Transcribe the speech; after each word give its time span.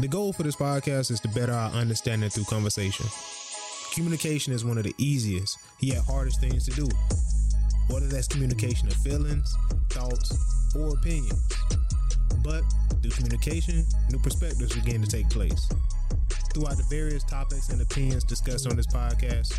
The 0.00 0.08
goal 0.08 0.32
for 0.32 0.42
this 0.42 0.56
podcast 0.56 1.12
is 1.12 1.20
to 1.20 1.28
better 1.28 1.52
our 1.52 1.70
understanding 1.70 2.28
through 2.28 2.44
conversation. 2.44 3.06
Communication 3.92 4.52
is 4.52 4.64
one 4.64 4.76
of 4.76 4.82
the 4.82 4.94
easiest, 4.98 5.56
yet 5.78 6.02
hardest 6.04 6.40
things 6.40 6.64
to 6.64 6.72
do. 6.72 6.88
Whether 7.88 8.08
that's 8.08 8.26
communication 8.26 8.88
of 8.88 8.94
feelings, 8.94 9.56
thoughts, 9.90 10.36
or 10.74 10.88
opinions. 10.96 11.40
But 12.42 12.64
through 13.02 13.12
communication, 13.12 13.86
new 14.10 14.18
perspectives 14.18 14.74
begin 14.74 15.00
to 15.00 15.06
take 15.08 15.30
place. 15.30 15.68
Throughout 16.52 16.76
the 16.76 16.86
various 16.90 17.22
topics 17.22 17.68
and 17.68 17.80
opinions 17.80 18.24
discussed 18.24 18.66
on 18.66 18.74
this 18.74 18.88
podcast, 18.88 19.54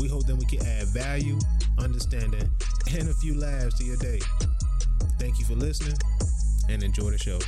we 0.00 0.08
hope 0.08 0.26
that 0.26 0.36
we 0.36 0.46
can 0.46 0.64
add 0.66 0.88
value, 0.88 1.38
understanding, 1.76 2.48
and 2.90 3.10
a 3.10 3.14
few 3.14 3.38
laughs 3.38 3.76
to 3.78 3.84
your 3.84 3.98
day. 3.98 4.20
Thank 5.18 5.38
you 5.38 5.44
for 5.44 5.54
listening 5.54 5.98
and 6.70 6.82
enjoy 6.82 7.10
the 7.10 7.18
show. 7.18 7.38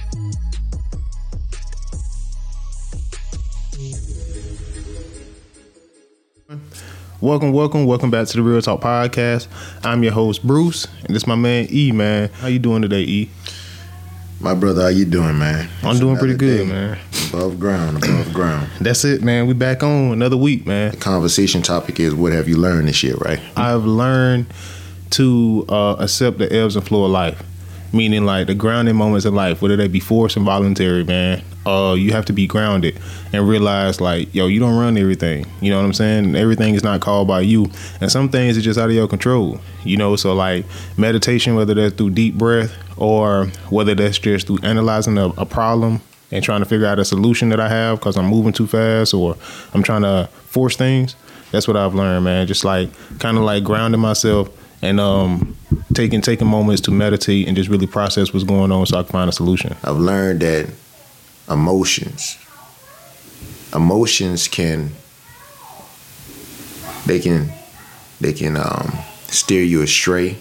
Welcome, 7.21 7.53
welcome, 7.53 7.85
welcome 7.85 8.11
back 8.11 8.27
to 8.29 8.37
the 8.39 8.43
Real 8.43 8.63
Talk 8.63 8.81
Podcast. 8.81 9.49
I'm 9.85 10.03
your 10.03 10.13
host 10.13 10.43
Bruce, 10.47 10.87
and 11.05 11.15
it's 11.15 11.27
my 11.27 11.35
man 11.35 11.67
E. 11.71 11.93
Man, 11.93 12.31
how 12.41 12.47
you 12.47 12.59
doing 12.59 12.81
today, 12.81 13.03
E? 13.03 13.31
My 14.41 14.55
brother, 14.55 14.81
how 14.83 14.89
you 14.89 15.05
doing, 15.05 15.39
man? 15.39 15.69
I'm 15.83 15.91
It's 15.91 16.01
doing 16.01 16.17
pretty 16.17 16.37
good, 16.37 16.67
day 16.67 16.73
man. 16.73 16.99
Above 17.29 17.61
ground, 17.61 17.99
above 18.03 18.33
ground. 18.33 18.71
That's 18.81 19.05
it, 19.05 19.23
man. 19.23 19.47
We 19.47 19.53
back 19.53 19.83
on 19.83 20.13
another 20.13 20.39
week, 20.39 20.67
man. 20.67 20.93
The 20.93 20.97
conversation 20.97 21.61
topic 21.61 22.01
is 22.01 22.15
what 22.15 22.33
have 22.33 22.49
you 22.49 22.57
learned 22.57 22.89
this 22.89 23.03
year, 23.03 23.17
right? 23.17 23.41
I've 23.57 23.85
learned 23.85 24.47
to 25.11 25.67
uh, 25.69 25.97
accept 25.99 26.39
the 26.39 26.51
ebbs 26.51 26.77
and 26.77 26.87
flow 26.87 27.05
of 27.05 27.11
life, 27.11 27.43
meaning 27.93 28.25
like 28.25 28.47
the 28.47 28.55
grounding 28.55 28.97
moments 28.97 29.27
in 29.27 29.35
life, 29.35 29.61
whether 29.61 29.77
they 29.77 29.89
be 29.89 30.01
forced 30.01 30.37
and 30.37 30.47
voluntary, 30.47 31.05
man. 31.05 31.43
Uh, 31.67 31.95
you 31.95 32.13
have 32.13 32.25
to 32.25 32.33
be 32.33 32.47
grounded 32.47 32.97
and 33.33 33.49
realize, 33.49 34.01
like, 34.01 34.33
yo, 34.33 34.47
you 34.47 34.61
don't 34.61 34.79
run 34.79 34.97
everything. 34.97 35.45
You 35.61 35.71
know 35.71 35.79
what 35.79 35.85
I'm 35.85 35.93
saying? 35.93 36.37
Everything 36.37 36.75
is 36.77 36.85
not 36.85 37.01
called 37.01 37.27
by 37.27 37.41
you, 37.41 37.71
and 38.01 38.11
some 38.11 38.29
things 38.29 38.57
are 38.57 38.61
just 38.61 38.79
out 38.79 38.89
of 38.89 38.95
your 38.95 39.09
control. 39.09 39.61
You 39.85 39.97
know, 39.97 40.15
so 40.15 40.33
like 40.33 40.65
meditation, 40.97 41.57
whether 41.57 41.75
that's 41.75 41.95
through 41.95 42.11
deep 42.11 42.37
breath 42.37 42.73
or 42.97 43.47
whether 43.69 43.95
that's 43.95 44.19
just 44.19 44.47
through 44.47 44.61
analyzing 44.63 45.19
a, 45.19 45.27
a 45.31 45.45
problem 45.45 46.01
and 46.31 46.45
trying 46.45 46.61
to 46.61 46.67
figure 46.67 46.87
out 46.87 46.99
a 46.99 47.05
solution 47.05 47.49
that 47.51 47.61
I 47.61 47.69
have 47.69 47.99
because 47.99 48.17
I'm 48.17 48.27
moving 48.27 48.53
too 48.53 48.67
fast 48.67 49.15
or 49.15 49.37
I'm 49.75 49.83
trying 49.83 50.03
to 50.03 50.29
force 50.45 50.77
things. 50.77 51.15
That's 51.53 51.69
what 51.69 51.77
I've 51.77 51.95
learned, 51.95 52.25
man. 52.25 52.47
Just 52.47 52.65
like 52.65 52.91
kind 53.19 53.37
of 53.37 53.45
like 53.45 53.65
grounding 53.65 54.01
myself 54.01 54.49
and 54.83 55.01
um 55.01 55.57
taking 55.95 56.21
taking 56.21 56.47
moments 56.47 56.83
to 56.83 56.91
meditate 56.91 57.49
and 57.49 57.57
just 57.57 57.69
really 57.69 57.87
process 57.87 58.33
what's 58.33 58.45
going 58.45 58.73
on 58.73 58.87
so 58.87 58.99
I 58.99 59.03
can 59.03 59.13
find 59.13 59.29
a 59.29 59.33
solution. 59.33 59.75
I've 59.85 59.97
learned 59.97 60.41
that 60.41 60.69
emotions, 61.49 62.39
emotions 63.75 64.49
can, 64.49 64.91
they 67.07 67.21
can, 67.21 67.53
they 68.21 68.33
can 68.33 68.57
um, 68.57 68.93
steer 69.29 69.63
you 69.63 69.83
astray. 69.83 70.39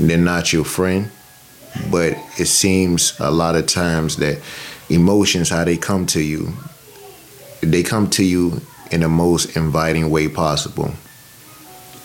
They're 0.00 0.18
not 0.18 0.52
your 0.52 0.64
friend, 0.64 1.10
but 1.90 2.16
it 2.38 2.46
seems 2.46 3.18
a 3.18 3.30
lot 3.30 3.56
of 3.56 3.66
times 3.66 4.16
that 4.16 4.40
emotions, 4.88 5.50
how 5.50 5.64
they 5.64 5.76
come 5.76 6.06
to 6.06 6.22
you, 6.22 6.52
they 7.60 7.82
come 7.82 8.08
to 8.10 8.24
you 8.24 8.60
in 8.90 9.00
the 9.00 9.08
most 9.08 9.56
inviting 9.56 10.10
way 10.10 10.28
possible. 10.28 10.92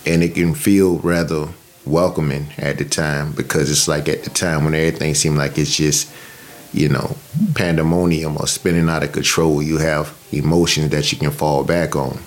And 0.06 0.22
it 0.22 0.34
can 0.34 0.54
feel 0.54 0.98
rather 0.98 1.48
welcoming 1.86 2.48
at 2.58 2.78
the 2.78 2.84
time 2.84 3.32
because 3.32 3.70
it's 3.70 3.88
like 3.88 4.08
at 4.08 4.24
the 4.24 4.30
time 4.30 4.64
when 4.64 4.74
everything 4.74 5.14
seemed 5.14 5.38
like 5.38 5.56
it's 5.58 5.76
just, 5.76 6.10
you 6.74 6.88
know, 6.88 7.16
pandemonium 7.54 8.36
or 8.36 8.48
spinning 8.48 8.88
out 8.88 9.04
of 9.04 9.12
control, 9.12 9.62
you 9.62 9.78
have 9.78 10.12
emotions 10.32 10.90
that 10.90 11.10
you 11.12 11.18
can 11.18 11.30
fall 11.30 11.62
back 11.64 11.94
on. 11.94 12.18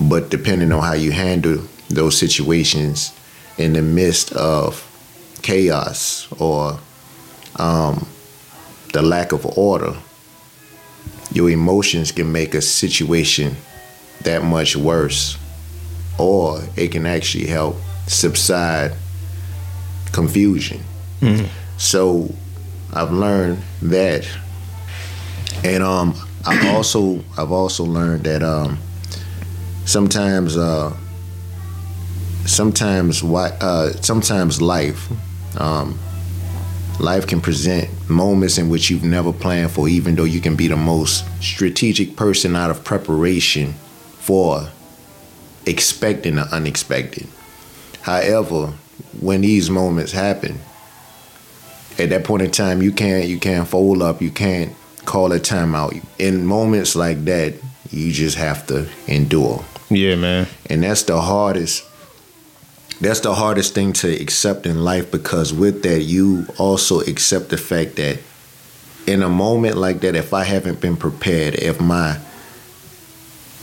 But 0.00 0.28
depending 0.28 0.72
on 0.72 0.82
how 0.82 0.94
you 0.94 1.12
handle 1.12 1.62
those 1.88 2.18
situations 2.18 3.12
in 3.56 3.72
the 3.72 3.82
midst 3.82 4.32
of 4.32 4.84
chaos 5.42 6.28
or 6.40 6.78
um, 7.56 8.06
the 8.92 9.02
lack 9.02 9.32
of 9.32 9.46
order, 9.56 9.94
your 11.32 11.48
emotions 11.50 12.10
can 12.10 12.32
make 12.32 12.54
a 12.54 12.60
situation 12.62 13.56
that 14.22 14.42
much 14.42 14.76
worse, 14.76 15.38
or 16.18 16.60
it 16.76 16.88
can 16.90 17.06
actually 17.06 17.46
help 17.46 17.76
subside 18.08 18.92
confusion. 20.12 20.80
So 21.76 22.34
I've 22.92 23.12
learned 23.12 23.62
that, 23.82 24.26
and 25.64 25.82
um, 25.82 26.14
I 26.46 26.74
also 26.74 27.22
I've 27.36 27.52
also 27.52 27.84
learned 27.84 28.24
that 28.24 28.42
um, 28.42 28.78
sometimes 29.84 30.56
uh, 30.56 30.96
sometimes 32.46 33.22
why 33.22 33.50
uh, 33.60 33.92
sometimes 34.00 34.62
life 34.62 35.08
um, 35.60 35.98
life 37.00 37.26
can 37.26 37.40
present 37.40 37.88
moments 38.08 38.58
in 38.58 38.68
which 38.68 38.90
you've 38.90 39.04
never 39.04 39.32
planned 39.32 39.70
for, 39.70 39.88
even 39.88 40.14
though 40.14 40.24
you 40.24 40.40
can 40.40 40.56
be 40.56 40.68
the 40.68 40.76
most 40.76 41.24
strategic 41.42 42.16
person 42.16 42.56
out 42.56 42.70
of 42.70 42.84
preparation 42.84 43.74
for 44.18 44.68
expecting 45.66 46.36
the 46.36 46.42
unexpected. 46.54 47.26
However, 48.02 48.72
when 49.20 49.42
these 49.42 49.70
moments 49.70 50.12
happen, 50.12 50.58
at 51.98 52.10
that 52.10 52.24
point 52.24 52.42
in 52.42 52.50
time, 52.50 52.82
you 52.82 52.92
can't 52.92 53.26
you 53.26 53.38
can't 53.38 53.66
fold 53.68 54.02
up, 54.02 54.20
you 54.22 54.30
can't 54.30 54.72
call 55.04 55.32
a 55.32 55.40
timeout. 55.40 56.04
In 56.18 56.44
moments 56.46 56.94
like 56.96 57.24
that, 57.24 57.54
you 57.90 58.12
just 58.12 58.36
have 58.36 58.66
to 58.68 58.88
endure, 59.06 59.64
Yeah, 59.90 60.16
man. 60.16 60.46
and 60.68 60.82
that's 60.82 61.02
the 61.04 61.20
hardest. 61.20 61.84
That's 63.00 63.20
the 63.20 63.32
hardest 63.34 63.74
thing 63.74 63.92
to 63.94 64.08
accept 64.20 64.66
in 64.66 64.82
life 64.84 65.10
because 65.12 65.52
with 65.52 65.82
that, 65.84 66.02
you 66.02 66.46
also 66.58 67.00
accept 67.00 67.48
the 67.50 67.56
fact 67.56 67.94
that 67.96 68.18
in 69.06 69.22
a 69.22 69.28
moment 69.28 69.76
like 69.76 70.00
that, 70.00 70.16
if 70.16 70.34
I 70.34 70.42
haven't 70.44 70.80
been 70.80 70.96
prepared, 70.96 71.54
if 71.54 71.80
my 71.80 72.18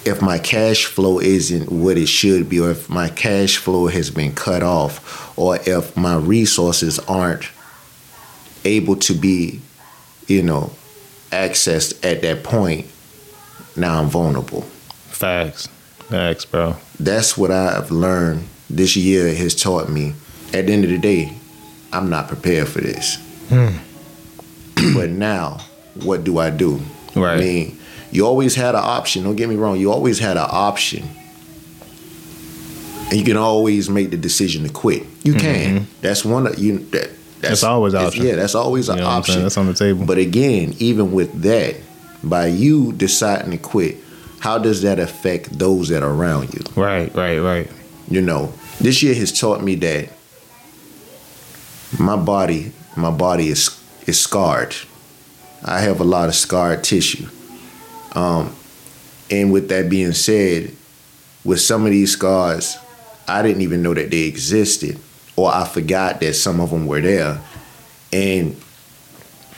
if 0.06 0.22
my 0.22 0.38
cash 0.40 0.86
flow 0.86 1.20
isn't 1.20 1.72
what 1.72 1.98
it 1.98 2.08
should 2.08 2.48
be, 2.48 2.60
or 2.60 2.70
if 2.72 2.90
my 2.90 3.10
cash 3.10 3.58
flow 3.58 3.88
has 3.88 4.10
been 4.12 4.34
cut 4.34 4.62
off, 4.64 5.38
or 5.38 5.58
if 5.66 5.98
my 5.98 6.16
resources 6.16 7.00
aren't 7.00 7.50
able 8.66 8.96
to 8.98 9.14
be, 9.14 9.62
you 10.28 10.44
know, 10.44 10.72
accessed 11.32 12.04
at 12.04 12.22
that 12.22 12.44
point, 12.44 12.88
now 13.76 14.02
I'm 14.02 14.08
vulnerable. 14.10 14.62
Facts. 14.62 15.68
Facts, 16.10 16.46
bro. 16.46 16.76
That's 17.00 17.38
what 17.38 17.52
I've 17.52 17.92
learned 17.92 18.48
this 18.70 18.96
year 18.96 19.34
has 19.34 19.56
taught 19.56 19.90
me. 19.90 20.14
At 20.54 20.68
the 20.68 20.74
end 20.74 20.84
of 20.84 20.90
the 20.90 20.98
day, 20.98 21.36
I'm 21.92 22.10
not 22.10 22.28
prepared 22.28 22.68
for 22.68 22.82
this. 22.82 23.18
Hmm. 23.50 23.78
but 24.96 25.10
now, 25.10 25.62
what 26.04 26.24
do 26.24 26.38
I 26.38 26.50
do? 26.50 26.82
Right. 27.16 27.38
I 27.38 27.40
mean, 27.40 27.80
you 28.12 28.26
always 28.26 28.56
had 28.56 28.76
an 28.76 28.82
option. 28.84 29.24
Don't 29.24 29.36
get 29.36 29.50
me 29.50 29.56
wrong. 29.56 29.78
You 29.78 29.92
always 29.92 30.20
had 30.20 30.38
an 30.38 30.48
option. 30.50 31.08
And 33.10 33.14
you 33.14 33.24
can 33.24 33.38
always 33.38 33.90
make 33.90 34.12
the 34.12 34.18
decision 34.18 34.64
to 34.64 34.70
quit. 34.70 35.06
You 35.24 35.34
can. 35.34 35.80
Mm-hmm. 35.80 35.86
That's 36.02 36.26
one 36.26 36.48
of 36.48 36.58
you. 36.58 36.80
That, 36.90 37.12
That's 37.42 37.64
always 37.64 37.94
an 37.94 38.06
option. 38.06 38.26
Yeah, 38.26 38.36
that's 38.36 38.56
always 38.56 38.90
an 38.90 38.98
You 38.98 39.02
know 39.04 39.08
what 39.10 39.16
I'm 39.16 39.24
saying? 39.24 39.34
option. 39.38 39.44
That's 39.44 39.58
on 39.58 39.68
the 39.68 39.74
table. 39.74 40.06
But 40.06 40.18
again, 40.18 40.74
even 40.80 41.12
with 41.12 41.42
that, 41.44 41.76
by 42.24 42.48
you 42.48 42.92
deciding 42.94 43.52
to 43.52 43.58
quit, 43.58 43.98
how 44.40 44.58
does 44.58 44.82
that 44.82 45.00
affect 45.00 45.58
those 45.58 45.90
that 45.90 46.02
are 46.04 46.12
around 46.12 46.54
you? 46.54 46.62
Right, 46.76 47.14
right, 47.16 47.40
right. 47.40 47.70
You 48.10 48.22
know, 48.22 48.54
this 48.80 49.02
year 49.04 49.14
has 49.16 49.38
taught 49.38 49.62
me 49.64 49.76
that 49.76 50.10
my 52.00 52.16
body, 52.16 52.72
my 52.96 53.12
body 53.12 53.50
is 53.50 53.70
is 54.08 54.20
scarred. 54.20 54.76
I 55.64 55.80
have 55.80 56.00
a 56.00 56.04
lot 56.04 56.30
of 56.30 56.36
scarred 56.36 56.84
tissue. 56.84 57.28
Um, 58.14 58.56
and 59.32 59.52
with 59.52 59.70
that 59.70 59.90
being 59.90 60.14
said, 60.14 60.72
with 61.44 61.60
some 61.60 61.86
of 61.86 61.92
these 61.92 62.12
scars, 62.14 62.78
I 63.28 63.42
didn't 63.42 63.62
even 63.64 63.82
know 63.82 63.94
that 63.96 64.12
they 64.12 64.24
existed, 64.24 65.00
or 65.36 65.54
I 65.54 65.66
forgot 65.66 66.20
that 66.22 66.34
some 66.36 66.60
of 66.60 66.70
them 66.70 66.88
were 66.88 67.02
there. 67.02 67.42
And 68.14 68.56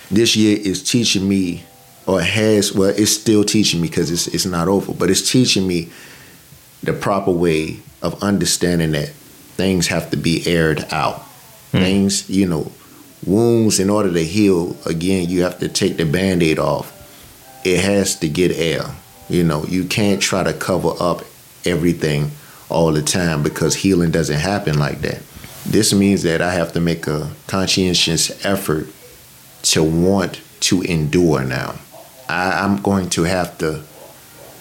this 0.09 0.35
year 0.35 0.57
is 0.57 0.83
teaching 0.83 1.27
me, 1.27 1.63
or 2.05 2.21
has, 2.21 2.73
well, 2.73 2.89
it's 2.89 3.11
still 3.11 3.43
teaching 3.43 3.81
me 3.81 3.89
because 3.89 4.09
it's 4.09 4.27
it's 4.27 4.45
not 4.45 4.67
over, 4.67 4.93
but 4.93 5.09
it's 5.09 5.29
teaching 5.29 5.67
me 5.67 5.89
the 6.83 6.93
proper 6.93 7.31
way 7.31 7.79
of 8.01 8.21
understanding 8.23 8.91
that 8.91 9.09
things 9.09 9.87
have 9.87 10.09
to 10.11 10.17
be 10.17 10.47
aired 10.47 10.85
out. 10.91 11.17
Hmm. 11.71 11.79
Things, 11.79 12.29
you 12.29 12.47
know, 12.47 12.71
wounds 13.25 13.79
in 13.79 13.89
order 13.89 14.11
to 14.13 14.23
heal, 14.23 14.77
again, 14.85 15.27
you 15.29 15.43
have 15.43 15.59
to 15.59 15.67
take 15.67 15.97
the 15.97 16.05
band-aid 16.05 16.59
off. 16.59 16.93
It 17.65 17.83
has 17.83 18.15
to 18.19 18.29
get 18.29 18.51
air. 18.51 18.83
You 19.27 19.43
know, 19.43 19.65
you 19.65 19.83
can't 19.83 20.21
try 20.21 20.43
to 20.43 20.53
cover 20.53 20.93
up 20.99 21.23
everything 21.65 22.31
all 22.69 22.93
the 22.93 23.01
time 23.01 23.43
because 23.43 23.75
healing 23.75 24.11
doesn't 24.11 24.39
happen 24.39 24.79
like 24.79 25.01
that. 25.01 25.21
This 25.67 25.93
means 25.93 26.23
that 26.23 26.41
I 26.41 26.53
have 26.53 26.71
to 26.73 26.79
make 26.79 27.07
a 27.07 27.31
conscientious 27.47 28.45
effort 28.45 28.87
to 29.63 29.83
want 29.83 30.41
to 30.61 30.81
endure 30.81 31.43
now. 31.43 31.75
I, 32.29 32.63
I'm 32.63 32.81
going 32.81 33.09
to 33.11 33.23
have 33.23 33.57
to 33.59 33.83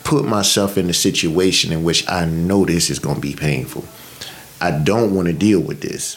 put 0.02 0.24
myself 0.24 0.76
in 0.76 0.90
a 0.90 0.94
situation 0.94 1.72
in 1.72 1.84
which 1.84 2.08
I 2.08 2.24
know 2.24 2.64
this 2.64 2.90
is 2.90 2.98
going 2.98 3.16
to 3.16 3.20
be 3.20 3.34
painful. 3.34 3.84
I 4.60 4.70
don't 4.70 5.14
want 5.14 5.28
to 5.28 5.32
deal 5.32 5.60
with 5.60 5.80
this, 5.80 6.16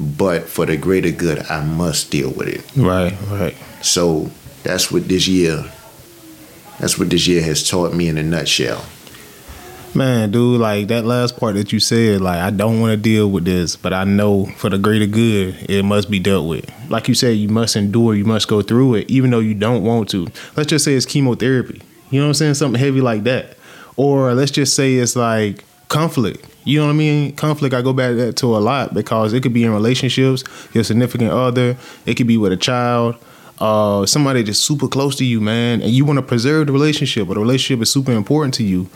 but 0.00 0.44
for 0.44 0.66
the 0.66 0.76
greater 0.76 1.10
good, 1.10 1.38
I 1.50 1.64
must 1.64 2.10
deal 2.10 2.30
with 2.30 2.48
it. 2.48 2.64
Right, 2.76 3.16
right. 3.30 3.56
So 3.82 4.30
that's 4.62 4.90
what 4.90 5.08
this 5.08 5.28
year. 5.28 5.70
That's 6.80 6.98
what 6.98 7.10
this 7.10 7.28
year 7.28 7.42
has 7.42 7.68
taught 7.68 7.94
me 7.94 8.08
in 8.08 8.18
a 8.18 8.22
nutshell. 8.22 8.84
Man, 9.94 10.32
dude, 10.32 10.60
like 10.60 10.88
that 10.88 11.04
last 11.04 11.36
part 11.36 11.54
that 11.54 11.72
you 11.72 11.78
said, 11.78 12.20
like 12.20 12.40
I 12.40 12.50
don't 12.50 12.80
want 12.80 12.90
to 12.90 12.96
deal 12.96 13.30
with 13.30 13.44
this, 13.44 13.76
but 13.76 13.92
I 13.92 14.02
know 14.02 14.46
for 14.46 14.68
the 14.68 14.76
greater 14.76 15.06
good, 15.06 15.54
it 15.68 15.84
must 15.84 16.10
be 16.10 16.18
dealt 16.18 16.48
with. 16.48 16.68
Like 16.90 17.06
you 17.06 17.14
said, 17.14 17.36
you 17.36 17.48
must 17.48 17.76
endure, 17.76 18.16
you 18.16 18.24
must 18.24 18.48
go 18.48 18.60
through 18.60 18.96
it, 18.96 19.08
even 19.08 19.30
though 19.30 19.38
you 19.38 19.54
don't 19.54 19.84
want 19.84 20.08
to. 20.10 20.26
Let's 20.56 20.68
just 20.68 20.84
say 20.84 20.94
it's 20.94 21.06
chemotherapy. 21.06 21.80
You 22.10 22.18
know 22.18 22.26
what 22.26 22.30
I'm 22.30 22.34
saying? 22.34 22.54
Something 22.54 22.80
heavy 22.80 23.00
like 23.00 23.22
that. 23.24 23.56
Or 23.96 24.34
let's 24.34 24.50
just 24.50 24.74
say 24.74 24.94
it's 24.94 25.14
like 25.14 25.62
conflict. 25.88 26.44
You 26.64 26.80
know 26.80 26.86
what 26.86 26.92
I 26.92 26.96
mean? 26.96 27.36
Conflict, 27.36 27.72
I 27.72 27.80
go 27.80 27.92
back 27.92 28.34
to 28.34 28.46
a 28.56 28.58
lot 28.58 28.94
because 28.94 29.32
it 29.32 29.42
could 29.42 29.52
be 29.52 29.62
in 29.62 29.72
relationships, 29.72 30.42
your 30.72 30.82
significant 30.82 31.30
other, 31.30 31.76
it 32.04 32.14
could 32.14 32.26
be 32.26 32.36
with 32.36 32.52
a 32.52 32.56
child, 32.56 33.16
uh, 33.60 34.04
somebody 34.06 34.42
just 34.42 34.62
super 34.62 34.88
close 34.88 35.14
to 35.16 35.24
you, 35.24 35.40
man, 35.40 35.82
and 35.82 35.92
you 35.92 36.04
want 36.04 36.18
to 36.18 36.22
preserve 36.22 36.66
the 36.66 36.72
relationship, 36.72 37.28
but 37.28 37.34
the 37.34 37.40
relationship 37.40 37.80
is 37.82 37.90
super 37.90 38.12
important 38.12 38.54
to 38.54 38.64
you. 38.64 38.88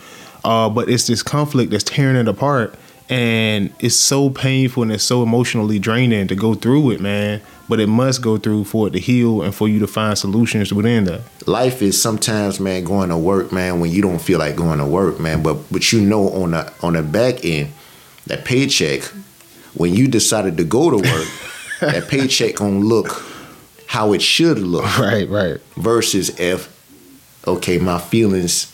Uh, 0.43 0.69
but 0.69 0.89
it's 0.89 1.07
this 1.07 1.23
conflict 1.23 1.71
that's 1.71 1.83
tearing 1.83 2.15
it 2.15 2.27
apart, 2.27 2.75
and 3.09 3.73
it's 3.79 3.95
so 3.95 4.29
painful 4.29 4.83
and 4.83 4.91
it's 4.91 5.03
so 5.03 5.23
emotionally 5.23 5.79
draining 5.79 6.27
to 6.27 6.35
go 6.35 6.53
through 6.53 6.91
it, 6.91 7.01
man. 7.01 7.41
But 7.67 7.79
it 7.79 7.87
must 7.87 8.21
go 8.21 8.37
through 8.37 8.63
for 8.65 8.87
it 8.87 8.91
to 8.91 8.99
heal 8.99 9.41
and 9.41 9.53
for 9.53 9.67
you 9.67 9.79
to 9.79 9.87
find 9.87 10.17
solutions 10.17 10.73
within 10.73 11.03
that. 11.05 11.21
Life 11.47 11.81
is 11.81 12.01
sometimes, 12.01 12.59
man, 12.59 12.83
going 12.83 13.09
to 13.09 13.17
work, 13.17 13.51
man, 13.51 13.79
when 13.79 13.91
you 13.91 14.01
don't 14.01 14.19
feel 14.19 14.39
like 14.39 14.55
going 14.55 14.79
to 14.79 14.85
work, 14.85 15.19
man. 15.19 15.43
But 15.43 15.71
but 15.71 15.91
you 15.91 16.01
know 16.01 16.29
on 16.29 16.51
the 16.51 16.71
on 16.81 16.93
the 16.93 17.03
back 17.03 17.43
end, 17.43 17.71
that 18.27 18.45
paycheck, 18.45 19.03
when 19.73 19.93
you 19.93 20.07
decided 20.07 20.57
to 20.57 20.63
go 20.63 20.89
to 20.89 20.97
work, 20.97 21.27
that 21.81 22.07
paycheck 22.07 22.55
gonna 22.55 22.79
look 22.79 23.25
how 23.87 24.13
it 24.13 24.21
should 24.21 24.59
look. 24.59 24.99
Right, 24.99 25.27
right. 25.27 25.59
Versus 25.75 26.39
if, 26.39 26.69
okay, 27.47 27.79
my 27.79 27.97
feelings 27.97 28.71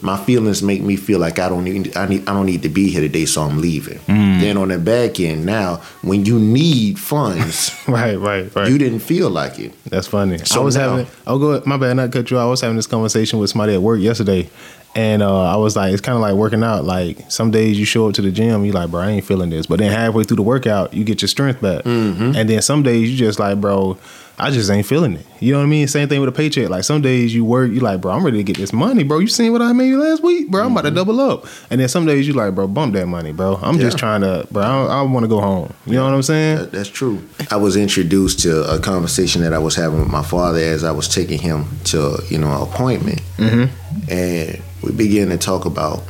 my 0.00 0.16
feelings 0.16 0.62
make 0.62 0.82
me 0.82 0.96
feel 0.96 1.18
like 1.18 1.38
I 1.38 1.48
don't 1.48 1.64
need 1.64 1.96
I 1.96 2.06
need 2.06 2.28
I 2.28 2.32
don't 2.32 2.46
need 2.46 2.62
to 2.62 2.68
be 2.68 2.88
here 2.88 3.00
today, 3.00 3.24
so 3.26 3.42
I'm 3.42 3.60
leaving. 3.60 3.98
Mm. 4.00 4.40
Then 4.40 4.56
on 4.56 4.68
the 4.68 4.78
back 4.78 5.18
end, 5.20 5.44
now 5.44 5.76
when 6.02 6.24
you 6.24 6.38
need 6.38 6.98
funds, 6.98 7.74
right, 7.88 8.14
right, 8.16 8.54
right, 8.54 8.68
you 8.70 8.78
didn't 8.78 9.00
feel 9.00 9.30
like 9.30 9.58
it. 9.58 9.72
That's 9.84 10.06
funny. 10.06 10.38
So 10.38 10.60
I 10.60 10.64
was 10.64 10.76
now- 10.76 10.96
having. 10.96 11.06
Oh, 11.26 11.38
go. 11.38 11.62
My 11.66 11.76
bad. 11.76 11.94
Not 11.94 12.12
cut 12.12 12.30
you. 12.30 12.38
I 12.38 12.44
was 12.44 12.60
having 12.60 12.76
this 12.76 12.86
conversation 12.86 13.38
with 13.38 13.50
somebody 13.50 13.74
at 13.74 13.82
work 13.82 14.00
yesterday, 14.00 14.48
and 14.94 15.22
uh, 15.22 15.42
I 15.42 15.56
was 15.56 15.76
like, 15.76 15.92
it's 15.92 16.00
kind 16.02 16.16
of 16.16 16.22
like 16.22 16.34
working 16.34 16.62
out. 16.64 16.84
Like 16.84 17.30
some 17.30 17.50
days 17.50 17.78
you 17.78 17.84
show 17.84 18.08
up 18.08 18.14
to 18.14 18.22
the 18.22 18.30
gym, 18.32 18.64
you 18.64 18.72
like, 18.72 18.90
bro, 18.90 19.02
I 19.02 19.10
ain't 19.10 19.24
feeling 19.24 19.50
this. 19.50 19.66
But 19.66 19.78
then 19.78 19.92
halfway 19.92 20.24
through 20.24 20.36
the 20.38 20.42
workout, 20.42 20.92
you 20.94 21.04
get 21.04 21.22
your 21.22 21.28
strength 21.28 21.60
back. 21.60 21.84
Mm-hmm. 21.84 22.32
And 22.36 22.48
then 22.50 22.62
some 22.62 22.82
days 22.82 23.10
you 23.10 23.16
just 23.16 23.38
like, 23.38 23.60
bro, 23.60 23.96
I 24.40 24.50
just 24.52 24.70
ain't 24.70 24.86
feeling 24.86 25.14
it. 25.14 25.26
You 25.40 25.52
know 25.52 25.58
what 25.58 25.64
I 25.64 25.68
mean? 25.68 25.88
Same 25.88 26.08
thing 26.08 26.20
with 26.20 26.28
a 26.28 26.32
paycheck. 26.32 26.68
Like 26.68 26.84
some 26.84 27.00
days 27.02 27.34
you 27.34 27.44
work, 27.44 27.70
you 27.72 27.80
like, 27.80 28.00
bro, 28.00 28.12
I'm 28.12 28.24
ready 28.24 28.36
to 28.38 28.44
get 28.44 28.56
this 28.56 28.72
money, 28.72 29.02
bro. 29.02 29.18
You 29.18 29.26
seen 29.26 29.50
what 29.52 29.62
I 29.62 29.72
made 29.72 29.94
last 29.94 30.22
week, 30.22 30.48
bro? 30.48 30.64
I'm 30.64 30.72
about 30.72 30.82
to 30.82 30.90
double 30.92 31.20
up. 31.20 31.44
And 31.70 31.80
then 31.80 31.88
some 31.88 32.06
days 32.06 32.26
you 32.28 32.34
like, 32.34 32.54
bro, 32.54 32.68
bump 32.68 32.94
that 32.94 33.06
money, 33.06 33.32
bro. 33.32 33.56
I'm 33.56 33.78
just 33.78 33.96
Mm-hmm. 33.96 33.98
Trying 33.98 34.20
to, 34.22 34.46
bro. 34.52 34.62
I, 34.62 34.98
I 34.98 35.02
want 35.02 35.24
to 35.24 35.28
go 35.28 35.40
home. 35.40 35.72
You 35.86 35.94
know 35.94 36.04
what 36.04 36.14
I'm 36.14 36.22
saying? 36.22 36.56
That- 36.58 36.72
that's 36.72 36.88
true. 36.88 37.20
I 37.50 37.56
was 37.56 37.76
introduced 37.76 38.38
to 38.40 38.62
a 38.72 38.78
conversation 38.78 39.42
that 39.42 39.52
I 39.52 39.58
was 39.58 39.74
having 39.74 39.98
with 40.00 40.10
my 40.10 40.22
father 40.22 40.60
as 40.60 40.84
I 40.84 40.92
was 40.92 41.08
taking 41.08 41.40
him 41.40 41.64
to 41.86 42.18
you 42.28 42.38
know 42.38 42.48
an 42.54 42.62
appointment, 42.62 43.20
Mm-hmm. 43.38 44.10
and 44.10 44.62
we 44.82 44.92
began 44.92 45.28
to 45.28 45.38
talk 45.38 45.64
about 45.64 46.02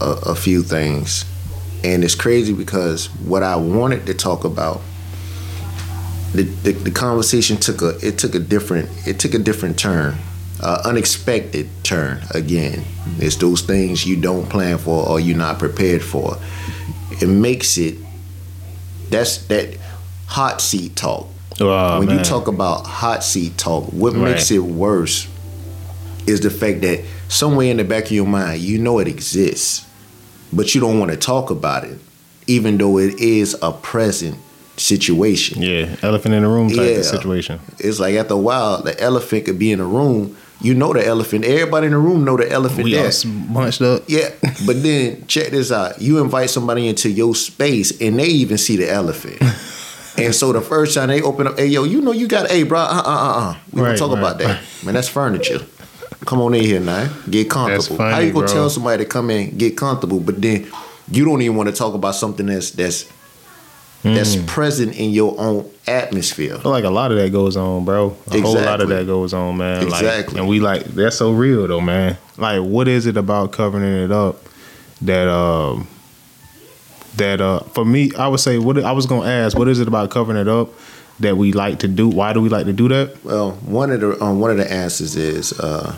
a, 0.00 0.10
a 0.30 0.34
few 0.34 0.62
things. 0.62 1.24
And 1.84 2.02
it's 2.04 2.14
crazy 2.14 2.52
because 2.52 3.06
what 3.20 3.42
I 3.42 3.56
wanted 3.56 4.06
to 4.06 4.14
talk 4.14 4.44
about, 4.44 4.80
the, 6.32 6.42
the 6.42 6.72
the 6.72 6.90
conversation 6.90 7.56
took 7.56 7.80
a 7.82 7.96
it 8.06 8.18
took 8.18 8.34
a 8.34 8.38
different 8.38 8.88
it 9.06 9.18
took 9.18 9.32
a 9.34 9.38
different 9.38 9.78
turn, 9.78 10.16
uh, 10.60 10.82
unexpected 10.84 11.68
turn. 11.84 12.20
Again, 12.34 12.84
it's 13.18 13.36
those 13.36 13.62
things 13.62 14.06
you 14.06 14.16
don't 14.16 14.48
plan 14.48 14.78
for 14.78 15.08
or 15.08 15.20
you're 15.20 15.36
not 15.36 15.58
prepared 15.58 16.02
for. 16.02 16.36
It 17.22 17.28
makes 17.28 17.78
it 17.78 17.96
that's 19.10 19.38
that 19.46 19.76
hot 20.26 20.60
seat 20.60 20.96
talk. 20.96 21.28
Oh, 21.60 21.98
when 22.00 22.10
you 22.10 22.18
talk 22.22 22.46
about 22.46 22.86
hot 22.86 23.24
seat 23.24 23.56
talk, 23.56 23.84
what 23.92 24.12
Right. 24.14 24.32
makes 24.32 24.50
it 24.50 24.58
worse 24.58 25.26
is 26.26 26.40
the 26.40 26.50
fact 26.50 26.82
that 26.82 27.00
somewhere 27.28 27.70
in 27.70 27.76
the 27.76 27.84
back 27.84 28.04
of 28.06 28.12
your 28.12 28.26
mind, 28.26 28.60
you 28.60 28.78
know 28.78 28.98
it 28.98 29.08
exists, 29.08 29.86
but 30.52 30.74
you 30.74 30.80
don't 30.80 30.98
want 30.98 31.10
to 31.10 31.16
talk 31.16 31.50
about 31.50 31.84
it, 31.84 31.98
even 32.46 32.78
though 32.78 32.98
it 32.98 33.14
is 33.20 33.56
a 33.62 33.72
present 33.72 34.36
situation. 34.76 35.60
yeah, 35.60 35.96
elephant 36.02 36.34
in 36.34 36.42
the 36.42 36.48
room 36.48 36.68
type 36.68 36.78
Yeah. 36.78 36.98
of 36.98 37.04
situation. 37.04 37.60
It's 37.78 37.98
like 37.98 38.14
after 38.14 38.34
a 38.34 38.38
while, 38.38 38.82
the 38.82 38.98
elephant 39.00 39.44
could 39.46 39.58
be 39.58 39.72
in 39.72 39.78
the 39.78 39.84
room. 39.84 40.36
You 40.60 40.74
know 40.74 40.92
the 40.92 41.06
elephant. 41.06 41.44
Everybody 41.44 41.86
in 41.86 41.92
the 41.92 41.98
room 41.98 42.24
know 42.24 42.36
the 42.36 42.50
elephant 42.50 42.82
We 42.84 42.92
there. 42.92 43.06
all 43.06 43.30
bunched 43.54 43.80
up. 43.82 44.02
Yeah, 44.08 44.30
but 44.66 44.82
then 44.82 45.24
check 45.28 45.48
this 45.48 45.70
out. 45.70 46.00
You 46.02 46.18
invite 46.18 46.50
somebody 46.50 46.88
into 46.88 47.10
your 47.10 47.34
space 47.36 48.00
and 48.00 48.18
they 48.18 48.26
even 48.26 48.58
see 48.58 48.76
the 48.76 48.90
elephant. 48.90 49.40
and 50.18 50.34
so 50.34 50.52
the 50.52 50.60
first 50.60 50.94
time 50.94 51.08
they 51.08 51.22
open 51.22 51.46
up, 51.46 51.58
hey 51.58 51.66
yo, 51.66 51.84
you 51.84 52.00
know 52.00 52.10
you 52.12 52.26
got, 52.26 52.50
hey 52.50 52.64
bro, 52.64 52.78
uh 52.80 52.82
uh 52.82 53.02
uh 53.04 53.50
uh. 53.50 53.56
We 53.72 53.82
Right, 53.82 53.88
don't 53.90 53.98
talk 53.98 54.10
right, 54.10 54.18
about 54.18 54.38
that. 54.38 54.60
Man, 54.84 54.94
that's 54.94 55.08
furniture. 55.08 55.60
Come 56.26 56.40
on 56.40 56.54
in 56.54 56.62
here 56.64 56.80
now. 56.80 57.08
Get 57.30 57.48
comfortable. 57.50 57.96
funny, 57.96 58.14
How 58.14 58.20
you 58.20 58.32
gonna 58.32 58.46
bro. 58.46 58.54
tell 58.54 58.70
somebody 58.70 59.04
to 59.04 59.08
come 59.08 59.30
in, 59.30 59.56
get 59.56 59.76
comfortable, 59.76 60.20
but 60.20 60.40
then 60.42 60.66
you 61.10 61.24
don't 61.24 61.40
even 61.42 61.56
want 61.56 61.68
to 61.68 61.74
talk 61.74 61.94
about 61.94 62.14
something 62.14 62.46
that's 62.46 62.70
that's 62.72 63.08
that's 64.02 64.34
Hmm. 64.36 64.44
present 64.46 64.94
in 64.96 65.10
your 65.10 65.34
own 65.40 65.68
atmosphere. 65.88 66.54
I 66.56 66.60
feel 66.60 66.70
like 66.70 66.84
a 66.84 66.90
lot 66.90 67.10
of 67.10 67.18
that 67.18 67.30
goes 67.32 67.56
on, 67.56 67.84
bro. 67.84 68.16
A 68.30 68.40
whole 68.40 68.54
lot 68.54 68.80
of 68.80 68.88
that 68.90 69.06
goes 69.06 69.34
on, 69.34 69.56
man. 69.56 69.88
Like, 69.88 70.02
Exactly. 70.02 70.38
and 70.38 70.48
we 70.48 70.60
like 70.60 70.84
that's 70.84 71.16
so 71.16 71.32
real 71.32 71.66
though, 71.66 71.80
man. 71.80 72.16
Like, 72.36 72.62
what 72.62 72.86
is 72.88 73.06
it 73.06 73.16
about 73.16 73.50
covering 73.52 73.82
it 74.04 74.12
up 74.12 74.36
that 75.02 75.28
um 75.28 75.88
that 77.16 77.40
uh 77.40 77.60
for 77.74 77.84
me, 77.84 78.10
I 78.18 78.28
would 78.28 78.40
say 78.40 78.58
what 78.58 78.78
I 78.84 78.92
was 78.92 79.06
gonna 79.06 79.28
ask, 79.28 79.58
what 79.58 79.68
is 79.68 79.80
it 79.80 79.88
about 79.88 80.10
covering 80.10 80.38
it 80.38 80.48
up 80.48 80.70
that 81.20 81.36
we 81.36 81.52
like 81.52 81.80
to 81.80 81.88
do? 81.88 82.08
Why 82.08 82.32
do 82.32 82.40
we 82.40 82.48
like 82.48 82.66
to 82.66 82.72
do 82.72 82.86
that? 82.88 83.16
Well, 83.24 83.52
one 83.64 83.90
of 83.90 84.00
the 84.00 84.22
um, 84.22 84.38
one 84.38 84.50
of 84.52 84.56
the 84.58 84.70
answers 84.70 85.16
is 85.16 85.58
uh, 85.58 85.96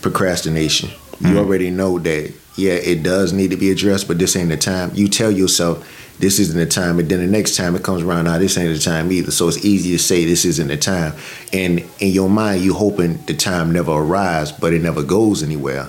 procrastination. 0.00 0.90
You 1.20 1.34
mm. 1.34 1.38
already 1.38 1.70
know 1.70 1.98
that 1.98 2.32
yeah, 2.56 2.72
it 2.72 3.02
does 3.02 3.32
need 3.32 3.50
to 3.50 3.56
be 3.56 3.70
addressed, 3.70 4.08
but 4.08 4.18
this 4.18 4.36
ain't 4.36 4.50
the 4.50 4.56
time. 4.56 4.90
You 4.94 5.08
tell 5.08 5.30
yourself 5.30 5.86
this 6.18 6.38
isn't 6.38 6.58
the 6.58 6.66
time, 6.66 6.98
and 6.98 7.08
then 7.08 7.20
the 7.20 7.26
next 7.26 7.56
time 7.56 7.74
it 7.74 7.82
comes 7.82 8.02
around, 8.02 8.24
now 8.24 8.36
this 8.38 8.58
ain't 8.58 8.74
the 8.74 8.80
time 8.80 9.10
either. 9.10 9.30
So 9.30 9.48
it's 9.48 9.64
easy 9.64 9.92
to 9.92 9.98
say 9.98 10.24
this 10.24 10.44
isn't 10.44 10.68
the 10.68 10.76
time, 10.76 11.14
and 11.52 11.82
in 12.00 12.12
your 12.12 12.28
mind 12.28 12.62
you're 12.62 12.74
hoping 12.74 13.24
the 13.26 13.34
time 13.34 13.72
never 13.72 13.92
arrives, 13.92 14.52
but 14.52 14.74
it 14.74 14.82
never 14.82 15.02
goes 15.02 15.42
anywhere. 15.42 15.88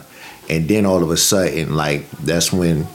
And 0.50 0.68
then 0.68 0.86
all 0.86 1.04
of 1.04 1.12
a 1.12 1.18
sudden, 1.18 1.76
like 1.76 2.10
that's 2.12 2.54
when 2.54 2.86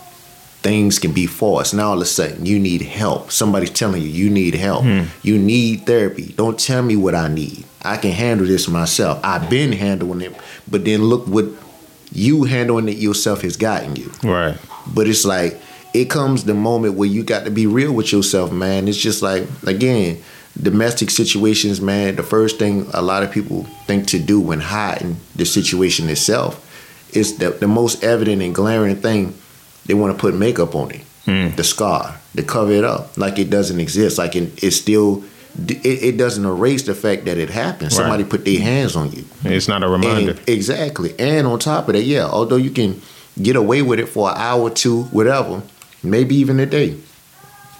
things 0.63 0.99
can 0.99 1.13
be 1.13 1.27
forced. 1.27 1.75
Now 1.75 1.91
all 1.91 1.97
of 1.97 2.03
a 2.03 2.07
sudden 2.07 2.47
you 2.47 2.59
need 2.59 2.83
help. 2.83 3.31
Somebody's 3.31 3.71
telling 3.71 4.03
you 4.03 4.09
you 4.09 4.31
need 4.31 4.55
help. 4.55 4.85
Hmm. 4.85 5.05
You 5.23 5.39
need 5.39 5.87
therapy. 5.87 6.33
Don't 6.37 6.59
tell 6.59 6.83
me 6.83 6.97
what 6.97 7.15
I 7.15 7.29
need. 7.29 7.66
I 7.83 7.97
can 7.97 8.11
handle 8.11 8.47
this 8.47 8.69
myself. 8.69 9.21
I've 9.23 9.49
been 9.49 9.73
handling 9.73 10.23
it, 10.23 10.37
but 10.69 10.85
then 10.85 11.05
look 11.05 11.27
what 11.27 11.47
you 12.13 12.45
handling 12.45 12.89
it 12.89 12.99
yourself 12.99 13.43
has 13.43 13.57
gotten 13.57 13.97
you. 13.97 14.11
Right. 14.23 14.57
But 14.95 15.09
it's 15.09 15.25
like 15.25 15.61
it 15.95 16.11
comes 16.11 16.45
the 16.45 16.55
moment 16.55 16.95
where 16.95 17.09
you 17.09 17.23
got 17.23 17.45
to 17.45 17.51
be 17.51 17.67
real 17.67 17.93
with 17.93 18.13
yourself, 18.13 18.53
man. 18.53 18.89
It's 18.89 18.99
just 18.99 19.23
like 19.23 19.47
again, 19.67 20.23
domestic 20.61 21.11
situations, 21.11 21.81
man. 21.81 22.17
The 22.17 22.23
first 22.23 22.59
thing 22.59 22.87
a 22.93 23.03
lot 23.03 23.23
of 23.23 23.31
people 23.31 23.65
think 23.87 24.07
to 24.09 24.19
do 24.19 24.41
when 24.41 24.61
hiding 24.61 25.17
the 25.35 25.45
situation 25.45 26.09
itself 26.09 26.63
is 27.15 27.39
the 27.39 27.51
the 27.51 27.69
most 27.69 28.03
evident 28.05 28.43
and 28.43 28.55
glaring 28.55 28.97
thing. 28.97 29.35
They 29.87 29.95
want 29.95 30.17
to 30.17 30.21
put 30.21 30.35
makeup 30.35 30.75
on 30.75 30.91
it, 30.91 31.03
hmm. 31.25 31.55
the 31.55 31.63
scar, 31.63 32.19
to 32.35 32.43
cover 32.43 32.73
it 32.73 32.83
up, 32.83 33.17
like 33.17 33.39
it 33.39 33.51
doesn't 33.51 33.79
exist, 33.79 34.19
like 34.19 34.37
it, 34.37 34.63
it's 34.63 34.77
still. 34.77 35.25
It, 35.69 35.85
it 35.87 36.17
doesn't 36.17 36.45
erase 36.45 36.83
the 36.83 36.95
fact 36.95 37.25
that 37.25 37.39
it 37.39 37.49
happened. 37.51 37.93
Right. 37.93 37.97
Somebody 37.99 38.25
put 38.25 38.45
their 38.45 38.61
hands 38.61 38.95
on 38.97 39.11
you. 39.13 39.25
It's 39.45 39.69
not 39.69 39.83
a 39.83 39.89
reminder. 39.89 40.33
And- 40.33 40.49
exactly. 40.49 41.15
And 41.19 41.47
on 41.47 41.59
top 41.59 41.89
of 41.89 41.95
that, 41.95 42.03
yeah, 42.03 42.27
although 42.27 42.57
you 42.57 42.71
can 42.71 43.01
get 43.43 43.57
away 43.57 43.83
with 43.83 43.99
it 43.99 44.07
for 44.09 44.31
an 44.31 44.37
hour, 44.37 44.71
two, 44.71 45.05
whatever, 45.05 45.63
maybe 46.03 46.35
even 46.37 46.61
a 46.61 46.67
day. 46.67 46.97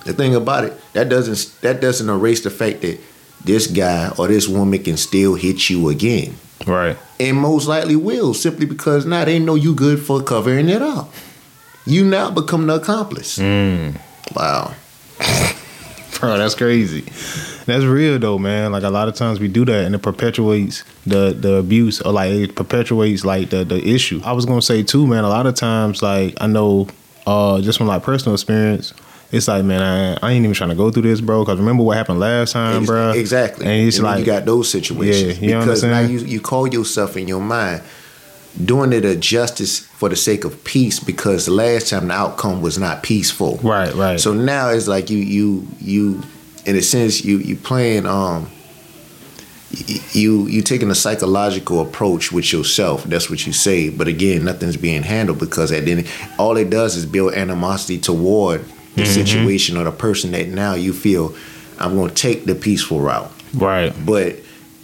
The 0.05 0.13
thing 0.13 0.35
about 0.35 0.65
it, 0.65 0.73
that 0.93 1.09
doesn't 1.09 1.61
that 1.63 1.81
doesn't 1.81 2.09
erase 2.09 2.43
the 2.43 2.51
fact 2.51 2.83
that 2.83 2.99
this 3.45 3.67
guy 3.67 4.11
or 4.17 4.29
this 4.29 4.47
woman 4.49 4.83
can 4.83 4.97
still 4.97 5.35
hit 5.35 5.69
you 5.69 5.89
again. 5.89 6.37
right. 6.67 6.97
And 7.19 7.37
most 7.39 7.67
likely 7.67 7.97
will, 7.97 8.35
simply 8.35 8.67
because 8.67 9.05
now 9.07 9.25
they 9.25 9.39
know 9.39 9.55
you 9.55 9.75
good 9.75 9.99
for 10.01 10.23
covering 10.23 10.69
it 10.69 10.83
up. 10.83 11.13
You 11.87 12.05
now 12.05 12.31
become 12.31 12.67
the 12.67 12.75
accomplice. 12.77 13.39
Mm. 13.39 13.99
Wow. 14.35 14.75
Bro, 16.21 16.39
that's 16.39 16.55
crazy. 16.55 17.05
That's 17.67 17.85
real 17.85 18.19
though, 18.19 18.39
man. 18.39 18.73
Like 18.73 18.85
a 18.85 18.91
lot 18.91 19.09
of 19.09 19.15
times 19.15 19.41
we 19.41 19.49
do 19.49 19.65
that, 19.65 19.85
and 19.85 19.95
it 19.95 19.99
perpetuates 19.99 20.85
the 21.05 21.37
the 21.39 21.55
abuse, 21.57 22.01
or 22.01 22.13
like 22.13 22.31
it 22.31 22.55
perpetuates 22.55 23.25
like 23.25 23.51
the 23.51 23.65
the 23.65 23.87
issue. 23.87 24.21
I 24.25 24.33
was 24.33 24.47
gonna 24.47 24.63
say 24.63 24.83
too, 24.83 25.07
man. 25.07 25.25
A 25.25 25.29
lot 25.29 25.47
of 25.47 25.55
times, 25.55 26.03
like 26.03 26.35
I 26.41 26.47
know, 26.47 26.87
uh, 27.27 27.61
just 27.61 27.79
from 27.79 27.89
like 27.89 28.05
personal 28.05 28.35
experience, 28.35 28.95
it's 29.33 29.49
like, 29.49 29.65
man, 29.65 29.83
I, 29.83 30.27
I 30.27 30.33
ain't 30.33 30.45
even 30.45 30.55
trying 30.55 30.71
to 30.71 30.77
go 30.77 30.91
through 30.91 31.03
this, 31.03 31.21
bro. 31.21 31.45
Because 31.45 31.59
remember 31.59 31.83
what 31.83 31.97
happened 31.97 32.21
last 32.21 32.53
time, 32.53 32.85
bro. 32.85 33.11
Exactly. 33.11 33.67
And 33.67 33.89
it's 33.89 33.97
And 33.97 34.05
like 34.05 34.21
you 34.21 34.25
got 34.25 34.45
those 34.45 34.71
situations 34.71 35.39
Yeah, 35.39 35.45
you 35.45 35.51
know 35.53 35.59
what 35.59 35.65
because 35.65 35.83
now 35.83 36.01
you 36.01 36.21
you 36.21 36.41
call 36.41 36.69
yourself 36.69 37.17
in 37.17 37.27
your 37.27 37.41
mind 37.41 37.83
doing 38.65 38.93
it 38.93 39.05
a 39.05 39.17
justice 39.17 39.81
for 39.81 40.09
the 40.09 40.17
sake 40.17 40.45
of 40.45 40.65
peace 40.65 40.99
because 40.99 41.49
last 41.49 41.91
time 41.91 42.09
the 42.09 42.15
outcome 42.15 42.63
was 42.63 42.79
not 42.79 43.03
peaceful. 43.03 43.59
right, 43.63 43.93
right. 43.95 44.21
So 44.21 44.33
now 44.33 44.71
it's 44.71 44.89
like 44.89 45.11
you 45.11 45.19
you 45.19 45.69
you 45.81 46.23
in 46.67 46.77
a 46.77 46.83
sense 46.83 47.25
you 47.25 47.39
you 47.39 47.57
playing 47.57 48.05
um 48.07 48.51
you 50.13 50.47
you 50.47 50.63
taking 50.63 50.91
a 50.91 50.95
psychological 50.95 51.81
approach 51.81 52.31
with 52.33 52.53
yourself. 52.53 53.05
That's 53.05 53.29
what 53.29 53.47
you 53.47 53.53
say. 53.53 53.91
But 53.91 54.09
again, 54.09 54.45
nothing's 54.45 54.77
being 54.77 55.03
handled 55.03 55.39
because 55.39 55.73
at 55.73 55.85
the 55.85 56.07
all 56.39 56.57
it 56.57 56.71
does 56.71 56.97
is 56.97 57.05
build 57.07 57.35
animosity 57.35 57.99
toward 57.99 58.65
the 58.65 59.03
Mm-hmm. 59.03 59.13
situation 59.13 59.77
or 59.77 59.85
the 59.85 59.93
person 59.93 60.31
that 60.33 60.49
now 60.49 60.73
you 60.75 60.95
feel 60.95 61.35
I'm 61.79 61.95
going 61.97 62.09
to 62.09 62.15
take 62.15 62.47
the 62.47 62.55
peaceful 62.55 62.99
route. 63.01 63.31
right, 63.55 63.93
But 64.07 64.37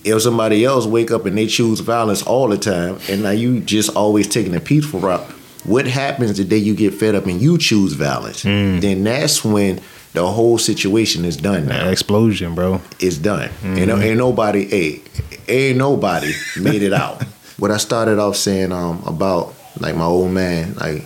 if 0.04 0.20
somebody 0.20 0.66
else 0.66 0.84
wake 0.84 1.10
up 1.10 1.24
and 1.24 1.38
they 1.38 1.46
choose 1.46 1.80
violence 1.80 2.22
all 2.22 2.48
the 2.48 2.58
time, 2.58 2.98
and 3.08 3.22
now 3.22 3.30
you 3.30 3.60
just 3.60 3.88
always 3.96 4.28
taking 4.28 4.52
the 4.52 4.60
peaceful 4.60 5.00
route, 5.00 5.24
what 5.64 5.86
happens 5.86 6.36
the 6.36 6.44
day 6.44 6.58
you 6.58 6.74
get 6.74 6.92
fed 6.92 7.14
up 7.14 7.24
and 7.24 7.40
you 7.40 7.56
choose 7.56 7.94
violence? 7.94 8.44
Mm. 8.44 8.82
Then 8.82 9.02
that's 9.04 9.42
when 9.42 9.80
the 10.12 10.26
whole 10.26 10.58
situation 10.58 11.24
is 11.24 11.36
done. 11.36 11.66
Now 11.66 11.88
explosion, 11.88 12.54
bro. 12.54 12.80
it's 13.00 13.16
done. 13.16 13.48
Mm-hmm. 13.48 13.78
And 13.78 14.02
ain't 14.02 14.18
nobody, 14.18 14.66
hey, 14.66 15.00
ain't 15.48 15.78
nobody 15.78 16.32
made 16.60 16.82
it 16.82 16.92
out. 16.92 17.22
what 17.58 17.70
I 17.70 17.78
started 17.78 18.18
off 18.18 18.36
saying 18.36 18.72
um, 18.72 19.02
about 19.06 19.54
like 19.80 19.96
my 19.96 20.04
old 20.04 20.30
man, 20.30 20.74
like 20.74 21.04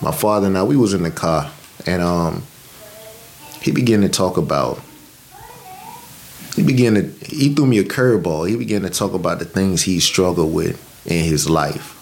my 0.00 0.12
father 0.12 0.46
and 0.46 0.56
I, 0.56 0.62
we 0.62 0.76
was 0.76 0.94
in 0.94 1.02
the 1.02 1.10
car, 1.10 1.50
and 1.86 2.02
um, 2.02 2.42
he 3.60 3.70
began 3.70 4.00
to 4.00 4.08
talk 4.08 4.36
about. 4.36 4.80
He 6.56 6.62
began 6.62 6.94
to 6.94 7.02
he 7.26 7.54
threw 7.54 7.66
me 7.66 7.78
a 7.78 7.84
curveball. 7.84 8.48
He 8.48 8.56
began 8.56 8.82
to 8.82 8.90
talk 8.90 9.14
about 9.14 9.38
the 9.38 9.46
things 9.46 9.82
he 9.82 10.00
struggled 10.00 10.52
with 10.52 10.78
in 11.06 11.24
his 11.24 11.48
life. 11.48 11.98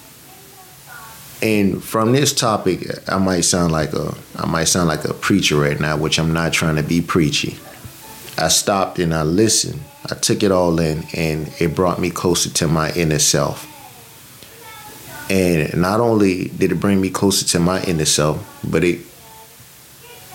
And 1.43 1.83
from 1.83 2.13
this 2.13 2.35
topic, 2.35 2.87
I 3.09 3.19
might 3.19 3.43
sound 3.43 3.73
like 3.73 3.93
a 3.95 4.15
I 4.37 4.47
might 4.47 4.65
sound 4.65 4.89
like 4.89 5.05
a 5.05 5.15
preacher 5.15 5.57
right 5.57 5.81
now, 5.81 5.97
which 5.97 6.19
I'm 6.19 6.33
not 6.33 6.53
trying 6.53 6.77
to 6.77 6.83
be 6.83 7.01
preachy. 7.01 7.59
I 8.37 8.49
stopped 8.49 8.99
and 8.99 9.15
I 9.15 9.23
listened. 9.23 9.81
I 10.11 10.15
took 10.15 10.43
it 10.43 10.53
all 10.53 10.79
in, 10.81 11.05
and 11.15 11.53
it 11.59 11.75
brought 11.75 12.01
me 12.01 12.11
closer 12.11 12.51
to 12.51 12.69
my 12.69 12.93
inner 12.93 13.19
self. 13.19 13.67
And 15.31 15.81
not 15.81 16.01
only 16.01 16.49
did 16.49 16.73
it 16.73 16.81
bring 16.81 17.01
me 17.01 17.09
closer 17.11 17.47
to 17.47 17.61
my 17.61 17.83
inner 17.85 18.05
self, 18.05 18.61
but 18.69 18.85
it 18.85 19.01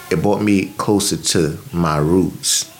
it 0.09 0.21
brought 0.21 0.41
me 0.41 0.73
closer 0.77 1.17
to 1.17 1.57
my 1.73 1.97
roots. 1.97 2.71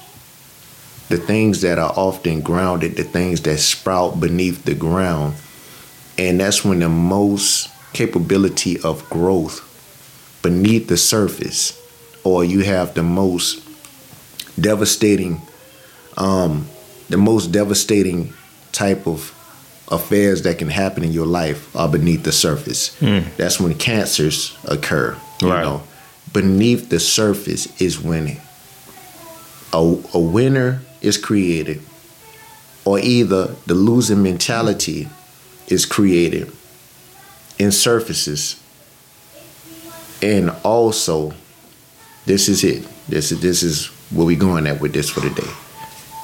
The 1.10 1.18
things 1.18 1.62
that 1.62 1.78
are 1.78 1.94
often 1.96 2.42
grounded, 2.42 2.96
the 2.96 3.04
things 3.04 3.42
that 3.42 3.60
sprout 3.60 4.20
beneath 4.20 4.64
the 4.66 4.74
ground. 4.74 5.36
And 6.18 6.40
that's 6.40 6.64
when 6.64 6.80
the 6.80 6.90
most 6.90 7.70
capability 7.96 8.80
of 8.82 9.10
growth 9.10 9.62
beneath 10.44 10.88
the 10.88 10.98
surface, 10.98 11.74
or 12.24 12.44
you 12.44 12.60
have 12.62 12.94
the 12.94 13.02
most 13.02 13.64
devastating, 14.60 15.42
um, 16.18 16.68
the 17.10 17.18
most 17.18 17.52
devastating 17.52 18.34
type 18.72 19.08
of 19.08 19.32
affairs 19.90 20.42
that 20.44 20.58
can 20.58 20.70
happen 20.70 21.04
in 21.04 21.12
your 21.12 21.26
life 21.26 21.74
are 21.76 21.88
beneath 21.90 22.24
the 22.24 22.32
surface. 22.32 22.96
That's 23.38 23.60
when 23.60 23.74
cancers 23.76 24.56
occur. 24.66 25.16
You 25.42 25.50
Right. 25.50 25.64
know, 25.64 25.84
beneath 26.34 26.90
the 26.90 27.00
surface 27.00 27.68
is 27.82 28.00
when 28.02 28.38
a, 29.74 29.98
a 30.14 30.20
winner 30.20 30.82
is 31.02 31.18
created, 31.18 31.82
or 32.84 33.00
either 33.00 33.56
the 33.68 33.74
losing 33.76 34.22
mentality 34.24 35.08
is 35.68 35.86
created 35.86 36.52
in 37.60 37.72
surfaces, 37.72 38.62
and 40.22 40.50
also 40.64 41.34
this 42.26 42.50
is 42.50 42.64
it. 42.64 42.88
This 43.08 43.32
is 43.32 43.42
this 43.42 43.64
is 43.64 43.88
where 44.12 44.26
we 44.26 44.36
going 44.36 44.68
at 44.68 44.82
with 44.82 44.94
this 44.94 45.10
for 45.10 45.22
today. 45.22 45.50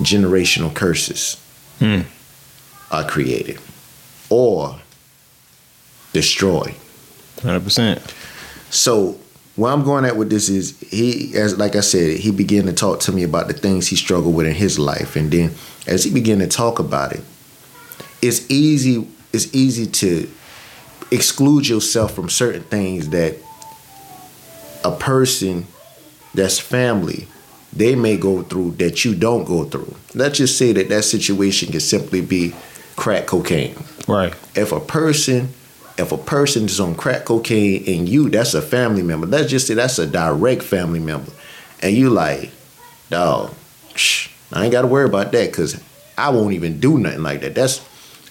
Generational 0.02 0.74
curses 0.74 1.38
Hmm. 1.80 2.02
are 2.92 3.04
created 3.08 3.60
or 4.30 4.80
destroyed. 6.14 6.76
Hundred 7.42 7.64
percent. 7.64 8.02
So 8.70 9.18
where 9.56 9.72
I'm 9.72 9.84
going 9.84 10.06
at 10.06 10.16
with 10.16 10.30
this 10.30 10.50
is 10.50 10.80
he 10.80 11.36
as 11.36 11.58
like 11.58 11.76
I 11.76 11.82
said, 11.82 12.18
he 12.20 12.32
began 12.32 12.66
to 12.66 12.74
talk 12.74 13.00
to 13.02 13.12
me 13.12 13.24
about 13.24 13.48
the 13.48 13.54
things 13.54 13.88
he 13.88 13.96
struggled 13.96 14.36
with 14.36 14.48
in 14.48 14.54
his 14.56 14.80
life. 14.80 15.16
And 15.16 15.32
then 15.32 15.52
as 15.88 16.04
he 16.04 16.12
began 16.12 16.40
to 16.40 16.48
talk 16.48 16.80
about 16.80 17.14
it, 17.14 17.22
it's 18.22 18.50
easy 18.50 19.08
it's 19.34 19.54
easy 19.56 19.86
to 19.88 20.30
exclude 21.12 21.68
yourself 21.68 22.16
from 22.16 22.30
certain 22.30 22.64
things 22.64 23.10
that 23.10 23.36
a 24.84 24.92
person 24.92 25.68
that's 26.34 26.58
family 26.58 27.28
they 27.74 27.96
may 27.96 28.18
go 28.18 28.44
through 28.44 28.72
that 28.72 29.06
you 29.06 29.16
don't 29.16 29.46
go 29.46 29.64
through. 29.64 29.96
Let's 30.14 30.38
just 30.38 30.58
say 30.58 30.74
that 30.74 30.90
that 30.90 31.04
situation 31.04 31.72
can 31.72 31.80
simply 31.80 32.22
be 32.22 32.54
crack 32.96 33.28
cocaine. 33.28 33.76
Right. 34.08 34.34
if 34.56 34.72
a 34.72 34.80
person 34.80 35.50
if 35.98 36.12
a 36.12 36.18
person 36.18 36.66
is 36.66 36.80
on 36.80 36.96
crack 36.96 37.26
cocaine 37.26 37.84
and 37.88 38.10
you 38.10 38.30
that's 38.30 38.54
a 38.54 38.62
family 38.62 39.04
member. 39.04 39.28
Let's 39.28 39.50
just 39.50 39.68
say 39.68 39.74
that's 39.74 40.00
a 40.00 40.08
direct 40.08 40.64
family 40.64 41.00
member. 41.00 41.32
And 41.82 41.96
you 41.96 42.10
like 42.10 42.52
dog 43.10 43.54
shh, 43.96 44.30
i 44.54 44.64
ain't 44.64 44.72
gotta 44.72 44.88
worry 44.88 45.06
about 45.06 45.32
that 45.34 45.52
because 45.52 45.82
i 46.18 46.30
won't 46.30 46.54
even 46.54 46.80
do 46.80 46.98
nothing 46.98 47.24
like 47.24 47.42
that. 47.42 47.56
That's 47.56 47.86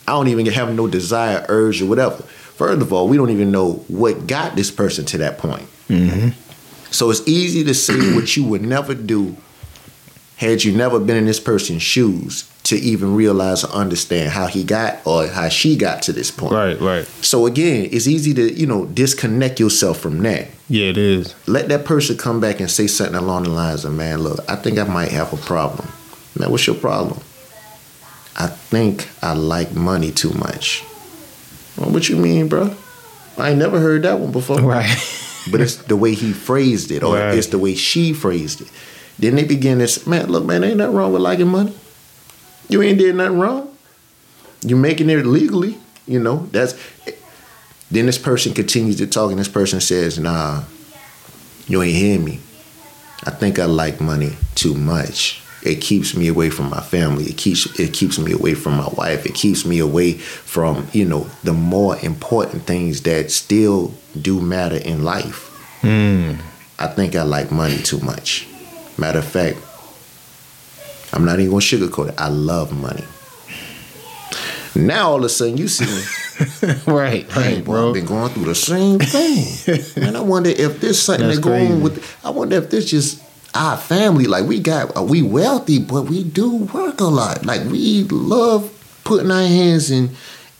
i 0.07 0.13
don't 0.13 0.29
even 0.29 0.47
have 0.47 0.75
no 0.75 0.87
desire 0.87 1.47
urge 1.49 1.81
or 1.81 1.87
whatever 1.87 2.25
first 2.61 2.83
of 2.83 2.93
all 2.93 3.09
we 3.09 3.17
don't 3.17 3.31
even 3.31 3.51
know 3.51 3.73
what 3.89 4.27
got 4.27 4.55
this 4.55 4.71
person 4.71 5.03
to 5.03 5.17
that 5.17 5.39
point 5.39 5.67
mm-hmm. 5.89 6.29
so 6.91 7.09
it's 7.11 7.27
easy 7.27 7.65
to 7.65 7.73
see 7.73 8.15
what 8.15 8.37
you 8.37 8.45
would 8.45 8.61
never 8.61 8.95
do 8.95 9.35
had 10.37 10.63
you 10.63 10.71
never 10.77 11.01
been 11.01 11.17
in 11.17 11.25
this 11.25 11.41
person's 11.41 11.83
shoes 11.83 12.51
to 12.65 12.77
even 12.77 13.15
realize 13.15 13.65
or 13.65 13.71
understand 13.71 14.31
how 14.31 14.47
he 14.47 14.63
got 14.63 14.99
or 15.07 15.27
how 15.27 15.49
she 15.49 15.77
got 15.77 16.03
to 16.03 16.13
this 16.13 16.31
point. 16.31 16.53
Right. 16.53 16.81
Right. 16.81 17.05
So 17.21 17.47
again, 17.47 17.89
it's 17.91 18.07
easy 18.07 18.33
to, 18.35 18.53
you 18.53 18.67
know, 18.67 18.87
disconnect 18.87 19.59
yourself 19.61 19.99
from 19.99 20.23
that. 20.23 20.49
Yeah, 20.69 20.87
it 20.87 20.97
is. 20.97 21.35
Let 21.47 21.69
that 21.69 21.85
person 21.85 22.17
come 22.17 22.41
back 22.41 22.61
and 22.61 22.71
say 22.71 22.87
something 22.87 23.17
along 23.17 23.45
the 23.45 23.51
lines 23.51 23.85
of, 23.85 23.93
man, 23.95 24.21
look, 24.21 24.39
I 24.49 24.57
think 24.57 24.79
I 24.79 24.85
might 24.85 25.11
have 25.11 25.33
a 25.33 25.37
problem. 25.37 25.89
Man, 26.39 26.51
what's 26.51 26.67
your 26.67 26.77
problem? 26.77 27.21
I 28.37 28.47
think 28.47 29.09
I 29.21 29.35
like 29.35 29.75
money 29.75 30.13
too 30.13 30.33
much. 30.33 30.85
Well, 31.81 31.91
what 31.91 32.09
you 32.09 32.17
mean, 32.17 32.47
bro? 32.49 32.75
I 33.39 33.51
ain't 33.51 33.59
never 33.59 33.81
heard 33.81 34.03
that 34.03 34.21
one 34.21 34.33
before 34.33 34.61
Right. 34.61 34.87
but 35.51 35.61
it's 35.61 35.77
the 35.77 35.97
way 35.97 36.15
he 36.15 36.33
phrased 36.33 36.91
it, 36.91 37.03
or 37.03 37.15
Right. 37.17 37.35
it's 37.37 37.47
the 37.49 37.59
way 37.59 37.75
she 37.75 38.13
phrased 38.13 38.61
it. 38.61 38.69
Then 39.19 39.35
they 39.37 39.45
begin 39.45 39.79
this, 39.79 40.07
man, 40.07 40.29
look, 40.31 40.45
man, 40.45 40.63
ain't 40.65 40.77
nothing 40.77 40.95
wrong 40.95 41.13
with 41.13 41.23
liking 41.23 41.49
money. 41.49 41.73
You 42.69 42.83
ain't 42.83 42.99
did 42.99 43.15
nothing 43.17 43.39
wrong. 43.39 43.69
You 44.65 44.77
making 44.77 45.09
it 45.11 45.25
legally, 45.27 45.79
you 46.07 46.21
know. 46.21 46.49
That's 46.53 46.75
then 47.91 48.07
this 48.07 48.19
person 48.19 48.53
continues 48.55 48.97
to 48.97 49.07
talk, 49.07 49.31
and 49.31 49.41
this 49.41 49.49
person 49.49 49.81
says, 49.81 50.19
nah, 50.19 50.63
you 51.67 51.83
ain't 51.83 51.97
hearing 51.97 52.25
me. 52.25 52.41
I 53.25 53.31
think 53.31 53.59
I 53.59 53.65
like 53.65 54.01
money 54.01 54.37
too 54.55 54.75
much. 54.75 55.40
It 55.63 55.83
keeps 55.83 56.17
me 56.17 56.29
away 56.29 56.49
from 56.49 56.71
my 56.71 56.81
family. 56.81 57.25
It 57.25 57.37
keeps 57.37 57.79
it 57.79 57.93
keeps 57.93 58.19
me 58.19 58.33
away 58.33 58.55
from 58.55 58.77
my 58.77 58.89
wife. 58.97 59.27
It 59.27 59.35
keeps 59.35 59.67
me 59.67 59.79
away 59.79 60.15
from, 60.15 60.89
you 60.93 61.05
know, 61.05 61.27
the 61.45 61.53
more 61.53 61.99
important 62.03 62.63
things 62.65 63.03
that 63.03 63.31
still 63.31 63.93
do 64.21 64.41
matter 64.41 64.77
in 64.77 65.05
life. 65.05 65.49
Hmm. 65.83 66.33
I 66.79 66.87
think 66.87 67.15
I 67.15 67.23
like 67.23 67.51
money 67.53 67.77
too 67.77 68.01
much. 68.01 68.49
Matter 68.97 69.19
of 69.19 69.27
fact, 69.27 69.59
I'm 71.13 71.25
not 71.25 71.39
even 71.41 71.51
gonna 71.51 71.61
sugarcoat 71.61 72.11
it. 72.11 72.15
I 72.19 72.29
love 72.29 72.73
money. 72.73 73.05
Now 74.75 75.11
all 75.11 75.19
of 75.19 75.25
a 75.25 75.29
sudden 75.29 75.59
you 75.59 75.69
see 75.69 75.85
me, 75.85 76.75
right. 76.87 77.31
hey, 77.33 77.55
Right, 77.57 77.65
bro. 77.65 77.89
I've 77.89 77.95
been 77.95 78.07
going 78.07 78.33
through 78.33 78.45
the 78.45 78.55
same 78.55 78.99
thing. 78.99 79.93
and 80.03 80.17
I 80.17 80.21
wonder 80.21 80.51
if 80.51 80.81
there's 80.81 81.01
something 81.01 81.27
That's 81.27 81.39
that 81.39 81.45
going 81.45 81.83
with. 81.83 82.17
I 82.25 82.31
wonder 82.31 82.57
if 82.57 82.71
this 82.71 82.89
just 82.91 83.23
our 83.55 83.77
family. 83.77 84.25
Like 84.27 84.47
we 84.47 84.61
got, 84.61 84.97
uh, 84.97 85.03
we 85.03 85.23
wealthy, 85.23 85.79
but 85.79 86.03
we 86.05 86.23
do 86.25 86.57
work 86.57 87.01
a 87.01 87.05
lot. 87.05 87.45
Like 87.45 87.65
we 87.71 88.05
love 88.05 88.71
putting 89.05 89.31
our 89.31 89.43
hands 89.47 89.91
in 89.91 90.11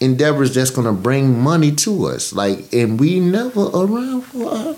endeavors 0.01 0.55
that's 0.55 0.71
gonna 0.71 0.93
bring 0.93 1.39
money 1.41 1.73
to 1.77 2.07
us. 2.07 2.33
Like, 2.33 2.73
and 2.73 2.99
we 2.99 3.21
never 3.21 3.67
around 3.69 4.23
for 4.23 4.51
our 4.53 4.75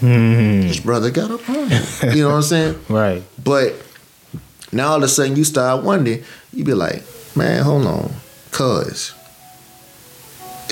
Hmm. 0.00 0.62
his 0.62 0.80
brother 0.80 1.10
got 1.10 1.30
a 1.30 1.38
problem. 1.38 1.70
You 2.14 2.22
know 2.22 2.28
what 2.30 2.34
I'm 2.36 2.42
saying? 2.42 2.78
Right. 2.88 3.22
But 3.42 3.74
Now 4.72 4.88
all 4.92 4.96
of 4.96 5.02
a 5.04 5.08
sudden 5.08 5.36
you 5.36 5.44
start 5.44 5.84
wondering, 5.84 6.24
you 6.52 6.64
be 6.64 6.72
like, 6.74 7.04
man, 7.36 7.62
hold 7.62 7.86
on, 7.86 8.10
cuz. 8.50 9.12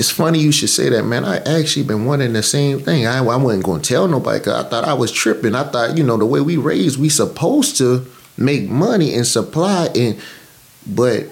It's 0.00 0.08
funny 0.10 0.38
you 0.38 0.50
should 0.50 0.70
say 0.70 0.88
that, 0.88 1.02
man. 1.02 1.26
I 1.26 1.40
actually 1.40 1.82
been 1.82 2.06
wanting 2.06 2.32
the 2.32 2.42
same 2.42 2.80
thing. 2.80 3.06
I, 3.06 3.18
I 3.18 3.36
wasn't 3.36 3.64
going 3.64 3.82
to 3.82 3.86
tell 3.86 4.08
nobody 4.08 4.38
because 4.38 4.64
I 4.64 4.66
thought 4.66 4.84
I 4.84 4.94
was 4.94 5.12
tripping. 5.12 5.54
I 5.54 5.64
thought, 5.64 5.98
you 5.98 6.02
know, 6.02 6.16
the 6.16 6.24
way 6.24 6.40
we 6.40 6.56
raised, 6.56 6.98
we 6.98 7.10
supposed 7.10 7.76
to 7.76 8.06
make 8.38 8.66
money 8.66 9.12
and 9.12 9.26
supply, 9.26 9.90
and 9.94 10.18
but 10.86 11.24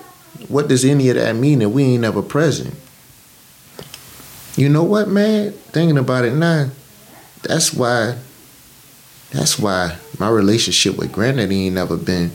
what 0.48 0.68
does 0.68 0.84
any 0.84 1.08
of 1.08 1.16
that 1.16 1.34
mean 1.34 1.62
if 1.62 1.70
we 1.70 1.82
ain't 1.82 2.04
ever 2.04 2.20
present? 2.20 2.74
You 4.56 4.68
know 4.68 4.84
what, 4.84 5.08
man? 5.08 5.52
Thinking 5.52 5.96
about 5.96 6.26
it 6.26 6.34
now, 6.34 6.68
that's 7.44 7.72
why. 7.72 8.18
That's 9.30 9.58
why 9.58 9.96
my 10.18 10.28
relationship 10.28 10.98
with 10.98 11.10
Granddaddy 11.10 11.68
ain't 11.68 11.74
never 11.74 11.96
been. 11.96 12.32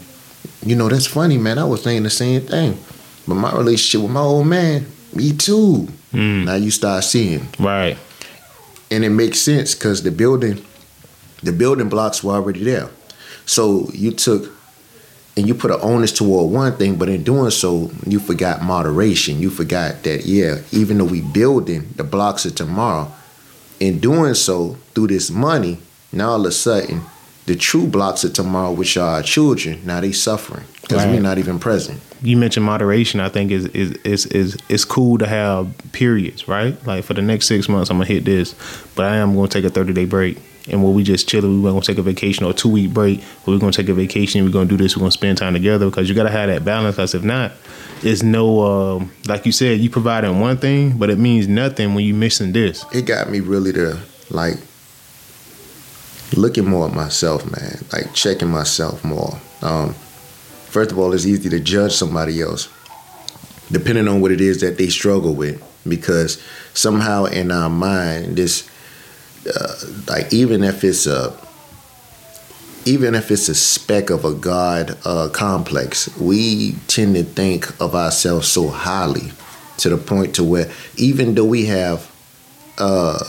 You 0.65 0.77
know, 0.77 0.89
that's 0.89 1.05
funny, 1.05 1.37
man. 1.37 1.59
I 1.59 1.65
was 1.65 1.83
saying 1.83 2.01
the 2.01 2.09
same 2.09 2.41
thing, 2.41 2.79
but 3.27 3.35
my 3.35 3.55
relationship 3.55 4.01
with 4.01 4.11
my 4.11 4.21
old 4.21 4.47
man, 4.47 4.87
me 5.15 5.33
too. 5.33 5.87
Mm. 6.13 6.45
Now 6.45 6.55
you 6.55 6.71
start 6.71 7.03
seeing, 7.03 7.47
Right. 7.59 7.97
and 8.91 9.03
it 9.03 9.09
makes 9.09 9.39
sense 9.39 9.73
because 9.75 10.03
the 10.03 10.11
building, 10.11 10.63
the 11.41 11.51
building 11.51 11.89
blocks 11.89 12.23
were 12.23 12.33
already 12.33 12.63
there. 12.63 12.89
So 13.45 13.89
you 13.93 14.11
took 14.11 14.51
and 15.35 15.47
you 15.47 15.55
put 15.55 15.71
an 15.71 15.79
onus 15.81 16.11
toward 16.11 16.51
one 16.53 16.73
thing, 16.77 16.95
but 16.95 17.09
in 17.09 17.23
doing 17.23 17.49
so, 17.49 17.91
you 18.05 18.19
forgot 18.19 18.61
moderation. 18.61 19.39
You 19.39 19.49
forgot 19.49 20.03
that 20.03 20.25
yeah, 20.25 20.59
even 20.71 20.99
though 20.99 21.05
we 21.05 21.21
building 21.21 21.89
the 21.95 22.03
blocks 22.03 22.45
of 22.45 22.53
tomorrow, 22.55 23.11
in 23.79 23.99
doing 23.99 24.35
so 24.35 24.77
through 24.93 25.07
this 25.07 25.31
money, 25.31 25.79
now 26.11 26.29
all 26.31 26.41
of 26.41 26.45
a 26.45 26.51
sudden, 26.51 27.01
the 27.47 27.55
true 27.55 27.87
blocks 27.87 28.23
of 28.23 28.33
tomorrow, 28.33 28.71
which 28.71 28.95
are 28.95 29.15
our 29.15 29.23
children, 29.23 29.81
now 29.83 29.99
they 29.99 30.11
suffering 30.11 30.63
because 30.83 31.05
we're 31.05 31.19
not 31.21 31.37
even 31.37 31.59
present. 31.59 31.99
you 32.21 32.37
mentioned 32.37 32.65
moderation. 32.65 33.19
I 33.19 33.29
think 33.29 33.51
is 33.51 33.65
is 33.67 33.91
is 34.03 34.25
is 34.27 34.57
it's 34.69 34.85
cool 34.85 35.17
to 35.17 35.25
have 35.27 35.73
periods, 35.93 36.47
right? 36.47 36.75
Like 36.85 37.03
for 37.05 37.13
the 37.13 37.21
next 37.21 37.47
six 37.47 37.67
months, 37.67 37.89
I'm 37.89 37.97
gonna 37.97 38.07
hit 38.07 38.25
this, 38.25 38.53
but 38.95 39.05
I 39.05 39.15
am 39.17 39.33
gonna 39.35 39.47
take 39.47 39.65
a 39.65 39.69
30 39.69 39.93
day 39.93 40.05
break. 40.05 40.37
And 40.69 40.81
when 40.81 40.93
we 40.93 41.03
just 41.03 41.27
chilling, 41.27 41.61
we're 41.61 41.71
gonna 41.71 41.81
take 41.81 41.97
a 41.97 42.01
vacation 42.01 42.45
or 42.45 42.51
a 42.51 42.53
two 42.53 42.69
week 42.69 42.93
break. 42.93 43.21
We're 43.45 43.59
gonna 43.59 43.73
take 43.73 43.89
a 43.89 43.93
vacation. 43.93 44.45
We're 44.45 44.51
gonna 44.51 44.69
do 44.69 44.77
this. 44.77 44.95
We're 44.95 45.01
gonna 45.01 45.11
spend 45.11 45.37
time 45.37 45.53
together 45.53 45.89
because 45.89 46.07
you 46.07 46.15
gotta 46.15 46.31
have 46.31 46.47
that 46.49 46.63
balance. 46.63 46.95
Because 46.95 47.13
if 47.15 47.23
not, 47.23 47.51
it's 48.01 48.23
no 48.23 48.61
um, 48.61 49.11
like 49.27 49.45
you 49.45 49.51
said, 49.51 49.79
you 49.79 49.89
providing 49.89 50.39
one 50.39 50.57
thing, 50.57 50.97
but 50.97 51.09
it 51.09 51.17
means 51.17 51.47
nothing 51.47 51.95
when 51.95 52.05
you 52.05 52.13
missing 52.13 52.51
this. 52.53 52.85
it 52.93 53.05
got 53.05 53.29
me 53.29 53.39
really 53.41 53.73
to 53.73 53.99
like 54.29 54.55
looking 56.35 56.65
more 56.65 56.87
at 56.87 56.93
myself, 56.93 57.43
man. 57.45 57.79
Like 57.91 58.13
checking 58.13 58.49
myself 58.49 59.03
more. 59.03 59.37
Um, 59.61 59.95
first 60.73 60.91
of 60.91 60.97
all, 60.97 61.13
it's 61.13 61.25
easy 61.25 61.49
to 61.49 61.59
judge 61.59 61.93
somebody 61.93 62.41
else, 62.41 62.67
depending 63.71 64.07
on 64.07 64.21
what 64.21 64.31
it 64.31 64.41
is 64.41 64.59
that 64.61 64.77
they 64.77 64.89
struggle 64.89 65.35
with, 65.35 65.61
because 65.87 66.41
somehow 66.73 67.25
in 67.25 67.51
our 67.51 67.69
mind, 67.69 68.35
this, 68.35 68.67
uh, 69.47 69.75
like 70.07 70.33
even 70.33 70.63
if 70.63 70.83
it's 70.83 71.05
a, 71.05 71.37
even 72.85 73.13
if 73.13 73.29
it's 73.29 73.47
a 73.49 73.55
speck 73.55 74.09
of 74.09 74.25
a 74.25 74.33
God 74.33 74.97
uh, 75.05 75.29
complex, 75.31 76.09
we 76.17 76.73
tend 76.87 77.15
to 77.15 77.23
think 77.23 77.79
of 77.79 77.93
ourselves 77.93 78.47
so 78.47 78.67
highly 78.67 79.31
to 79.77 79.89
the 79.89 79.97
point 79.97 80.35
to 80.35 80.43
where 80.43 80.71
even 80.97 81.35
though 81.35 81.45
we 81.45 81.65
have 81.67 82.11
uh, 82.79 83.23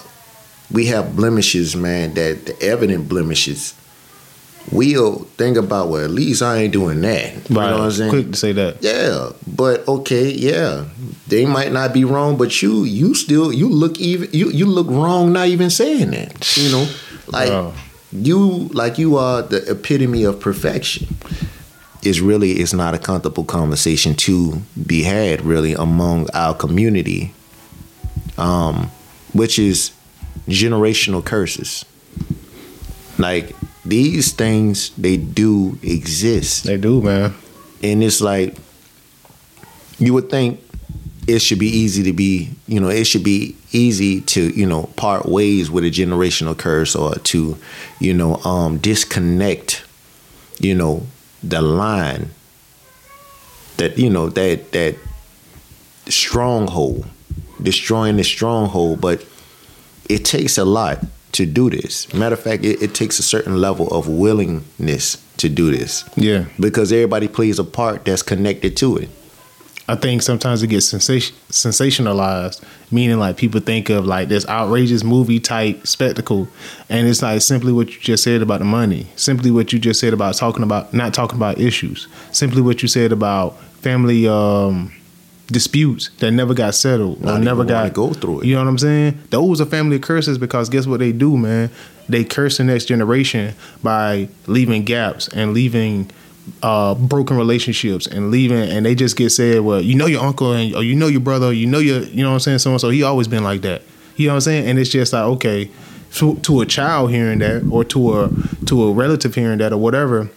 we 0.73 0.87
have 0.87 1.15
blemishes, 1.15 1.77
man, 1.77 2.15
that 2.15 2.47
the 2.47 2.63
evident 2.63 3.09
blemishes. 3.09 3.75
We'll 4.73 5.19
think 5.37 5.57
about, 5.57 5.89
well, 5.89 6.05
at 6.05 6.11
least 6.11 6.43
I 6.43 6.59
ain't 6.59 6.73
doing 6.73 7.01
that. 7.03 7.49
You 7.51 7.55
know 7.55 7.61
what 7.61 7.81
I'm 7.81 7.91
saying? 7.91 8.11
Quick 8.11 8.33
to 8.33 8.37
say 8.39 8.53
that. 8.53 8.83
Yeah, 8.83 9.31
but 9.47 9.87
okay, 9.87 10.31
yeah, 10.31 10.87
they 11.29 11.45
might 11.45 11.71
not 11.71 11.93
be 11.93 12.05
wrong, 12.05 12.37
but 12.37 12.63
you, 12.63 12.85
you 12.85 13.15
still, 13.15 13.53
you 13.53 13.69
look 13.69 13.99
even, 13.99 14.31
you, 14.33 14.51
you 14.51 14.67
look 14.67 14.87
wrong, 14.89 15.33
not 15.33 15.49
even 15.49 15.69
saying 15.71 16.13
that. 16.13 16.57
You 16.57 16.73
know, 16.73 16.89
like 17.27 17.75
you, 18.13 18.69
like 18.69 18.99
you 18.99 19.17
are 19.17 19.43
the 19.43 19.71
epitome 19.71 20.25
of 20.25 20.41
perfection. 20.41 21.15
It's 22.03 22.21
really, 22.21 22.53
it's 22.53 22.73
not 22.75 22.95
a 22.95 22.99
comfortable 22.99 23.45
conversation 23.45 24.15
to 24.17 24.63
be 24.87 25.03
had, 25.03 25.43
really, 25.43 25.75
among 25.75 26.29
our 26.35 26.55
community, 26.55 27.33
um, 28.39 28.91
which 29.33 29.59
is 29.59 29.91
generational 30.49 31.25
curses. 31.25 31.85
Like 33.19 33.55
these 33.85 34.33
things, 34.33 34.91
they 34.97 35.17
do 35.17 35.79
exist. 35.83 36.65
They 36.65 36.77
do, 36.77 37.03
man. 37.03 37.35
and 37.83 38.03
it's 38.03 38.21
like 38.21 38.57
you 39.99 40.15
would 40.15 40.31
think 40.31 40.61
it 41.27 41.39
should 41.41 41.59
be 41.59 41.69
easy 41.69 42.03
to 42.03 42.13
be 42.13 42.51
you 42.67 42.81
know 42.81 42.89
it 42.89 43.05
should 43.05 43.25
be 43.25 43.57
easy 43.73 44.21
to 44.21 44.49
you 44.59 44.67
know 44.67 44.85
part 44.97 45.27
ways 45.27 45.71
with 45.71 45.85
a 45.85 45.91
generational 45.91 46.57
curse 46.57 46.95
or 46.95 47.15
to 47.17 47.57
you 48.01 48.13
know 48.13 48.37
um 48.45 48.77
disconnect 48.79 49.85
you 50.59 50.75
know 50.75 51.07
the 51.43 51.63
line 51.63 52.31
that 53.77 53.99
you 53.99 54.11
know 54.11 54.29
that 54.29 54.73
that 54.73 54.97
stronghold 56.09 57.07
destroying 57.63 58.17
the 58.17 58.25
stronghold. 58.25 59.01
But 59.01 59.25
it 60.09 60.25
takes 60.25 60.59
a 60.59 60.65
lot 60.65 61.05
to 61.35 61.45
do 61.47 61.69
this 61.71 62.13
matter 62.15 62.35
of 62.35 62.41
fact 62.41 62.65
it, 62.65 62.81
it 62.83 62.95
takes 62.95 63.19
a 63.19 63.23
certain 63.23 63.57
level 63.61 63.87
of 63.89 64.09
willingness 64.09 65.17
to 65.37 65.49
do 65.49 65.71
this 65.71 66.05
Yeah. 66.17 66.45
because 66.59 66.93
everybody 66.93 67.29
plays 67.29 67.59
a 67.59 67.65
part 67.65 68.05
that's 68.05 68.23
connected 68.23 68.77
to 68.79 68.97
it. 68.99 69.09
I 69.87 69.97
think 69.97 70.23
sometimes 70.23 70.63
it 70.63 70.69
gets 70.69 70.87
sensation, 70.87 71.37
sensationalized, 71.51 72.63
meaning 72.91 73.19
like 73.19 73.37
people 73.37 73.61
think 73.61 73.91
of 73.91 74.07
like 74.07 74.29
this 74.29 74.47
outrageous 74.49 75.05
movie 75.05 75.41
type 75.41 75.87
spectacle, 75.87 76.49
and 76.89 77.07
it's 77.07 77.21
like 77.21 77.43
simply 77.43 77.71
what 77.73 77.93
you 77.93 78.01
just 78.01 78.23
said 78.25 78.41
about 78.41 78.61
the 78.61 78.65
money, 78.65 79.09
simply 79.17 79.51
what 79.51 79.73
you 79.75 79.79
just 79.79 80.01
said 80.01 80.15
about 80.15 80.37
talking 80.37 80.63
about 80.63 80.95
not 80.95 81.13
talking 81.13 81.37
about 81.37 81.59
issues, 81.59 82.09
simply 82.33 82.63
what 82.63 82.81
you 82.81 82.89
said 82.89 83.13
about 83.13 83.59
family 83.83 84.27
um, 84.27 84.91
disputes 85.47 86.11
that 86.21 86.31
never 86.31 86.55
got 86.55 86.75
settled 86.75 87.25
or 87.25 87.39
never 87.39 87.65
got 87.65 87.93
go 87.93 88.13
through 88.13 88.41
it. 88.41 88.47
You 88.47 88.55
know 88.55 88.63
what 88.63 88.69
I'm 88.69 88.79
saying? 88.79 89.19
Those 89.31 89.61
are 89.61 89.67
family 89.67 89.99
curses 89.99 90.39
because 90.39 90.69
guess 90.69 90.87
what 90.87 91.01
they 91.01 91.13
do, 91.13 91.37
man? 91.37 91.71
They 92.09 92.25
curse 92.25 92.59
the 92.59 92.65
next 92.65 92.87
generation 92.87 93.55
by 93.83 94.29
leaving 94.47 94.85
gaps 94.85 95.29
and 95.29 95.55
leaving 95.55 96.11
uh, 96.63 96.95
broken 96.95 97.37
relationships 97.37 98.07
and 98.07 98.31
leaving, 98.31 98.59
and 98.59 98.85
they 98.85 98.95
just 98.95 99.17
get 99.17 99.31
said, 99.31 99.61
well, 99.61 99.81
you 99.81 99.95
know 99.95 100.07
your 100.07 100.23
uncle 100.23 100.53
and 100.53 100.75
or 100.75 100.83
you 100.83 100.95
know 100.95 101.07
your 101.07 101.21
brother, 101.21 101.47
or 101.47 101.53
you 101.53 101.67
know 101.67 101.79
your, 101.79 102.01
you 102.03 102.23
know 102.23 102.31
what 102.31 102.35
I'm 102.35 102.41
saying, 102.41 102.59
so 102.59 102.71
and 102.71 102.81
so. 102.81 102.91
He 102.91 103.03
always 103.03 103.29
been 103.29 103.45
like 103.45 103.63
that. 103.63 103.83
You 104.17 104.27
know 104.27 104.35
what 104.35 104.37
I'm 104.37 104.41
saying? 104.43 104.69
And 104.69 104.79
it's 104.79 104.91
just 104.91 105.13
like 105.13 105.23
okay, 105.23 105.71
to, 106.15 106.37
to 106.37 106.61
a 106.61 106.67
child 106.67 107.11
hearing 107.11 107.39
that, 107.39 107.67
or 107.71 107.85
to 107.85 108.21
a 108.21 108.31
to 108.67 108.85
a 108.85 108.93
relative 108.93 109.35
hearing 109.35 109.59
that, 109.59 109.73
or 109.73 109.79
whatever. 109.79 110.29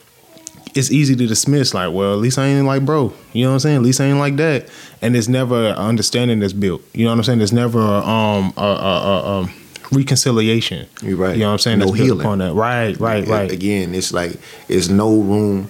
It's 0.77 0.91
easy 0.91 1.15
to 1.15 1.27
dismiss, 1.27 1.73
like, 1.73 1.91
well, 1.93 2.13
at 2.13 2.19
least 2.19 2.37
I 2.37 2.45
ain't 2.47 2.67
like 2.67 2.85
bro. 2.85 3.11
You 3.33 3.43
know 3.43 3.49
what 3.49 3.53
I'm 3.55 3.59
saying? 3.59 3.75
At 3.77 3.81
least 3.81 3.99
I 3.99 4.05
ain't 4.05 4.19
like 4.19 4.35
that. 4.37 4.69
And 5.01 5.15
it's 5.15 5.27
never 5.27 5.69
an 5.69 5.75
understanding 5.75 6.39
that's 6.39 6.53
built. 6.53 6.81
You 6.93 7.05
know 7.05 7.11
what 7.11 7.17
I'm 7.17 7.23
saying? 7.23 7.39
There's 7.39 7.53
never 7.53 7.79
um 7.79 8.53
a, 8.57 8.61
a, 8.61 9.41
a, 9.43 9.49
reconciliation. 9.91 10.87
You're 11.01 11.17
right. 11.17 11.33
You 11.35 11.41
know 11.41 11.47
what 11.47 11.53
I'm 11.53 11.59
saying? 11.59 11.79
No 11.79 11.87
That's 11.87 11.99
healing. 11.99 12.19
upon 12.21 12.37
that. 12.39 12.53
Right, 12.53 12.97
right, 12.99 13.27
right. 13.27 13.51
Again, 13.51 13.95
it's 13.95 14.11
like 14.13 14.39
it's 14.67 14.89
no 14.89 15.19
room 15.19 15.69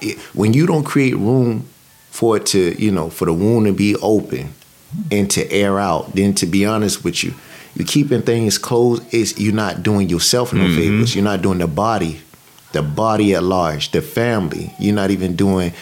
it, 0.00 0.18
when 0.34 0.52
you 0.52 0.66
don't 0.66 0.84
create 0.84 1.16
room 1.16 1.68
for 2.10 2.36
it 2.36 2.46
to, 2.46 2.80
you 2.82 2.90
know, 2.90 3.10
for 3.10 3.24
the 3.26 3.32
wound 3.32 3.66
to 3.66 3.72
be 3.72 3.94
open 3.96 4.54
and 5.10 5.30
to 5.32 5.50
air 5.52 5.78
out. 5.78 6.14
Then, 6.14 6.34
to 6.34 6.46
be 6.46 6.64
honest 6.64 7.04
with 7.04 7.22
you, 7.24 7.34
you're 7.74 7.86
keeping 7.86 8.22
things 8.22 8.56
closed. 8.58 9.02
Is 9.12 9.38
you're 9.38 9.52
not 9.54 9.82
doing 9.82 10.08
yourself 10.08 10.52
no 10.52 10.60
Mm-hmm. 10.64 10.76
favors. 10.76 11.14
You're 11.14 11.24
not 11.24 11.42
doing 11.42 11.58
the 11.58 11.66
body, 11.66 12.20
the 12.76 12.82
body 12.82 13.34
at 13.34 13.42
large, 13.42 13.90
the 13.92 14.02
family. 14.02 14.72
You're 14.78 14.94
not 14.94 15.10
even 15.10 15.34
doing. 15.36 15.72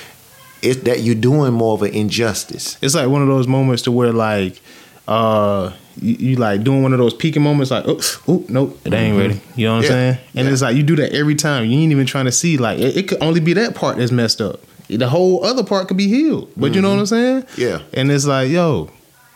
It's 0.63 0.81
that 0.83 1.01
you're 1.01 1.15
doing 1.31 1.53
more 1.53 1.75
of 1.75 1.83
an 1.83 1.93
injustice. 1.93 2.79
it's 2.81 2.95
like 2.95 3.09
one 3.09 3.21
of 3.23 3.29
those 3.29 3.47
moments 3.47 3.83
to 3.83 3.91
where 3.93 4.13
like 4.13 4.61
uh 5.07 5.73
you, 6.01 6.15
you 6.31 6.37
like 6.37 6.63
doing 6.65 6.83
one 6.83 6.93
of 6.95 6.99
those 6.99 7.13
peeking 7.13 7.43
moments 7.43 7.71
like 7.71 7.85
oh, 7.87 8.01
oh 8.27 8.43
nope 8.49 8.81
it 8.87 8.95
ain't 8.95 9.19
ready 9.19 9.39
you 9.55 9.67
know 9.67 9.77
what 9.77 9.85
Mm-hmm. 9.85 9.93
Yeah. 9.93 10.09
i'm 10.09 10.15
saying 10.15 10.19
and 10.35 10.47
Yeah. 10.47 10.53
it's 10.55 10.63
like 10.63 10.77
you 10.77 10.83
do 10.83 10.97
that 10.97 11.13
every 11.13 11.35
time 11.35 11.67
you 11.67 11.79
ain't 11.79 11.93
even 11.93 12.07
trying 12.07 12.25
to 12.25 12.33
see 12.33 12.57
like 12.57 12.79
it, 12.79 12.97
it 12.97 13.09
could 13.09 13.23
only 13.23 13.41
be 13.41 13.53
that 13.53 13.75
part 13.75 13.99
that's 13.99 14.11
messed 14.11 14.41
up 14.41 14.61
the 14.89 15.09
whole 15.09 15.45
other 15.45 15.63
part 15.63 15.89
could 15.89 15.99
be 15.99 16.09
healed 16.09 16.51
but 16.57 16.75
you 16.75 16.81
know 16.81 16.89
what 16.91 16.99
i'm 17.01 17.07
saying 17.07 17.43
Mm-hmm. 17.43 17.61
Yeah. 17.61 17.79
and 17.93 18.11
it's 18.11 18.25
like 18.25 18.49
yo 18.51 18.89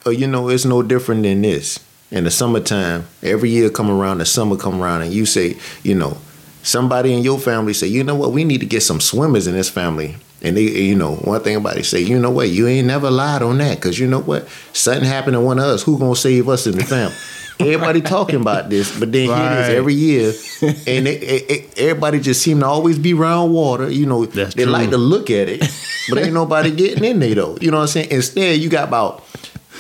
uh, 0.07 0.11
you 0.11 0.27
know, 0.27 0.49
it's 0.49 0.65
no 0.65 0.81
different 0.83 1.25
than 1.25 1.43
this. 1.43 1.79
In 2.11 2.25
the 2.25 2.31
summertime, 2.31 3.07
every 3.23 3.51
year 3.51 3.69
come 3.69 3.91
around, 3.91 4.19
the 4.19 4.25
summer 4.25 4.57
come 4.57 4.81
around, 4.81 5.03
and 5.03 5.13
you 5.13 5.27
say, 5.27 5.57
you 5.83 5.95
know, 5.95 6.17
somebody 6.63 7.13
in 7.15 7.23
your 7.23 7.39
family 7.39 7.73
say, 7.73 7.87
you 7.87 8.05
know 8.05 8.15
what, 8.15 8.33
we 8.33 8.45
need 8.45 8.61
to 8.61 8.67
get 8.67 8.83
some 8.83 9.01
swimmers 9.01 9.47
in 9.47 9.55
this 9.55 9.71
family. 9.71 10.17
And 10.41 10.57
they, 10.57 10.63
you 10.63 10.95
know, 10.95 11.17
one 11.17 11.41
thing 11.43 11.57
about 11.57 11.77
it, 11.79 11.85
say, 11.85 12.01
you 12.01 12.19
know 12.19 12.31
what, 12.31 12.49
you 12.49 12.69
ain't 12.69 12.87
never 12.87 13.11
lied 13.11 13.43
on 13.43 13.59
that, 13.59 13.77
because 13.77 13.99
you 13.99 14.07
know 14.07 14.21
what, 14.21 14.49
something 14.73 15.05
happened 15.05 15.35
to 15.35 15.41
one 15.41 15.59
of 15.59 15.65
us, 15.65 15.83
who 15.83 15.99
gonna 15.99 16.15
save 16.15 16.49
us 16.49 16.67
in 16.67 16.77
the 16.77 16.85
family? 16.85 17.17
everybody 17.61 18.01
talking 18.01 18.41
about 18.41 18.71
this, 18.71 18.97
but 19.01 19.11
then 19.11 19.27
here 19.27 19.35
it 19.35 19.37
Right. 19.37 19.61
is 19.63 19.69
every 19.71 19.95
year, 19.95 20.33
and 20.63 21.09
it, 21.09 21.23
it, 21.25 21.51
it- 21.51 21.79
everybody 21.79 22.21
just 22.21 22.41
seem 22.41 22.61
to 22.61 22.67
always 22.67 23.01
be 23.01 23.15
round 23.15 23.53
water. 23.53 23.91
You 23.91 24.07
know, 24.07 24.27
That's 24.27 24.55
they 24.55 24.63
true. 24.63 24.71
like 24.73 24.91
to 24.91 24.97
look 24.97 25.29
at 25.29 25.49
it, 25.49 25.61
but 26.09 26.19
ain't 26.19 26.35
nobody 26.35 26.71
getting 26.71 27.03
in 27.03 27.19
there 27.19 27.35
though. 27.35 27.59
You 27.61 27.73
know 27.73 27.79
what 27.79 27.83
I'm 27.83 27.89
saying? 27.89 28.13
Instead, 28.13 28.61
you 28.61 28.69
got 28.69 28.87
about. 28.87 29.25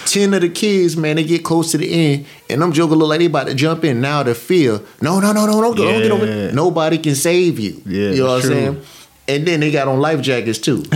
Ten 0.07 0.33
of 0.35 0.41
the 0.41 0.49
kids, 0.49 0.97
man, 0.97 1.17
they 1.17 1.25
get 1.25 1.45
close 1.45 1.71
to 1.73 1.79
the 1.79 1.91
end, 1.91 2.27
and 2.49 2.63
them 2.63 2.73
joker 2.73 2.95
look 2.95 3.09
like 3.09 3.19
they 3.19 3.27
about 3.27 3.47
to 3.49 3.55
jump 3.55 3.85
in. 3.85 4.01
Now 4.01 4.23
the 4.23 4.35
fear, 4.35 4.81
no, 5.03 5.21
no, 5.21 5.33
no, 5.33 5.47
no, 5.47 5.61
no, 5.61 5.75
don't 5.75 6.03
get 6.03 6.11
over. 6.11 6.27
Yeah. 6.27 6.51
Nobody 6.53 6.99
can 6.99 7.15
save 7.15 7.59
you. 7.59 7.83
Yeah, 7.87 8.11
you 8.11 8.23
know 8.23 8.27
what 8.29 8.45
I'm 8.45 8.49
saying? 8.51 8.83
And 9.29 9.47
then 9.47 9.61
they 9.61 9.71
got 9.71 9.89
on 9.89 10.01
life 10.01 10.21
jackets 10.23 10.59
too. 10.59 10.83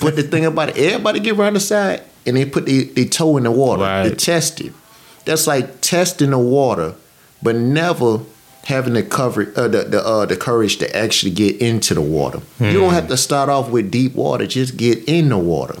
but 0.00 0.14
the 0.16 0.22
thing 0.30 0.44
about 0.44 0.70
it, 0.70 0.78
everybody 0.78 1.18
get 1.20 1.36
around 1.36 1.54
the 1.54 1.60
side 1.60 2.02
and 2.24 2.36
they 2.36 2.44
put 2.44 2.66
their 2.66 2.84
they 2.84 3.04
toe 3.06 3.36
in 3.36 3.42
the 3.44 3.50
water 3.50 3.80
to 3.82 4.08
Right. 4.10 4.18
test 4.18 4.60
it. 4.60 4.72
That's 5.24 5.46
like 5.48 5.80
testing 5.80 6.30
the 6.30 6.38
water, 6.38 6.94
but 7.42 7.56
never 7.56 8.20
having 8.66 8.94
the 8.94 9.02
cover 9.02 9.52
uh, 9.56 9.66
the 9.68 9.82
the, 9.82 10.06
uh, 10.06 10.26
the 10.26 10.36
courage 10.36 10.76
to 10.76 10.96
actually 10.96 11.32
get 11.32 11.56
into 11.60 11.94
the 11.94 12.00
water. 12.00 12.40
You 12.60 12.66
Hmm. 12.68 12.74
don't 12.74 12.94
have 12.94 13.08
to 13.08 13.16
start 13.16 13.48
off 13.48 13.70
with 13.70 13.90
deep 13.90 14.14
water. 14.14 14.46
Just 14.46 14.76
get 14.76 15.02
in 15.08 15.28
the 15.30 15.38
water. 15.38 15.74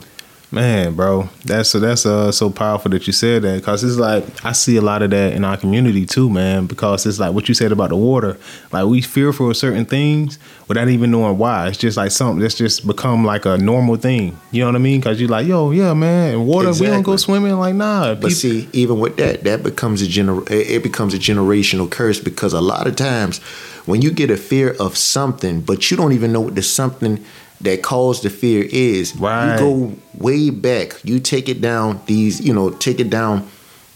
Man, 0.56 0.94
bro, 0.94 1.28
that's 1.44 1.68
so 1.68 1.78
that's 1.78 2.06
uh 2.06 2.32
so 2.32 2.48
powerful 2.48 2.90
that 2.92 3.06
you 3.06 3.12
said 3.12 3.42
that 3.42 3.56
because 3.56 3.84
it's 3.84 3.98
like 3.98 4.24
I 4.42 4.52
see 4.52 4.78
a 4.78 4.80
lot 4.80 5.02
of 5.02 5.10
that 5.10 5.34
in 5.34 5.44
our 5.44 5.58
community 5.58 6.06
too, 6.06 6.30
man. 6.30 6.64
Because 6.64 7.04
it's 7.04 7.18
like 7.18 7.34
what 7.34 7.46
you 7.46 7.54
said 7.54 7.72
about 7.72 7.90
the 7.90 7.96
water, 7.96 8.38
like 8.72 8.86
we 8.86 9.02
fearful 9.02 9.50
of 9.50 9.56
certain 9.58 9.84
things 9.84 10.38
without 10.66 10.88
even 10.88 11.10
knowing 11.10 11.36
why. 11.36 11.68
It's 11.68 11.76
just 11.76 11.98
like 11.98 12.10
something 12.10 12.40
that's 12.40 12.54
just 12.54 12.86
become 12.86 13.22
like 13.22 13.44
a 13.44 13.58
normal 13.58 13.96
thing. 13.96 14.40
You 14.50 14.60
know 14.62 14.68
what 14.68 14.76
I 14.76 14.78
mean? 14.78 14.98
Because 15.00 15.20
you're 15.20 15.28
like, 15.28 15.46
yo, 15.46 15.72
yeah, 15.72 15.92
man, 15.92 16.32
in 16.32 16.46
water 16.46 16.72
we 16.72 16.86
don't 16.86 17.02
go 17.02 17.16
swimming. 17.16 17.52
Like, 17.58 17.74
nah, 17.74 18.14
But 18.14 18.28
peop- 18.28 18.38
see, 18.38 18.68
even 18.72 18.98
with 18.98 19.18
that, 19.18 19.44
that 19.44 19.62
becomes 19.62 20.00
a 20.00 20.06
gener- 20.06 20.50
it 20.50 20.82
becomes 20.82 21.12
a 21.12 21.18
generational 21.18 21.90
curse 21.90 22.18
because 22.18 22.54
a 22.54 22.62
lot 22.62 22.86
of 22.86 22.96
times 22.96 23.42
when 23.84 24.00
you 24.00 24.10
get 24.10 24.30
a 24.30 24.38
fear 24.38 24.74
of 24.80 24.96
something, 24.96 25.60
but 25.60 25.90
you 25.90 25.98
don't 25.98 26.12
even 26.12 26.32
know 26.32 26.40
what 26.40 26.54
the 26.54 26.62
something 26.62 27.22
that 27.60 27.82
caused 27.82 28.22
the 28.22 28.30
fear 28.30 28.66
is, 28.70 29.16
Right. 29.16 29.52
you 29.54 29.58
go 29.58 29.92
way 30.18 30.50
back. 30.50 30.96
You 31.04 31.20
take 31.20 31.48
it 31.48 31.60
down 31.60 32.00
these, 32.06 32.40
you 32.40 32.52
know, 32.54 32.70
take 32.70 33.00
it 33.00 33.10
down 33.10 33.48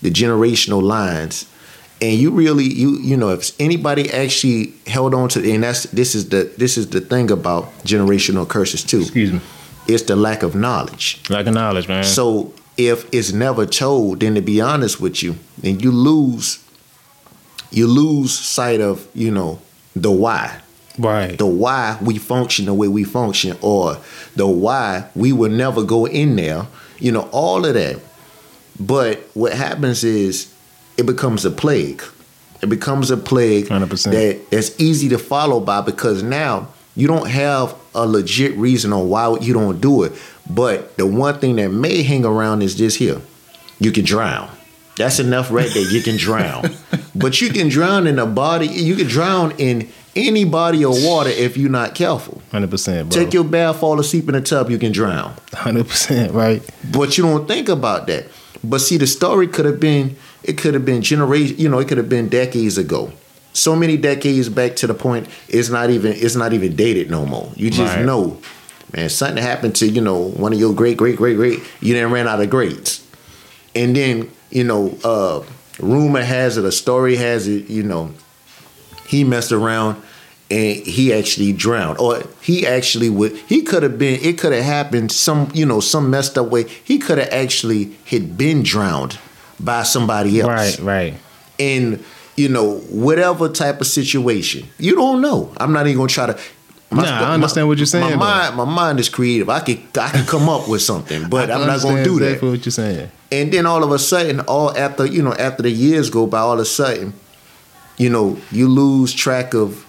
the 0.03 0.11
generational 0.11 0.83
lines. 0.83 1.47
And 2.03 2.15
you 2.19 2.31
really 2.31 2.65
you 2.65 2.99
you 3.01 3.15
know 3.17 3.29
if 3.29 3.53
anybody 3.61 4.11
actually 4.11 4.73
held 4.87 5.13
on 5.15 5.29
to 5.31 5.53
and 5.53 5.63
that's 5.63 5.83
this 5.93 6.15
is 6.15 6.31
the 6.31 6.51
this 6.57 6.79
is 6.79 6.89
the 6.89 7.01
thing 7.03 7.31
about 7.31 7.65
generational 7.85 8.49
curses 8.49 8.83
too. 8.83 9.03
excuse 9.03 9.33
me, 9.33 9.41
It's 9.87 10.05
the 10.05 10.17
lack 10.17 10.43
of 10.43 10.55
knowledge. 10.55 11.21
lack 11.29 11.47
of 11.47 11.53
knowledge, 11.53 11.89
man. 11.89 12.05
So 12.05 12.55
if 12.79 13.05
it's 13.13 13.33
never 13.35 13.67
told, 13.67 14.21
then 14.21 14.35
to 14.37 14.41
be 14.41 14.63
honest 14.63 14.99
with 14.99 15.23
you, 15.23 15.35
then 15.59 15.81
you 15.81 15.93
lose 15.93 16.61
you 17.71 17.87
lose 17.87 18.33
sight 18.37 18.81
of, 18.81 19.07
you 19.15 19.31
know, 19.31 19.61
the 19.95 20.11
why. 20.11 20.59
Right, 20.99 21.37
The 21.39 21.47
why 21.47 21.99
we 22.03 22.19
function 22.19 22.67
the 22.67 22.75
way 22.75 22.89
we 22.89 23.05
function, 23.05 23.57
or 23.61 23.99
the 24.37 24.47
why 24.47 25.09
we 25.15 25.33
will 25.33 25.51
never 25.51 25.83
go 25.83 26.07
in 26.07 26.37
there, 26.37 26.67
you 26.99 27.13
know, 27.13 27.29
all 27.33 27.65
of 27.65 27.75
that. 27.75 28.01
But 28.79 29.19
what 29.35 29.53
happens 29.53 30.05
is 30.05 30.53
it 30.97 31.07
becomes 31.07 31.45
a 31.45 31.51
plague. 31.51 32.03
It 32.63 32.69
becomes 32.69 33.11
a 33.11 33.17
plague 33.17 33.67
100%. 33.67 34.11
that 34.11 34.51
that's 34.51 34.79
easy 34.81 35.09
to 35.11 35.19
follow 35.19 35.61
by 35.61 35.81
because 35.81 36.23
now 36.23 36.69
you 36.95 37.07
don't 37.07 37.29
have 37.29 37.75
a 37.95 38.07
legit 38.07 38.57
reason 38.57 38.93
on 38.93 39.09
why 39.09 39.37
you 39.41 39.55
don't 39.55 39.81
do 39.81 40.03
it. 40.03 40.13
But 40.49 40.97
the 40.97 41.07
one 41.07 41.39
thing 41.39 41.57
that 41.57 41.71
may 41.71 42.03
hang 42.03 42.25
around 42.25 42.63
is 42.63 42.77
this 42.77 42.97
here. 42.97 43.21
You 43.79 43.93
can 43.93 44.05
drown. 44.05 44.51
That's 44.97 45.19
enough 45.19 45.51
right 45.51 45.71
there. 45.73 45.89
You 45.91 46.03
can 46.03 46.17
drown. 46.17 46.71
but 47.15 47.41
you 47.41 47.51
can 47.51 47.69
drown 47.69 48.07
in 48.07 48.19
a 48.19 48.27
body, 48.27 48.67
you 48.67 48.97
can 48.97 49.07
drown 49.07 49.53
in 49.53 49.89
any 50.17 50.45
body 50.45 50.85
of 50.85 50.93
water 51.05 51.31
if 51.31 51.57
you're 51.57 51.71
not 51.71 51.95
careful. 51.95 52.43
hundred 52.51 52.71
percent, 52.71 53.11
bro. 53.11 53.23
Take 53.23 53.33
your 53.33 53.45
bath, 53.45 53.81
fall 53.81 53.99
asleep 54.01 54.29
in 54.29 54.35
a 54.35 54.41
tub, 54.41 54.71
you 54.71 54.79
can 54.79 54.93
drown. 54.93 55.35
hundred 55.53 55.89
percent, 55.89 56.33
right? 56.35 56.63
But 56.91 57.17
you 57.17 57.25
don't 57.25 57.47
think 57.47 57.69
about 57.69 58.07
that. 58.09 58.27
But 58.63 58.81
see, 58.81 58.99
the 58.99 59.07
story 59.07 59.47
could 59.47 59.65
have 59.65 59.81
been, 59.81 60.17
it 60.43 60.59
could 60.59 60.75
have 60.75 60.85
been 60.85 61.01
generation, 61.03 61.57
you 61.59 61.69
know, 61.69 61.79
it 61.79 61.89
could 61.89 61.99
have 61.99 62.09
been 62.09 62.29
decades 62.29 62.77
ago. 62.77 63.13
So 63.53 63.75
many 63.75 63.97
decades 63.97 64.49
back 64.49 64.77
to 64.77 64.87
the 64.87 64.95
point 64.95 65.29
it's 65.49 65.71
not 65.71 65.91
even 65.91 66.13
it's 66.13 66.37
not 66.37 66.53
even 66.53 66.77
dated 66.77 67.11
no 67.11 67.25
more. 67.27 67.51
You 67.57 67.71
just 67.71 67.97
Right. 67.97 68.05
know, 68.05 68.39
man, 68.95 69.09
something 69.09 69.43
happened 69.43 69.75
to, 69.77 69.89
you 69.89 70.01
know, 70.01 70.19
one 70.31 70.53
of 70.53 70.59
your 70.61 70.73
great, 70.75 70.97
great, 70.97 71.17
great, 71.17 71.37
great, 71.37 71.59
you 71.81 71.95
didn't 71.95 72.13
ran 72.13 72.29
out 72.29 72.41
of 72.41 72.49
grades. 72.51 73.05
And 73.75 73.95
then, 73.97 74.31
you 74.51 74.65
know, 74.65 74.97
uh 75.05 75.43
rumor 75.81 76.23
has 76.23 76.59
it, 76.59 76.65
a 76.65 76.73
story 76.73 77.17
has 77.17 77.49
it, 77.49 77.71
you 77.71 77.83
know, 77.83 78.13
he 79.11 79.25
messed 79.25 79.51
around 79.51 80.01
and 80.53 80.77
he 80.87 81.13
actually 81.13 81.53
drowned. 81.53 81.99
Or 81.99 82.23
he 82.41 82.65
actually 82.65 83.11
would 83.11 83.37
he 83.37 83.63
could 83.63 83.83
have 83.83 83.99
been 83.99 84.21
it 84.23 84.39
could 84.39 84.53
have 84.53 84.65
happened 84.65 85.11
some 85.11 85.51
you 85.53 85.67
know 85.67 85.81
some 85.81 86.11
messed 86.11 86.39
up 86.39 86.47
way. 86.47 86.69
He 86.69 86.99
could 86.99 87.19
have 87.19 87.33
actually 87.33 87.97
had 88.07 88.39
been 88.39 88.63
drowned 88.63 89.19
by 89.59 89.83
somebody 89.83 90.41
else. 90.41 90.79
Right, 90.79 90.79
right. 90.79 91.15
in 91.59 92.05
you 92.37 92.49
know 92.49 92.79
whatever 92.89 93.49
type 93.49 93.81
of 93.81 93.89
situation 93.89 94.69
you 94.79 94.95
don't 94.95 95.21
know. 95.21 95.53
I'm 95.57 95.73
not 95.73 95.89
even 95.89 95.99
gonna 95.99 96.09
try 96.09 96.27
to 96.27 96.39
Nah, 96.93 97.05
I 97.05 97.35
understand 97.35 97.69
what 97.69 97.79
you're 97.79 97.87
saying, 97.87 98.17
my 98.19 98.47
mind 98.47 98.57
my 98.57 98.65
mind 98.65 99.01
is 99.01 99.09
creative. 99.09 99.49
I 99.49 99.61
could 99.61 99.79
i 99.99 100.09
can 100.11 100.25
come 100.25 100.49
up 100.49 100.69
with 100.69 100.83
something 100.83 101.29
but 101.29 101.51
i'm 101.51 101.67
not 101.67 101.83
gonna 101.83 102.01
understand 102.01 102.05
do 102.05 102.19
that. 102.19 102.25
exactly 102.27 102.51
what 102.51 102.65
you're 102.67 102.73
saying. 102.73 103.11
and 103.31 103.53
then 103.53 103.67
all 103.67 103.85
of 103.85 103.93
a 103.93 103.99
sudden, 103.99 104.41
all 104.41 104.77
after 104.77 105.07
you 105.07 105.23
know, 105.23 105.33
after 105.35 105.63
the 105.63 105.71
years 105.71 106.11
go 106.11 106.27
by, 106.27 106.41
all 106.41 106.55
of 106.55 106.61
a 106.61 106.65
sudden, 106.65 107.13
you 108.01 108.09
know, 108.09 108.39
you 108.51 108.67
lose 108.67 109.13
track 109.13 109.53
of 109.55 109.85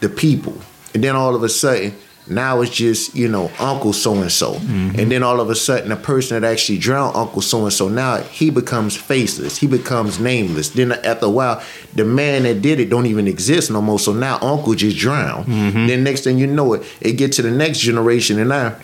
the 0.00 0.08
people. 0.08 0.54
And 0.94 1.02
then 1.02 1.16
all 1.16 1.34
of 1.34 1.42
a 1.42 1.48
sudden, 1.48 1.94
now 2.28 2.60
it's 2.60 2.70
just, 2.76 3.14
you 3.14 3.26
know, 3.26 3.50
Uncle 3.58 3.94
so 3.94 4.14
and 4.16 4.30
so. 4.30 4.56
And 4.56 5.10
then 5.10 5.22
all 5.22 5.40
of 5.40 5.48
a 5.48 5.54
sudden 5.54 5.88
the 5.88 5.96
person 5.96 6.38
that 6.38 6.52
actually 6.52 6.76
drowned 6.76 7.16
Uncle 7.16 7.40
so 7.40 7.64
and 7.64 7.72
so, 7.72 7.88
now 7.88 8.18
he 8.18 8.50
becomes 8.50 8.98
faceless. 8.98 9.56
He 9.56 9.66
becomes 9.66 10.20
nameless. 10.20 10.68
Then 10.68 10.92
after 10.92 11.24
a 11.24 11.30
while, 11.30 11.62
the 11.94 12.04
man 12.04 12.42
that 12.42 12.60
did 12.60 12.80
it 12.80 12.90
don't 12.90 13.06
even 13.06 13.26
exist 13.26 13.70
no 13.70 13.80
more. 13.80 13.98
So 13.98 14.12
now 14.12 14.38
Uncle 14.42 14.74
just 14.74 14.98
drowned. 14.98 15.46
Then 15.88 16.04
next 16.04 16.24
thing 16.24 16.36
you 16.36 16.46
know 16.46 16.74
it, 16.74 16.82
it 17.00 17.12
get 17.12 17.32
to 17.32 17.42
the 17.42 17.50
next 17.50 17.78
generation 17.78 18.38
and 18.38 18.50
now, 18.50 18.76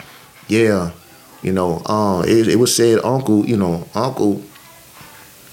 yeah, 0.49 0.93
you 1.43 1.53
know, 1.53 1.83
um, 1.85 2.25
it, 2.27 2.49
it 2.49 2.57
was 2.57 2.75
said 2.75 2.99
Uncle, 3.05 3.45
you 3.45 3.59
know, 3.59 3.87
Uncle, 3.95 4.41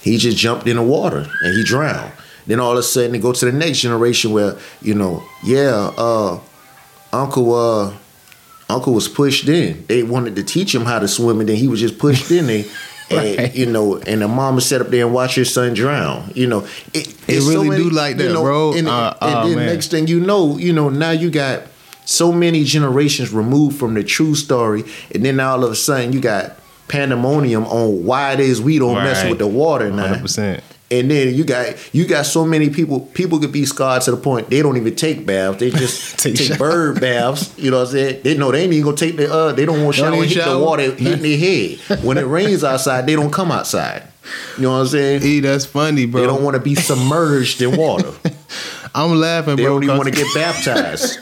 he 0.01 0.17
just 0.17 0.37
jumped 0.37 0.65
in 0.65 0.77
the 0.77 0.83
water 0.83 1.27
and 1.43 1.57
he 1.57 1.63
drowned. 1.65 2.13
Then 2.47 2.59
all 2.59 2.73
of 2.73 2.77
a 2.77 2.83
sudden, 2.83 3.15
it 3.15 3.19
go 3.19 3.33
to 3.33 3.45
the 3.45 3.51
next 3.51 3.79
generation 3.79 4.31
where 4.31 4.57
you 4.81 4.95
know, 4.95 5.23
yeah, 5.43 5.91
uh, 5.97 6.39
Uncle, 7.13 7.53
uh, 7.53 7.93
Uncle 8.69 8.93
was 8.93 9.07
pushed 9.07 9.47
in. 9.47 9.85
They 9.87 10.03
wanted 10.03 10.35
to 10.37 10.43
teach 10.43 10.73
him 10.73 10.85
how 10.85 10.99
to 10.99 11.07
swim, 11.07 11.39
and 11.39 11.49
then 11.49 11.55
he 11.55 11.67
was 11.67 11.79
just 11.79 11.97
pushed 11.99 12.31
in 12.31 12.47
there. 12.47 12.65
Right. 13.11 13.37
And 13.37 13.55
you 13.55 13.65
know, 13.65 13.97
and 13.97 14.21
the 14.21 14.27
mama 14.29 14.61
sat 14.61 14.79
up 14.79 14.87
there 14.87 15.05
and 15.05 15.13
watched 15.13 15.35
her 15.35 15.43
son 15.43 15.73
drown. 15.73 16.31
You 16.33 16.47
know, 16.47 16.59
it, 16.93 17.13
it's 17.27 17.45
really 17.45 17.75
do 17.75 17.89
like 17.89 18.15
that, 18.15 18.31
bro. 18.31 18.73
And, 18.73 18.87
Uh, 18.87 19.13
and 19.21 19.35
oh, 19.35 19.47
then 19.49 19.57
man. 19.57 19.65
next 19.65 19.91
thing 19.91 20.07
you 20.07 20.21
know, 20.21 20.57
you 20.57 20.71
know, 20.71 20.87
now 20.87 21.11
you 21.11 21.29
got 21.29 21.63
so 22.05 22.31
many 22.31 22.63
generations 22.63 23.33
removed 23.33 23.77
from 23.77 23.95
the 23.95 24.03
true 24.05 24.33
story, 24.35 24.85
and 25.13 25.25
then 25.25 25.41
all 25.41 25.63
of 25.63 25.71
a 25.71 25.75
sudden 25.75 26.13
you 26.13 26.21
got 26.21 26.57
pandemonium 26.87 27.65
on 27.65 28.05
why 28.05 28.33
it 28.33 28.39
is 28.39 28.61
we 28.61 28.79
don't 28.79 28.95
mess 28.95 29.27
with 29.27 29.39
the 29.39 29.47
water 29.47 29.89
now. 29.91 30.07
Hundred 30.07 30.21
percent. 30.21 30.63
And 30.91 31.09
then 31.09 31.33
you 31.33 31.45
got 31.45 31.75
you 31.95 32.05
got 32.05 32.25
so 32.25 32.45
many 32.45 32.69
people. 32.69 32.99
People 32.99 33.39
could 33.39 33.53
be 33.53 33.65
scarred 33.65 34.01
to 34.03 34.11
the 34.11 34.17
point 34.17 34.49
they 34.49 34.61
don't 34.61 34.75
even 34.75 34.93
take 34.95 35.25
baths. 35.25 35.57
They 35.59 35.69
just 35.69 36.19
Take 36.19 36.35
take, 36.35 36.59
bird 36.59 36.99
baths. 36.99 37.57
You 37.57 37.71
know 37.71 37.77
what 37.79 37.87
I'm 37.87 37.91
saying? 37.93 38.21
They 38.23 38.37
know 38.37 38.51
they 38.51 38.63
ain't 38.63 38.73
even 38.73 38.83
gonna 38.85 38.97
take 38.97 39.15
the. 39.15 39.31
Uh, 39.33 39.53
they 39.53 39.65
don't 39.65 39.81
want 39.83 39.95
to 39.95 40.01
Don't 40.01 40.13
shower. 40.13 40.23
Hit 40.23 40.31
shower? 40.33 40.53
the 40.59 40.59
water 40.65 40.91
hitting 40.91 41.21
their 41.21 41.37
head. 41.97 42.03
When 42.03 42.17
it 42.17 42.25
rains 42.25 42.63
outside, 42.65 43.05
they 43.05 43.15
don't 43.15 43.31
come 43.31 43.51
outside. 43.51 44.03
You 44.57 44.63
know 44.63 44.71
what 44.73 44.79
I'm 44.81 44.87
saying? 44.87 45.23
E, 45.23 45.39
that's 45.39 45.65
funny, 45.65 46.05
bro. 46.05 46.21
They 46.21 46.27
don't 46.27 46.43
want 46.43 46.55
to 46.55 46.61
be 46.61 46.75
submerged 46.75 47.61
in 47.61 47.75
water. 47.77 48.11
I'm 48.93 49.15
laughing, 49.15 49.55
They 49.55 49.63
bro. 49.63 49.75
don't 49.75 49.83
even 49.85 49.97
want 49.97 50.13
to 50.13 50.15
get 50.15 50.27
baptized. 50.35 51.19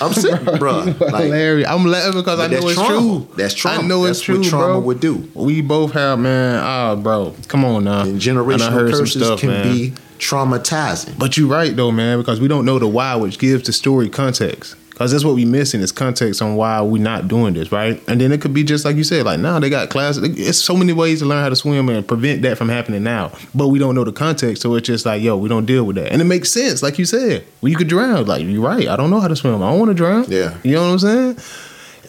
I'm 0.00 0.12
sick, 0.12 0.40
bro, 0.58 0.78
like 0.80 1.24
hilarious. 1.24 1.68
I'm 1.68 1.84
laughing 1.84 2.12
because 2.20 2.38
I 2.40 2.46
know 2.48 2.68
it's 2.68 2.74
trauma. 2.74 2.98
true. 2.98 3.28
That's 3.36 3.54
trauma. 3.54 3.82
I 3.82 3.86
know 3.86 4.04
it's 4.04 4.20
true, 4.20 4.38
what 4.38 4.46
trauma 4.48 4.66
bro. 4.74 4.80
would 4.80 5.00
do. 5.00 5.28
We 5.34 5.62
both 5.62 5.92
have, 5.92 6.18
man. 6.18 6.60
Ah, 6.62 6.94
bro, 6.96 7.34
come 7.48 7.64
on 7.64 7.84
now. 7.84 8.02
and 8.02 8.20
generational 8.20 8.90
curses 8.90 9.22
stuff, 9.24 9.40
can 9.40 9.50
man. 9.50 9.72
be 9.74 9.92
traumatizing. 10.18 11.18
But 11.18 11.36
you're 11.36 11.48
right 11.48 11.74
though, 11.74 11.90
man, 11.90 12.18
because 12.18 12.40
we 12.40 12.48
don't 12.48 12.64
know 12.64 12.78
the 12.78 12.88
why, 12.88 13.14
which 13.16 13.38
gives 13.38 13.64
the 13.64 13.72
story 13.72 14.08
context. 14.08 14.76
Because 14.96 15.12
that's 15.12 15.24
what 15.26 15.34
we 15.34 15.44
missing 15.44 15.82
is 15.82 15.92
context 15.92 16.40
on 16.40 16.56
why 16.56 16.80
we're 16.80 17.02
not 17.02 17.28
doing 17.28 17.52
this, 17.52 17.70
right? 17.70 18.02
And 18.08 18.18
then 18.18 18.32
it 18.32 18.40
could 18.40 18.54
be 18.54 18.64
just 18.64 18.86
like 18.86 18.96
you 18.96 19.04
said, 19.04 19.26
like 19.26 19.38
now 19.38 19.60
they 19.60 19.68
got 19.68 19.90
classes. 19.90 20.24
It's 20.38 20.56
so 20.56 20.74
many 20.74 20.94
ways 20.94 21.18
to 21.18 21.26
learn 21.26 21.42
how 21.42 21.50
to 21.50 21.56
swim 21.56 21.90
and 21.90 22.08
prevent 22.08 22.40
that 22.42 22.56
from 22.56 22.70
happening 22.70 23.02
now. 23.02 23.30
But 23.54 23.68
we 23.68 23.78
don't 23.78 23.94
know 23.94 24.04
the 24.04 24.12
context, 24.12 24.62
so 24.62 24.74
it's 24.74 24.86
just 24.86 25.04
like, 25.04 25.20
yo, 25.20 25.36
we 25.36 25.50
don't 25.50 25.66
deal 25.66 25.84
with 25.84 25.96
that. 25.96 26.12
And 26.12 26.22
it 26.22 26.24
makes 26.24 26.48
sense, 26.48 26.82
like 26.82 26.98
you 26.98 27.04
said. 27.04 27.44
Well, 27.60 27.68
you 27.68 27.76
could 27.76 27.88
drown. 27.88 28.24
Like 28.24 28.42
you're 28.46 28.62
right. 28.62 28.88
I 28.88 28.96
don't 28.96 29.10
know 29.10 29.20
how 29.20 29.28
to 29.28 29.36
swim. 29.36 29.62
I 29.62 29.68
don't 29.68 29.78
want 29.78 29.90
to 29.90 29.94
drown. 29.94 30.24
Yeah. 30.28 30.56
You 30.62 30.72
know 30.72 30.86
what 30.86 30.92
I'm 30.92 30.98
saying? 31.36 31.38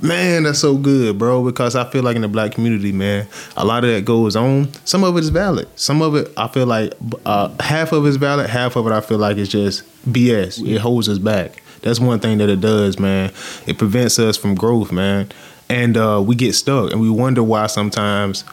Man, 0.02 0.44
that's 0.44 0.60
so 0.60 0.78
good, 0.78 1.18
bro. 1.18 1.44
Because 1.44 1.76
I 1.76 1.84
feel 1.90 2.04
like 2.04 2.16
in 2.16 2.22
the 2.22 2.30
black 2.30 2.54
community, 2.54 2.94
man, 2.94 3.28
a 3.58 3.66
lot 3.66 3.84
of 3.84 3.90
that 3.90 4.06
goes 4.06 4.38
on. 4.38 4.72
Some 4.86 5.04
of 5.04 5.18
it 5.18 5.20
is 5.20 5.30
valid. 5.30 5.68
Some 5.76 6.02
of 6.02 6.16
it, 6.16 6.32
I 6.38 6.48
feel 6.48 6.68
like 6.68 6.94
uh, 7.26 7.50
half 7.60 7.92
of 7.92 8.06
it 8.06 8.10
is 8.10 8.16
valid. 8.16 8.50
Half 8.50 8.78
of 8.78 8.88
it, 8.88 8.92
I 8.92 9.02
feel 9.02 9.18
like 9.18 9.36
it's 9.36 9.52
just 9.52 9.84
BS. 10.10 10.66
It 10.66 10.78
holds 10.78 11.10
us 11.10 11.18
back. 11.18 11.62
That's 11.82 12.00
one 12.00 12.20
thing 12.20 12.38
that 12.40 12.50
it 12.50 12.62
does, 12.62 13.00
man. 13.00 13.32
It 13.66 13.78
prevents 13.78 14.20
us 14.20 14.38
from 14.38 14.56
growth, 14.56 14.92
man. 14.92 15.32
And 15.70 15.98
uh, 15.98 16.24
we 16.26 16.36
get 16.36 16.54
stuck, 16.54 16.92
and 16.92 17.02
we 17.02 17.10
wonder 17.10 17.44
why 17.44 17.68
sometimes 17.68 18.46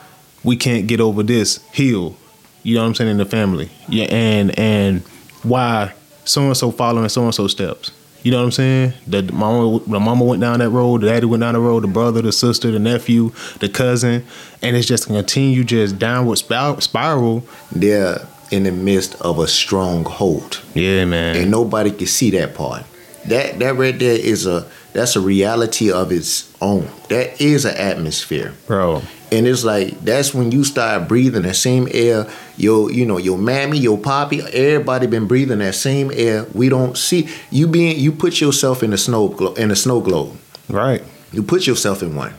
we 0.43 0.57
can't 0.57 0.87
get 0.87 1.01
over 1.01 1.23
this 1.23 1.59
hill. 1.73 2.17
You 2.63 2.75
know 2.75 2.83
what 2.83 2.89
I'm 2.89 2.95
saying 2.95 3.11
in 3.11 3.17
the 3.19 3.27
family, 3.27 3.71
yeah, 3.89 4.07
and 4.07 4.59
and 4.59 5.03
why 5.43 5.93
so 6.25 6.43
and 6.43 6.57
so 6.57 6.71
following 6.71 7.09
so 7.09 7.25
and 7.25 7.35
so 7.35 7.47
steps. 7.47 7.93
You 8.23 8.31
know 8.31 8.39
what 8.39 8.45
I'm 8.45 8.53
saying? 8.53 8.93
The 9.07 9.23
mama, 9.35 9.81
the 9.81 10.01
mama 10.01 10.25
went 10.25 10.41
down 10.41 10.61
that 10.61 10.71
road, 10.71 11.03
the 11.03 11.09
daddy 11.09 11.27
went 11.27 11.43
down 11.43 11.53
the 11.53 11.61
road, 11.61 11.83
the 11.83 11.89
brother, 11.89 12.23
the 12.23 12.33
sister, 12.33 12.71
the 12.71 12.79
nephew, 12.79 13.33
the 13.61 13.69
cousin, 13.69 14.25
and 14.63 14.77
it's 14.77 14.89
just 14.89 15.09
continue 15.09 15.63
just 15.63 15.99
downward 15.99 16.37
spiral. 16.37 17.47
They're 17.71 18.27
in 18.51 18.63
the 18.63 18.73
midst 18.73 19.21
of 19.21 19.39
a 19.39 19.47
stronghold. 19.47 20.63
Yeah, 20.75 21.05
man. 21.05 21.37
And 21.37 21.51
nobody 21.51 21.91
can 21.91 22.07
see 22.07 22.31
that 22.31 22.55
part. 22.55 22.85
That 23.27 23.59
that 23.59 23.77
right 23.77 23.99
there 23.99 24.19
is 24.19 24.47
a 24.47 24.69
that's 24.93 25.17
a 25.17 25.21
reality 25.21 25.91
of 25.91 26.13
its 26.13 26.53
own. 26.61 26.89
That 27.09 27.41
is 27.41 27.65
an 27.65 27.77
atmosphere, 27.77 28.55
bro. 28.67 29.03
And 29.33 29.49
it's 29.49 29.65
like 29.65 29.99
that's 30.01 30.33
when 30.33 30.53
you 30.53 30.63
start 30.63 31.09
breathing 31.09 31.43
the 31.43 31.55
same 31.55 31.89
air. 31.91 32.29
Your, 32.57 32.93
you 32.93 33.05
know, 33.05 33.19
your 33.19 33.37
mammy, 33.37 33.79
your 33.79 33.99
poppy, 33.99 34.41
everybody 34.41 35.09
been 35.09 35.27
breathing 35.27 35.59
that 35.59 35.75
same 35.75 36.13
air. 36.15 36.47
We 36.55 36.69
don't 36.69 36.97
see 36.97 37.29
you 37.51 37.67
being. 37.67 37.99
You 37.99 38.13
put 38.13 38.41
yourself 38.41 38.85
in 38.85 38.93
a 38.93 38.99
snow 38.99 39.29
glo- 39.29 39.55
in 39.55 39.73
a 39.73 39.77
snow 39.77 40.01
globe. 40.01 40.39
Right. 40.69 41.03
You 41.33 41.43
put 41.43 41.67
yourself 41.67 42.03
in 42.05 42.15
one, 42.15 42.33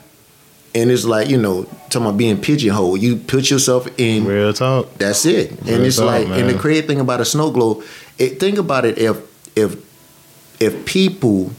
and 0.73 0.89
it's 0.89 1.03
like 1.03 1.29
you 1.29 1.37
know, 1.37 1.63
talking 1.89 2.03
about 2.07 2.17
being 2.17 2.39
pigeonholed. 2.39 3.01
You 3.01 3.17
put 3.17 3.49
yourself 3.49 3.87
in. 3.99 4.25
Real 4.25 4.53
talk. 4.53 4.93
That's 4.97 5.25
it. 5.25 5.51
Real 5.63 5.75
and 5.75 5.85
it's 5.85 5.97
talk, 5.97 6.05
like, 6.05 6.27
man. 6.29 6.39
and 6.39 6.49
the 6.49 6.57
crazy 6.57 6.87
thing 6.87 7.01
about 7.01 7.19
a 7.19 7.25
snow 7.25 7.51
globe. 7.51 7.83
It, 8.17 8.39
think 8.39 8.57
about 8.57 8.85
it. 8.85 8.97
If 8.97 9.17
if 9.57 9.84
if 10.59 10.85
people 10.85 11.51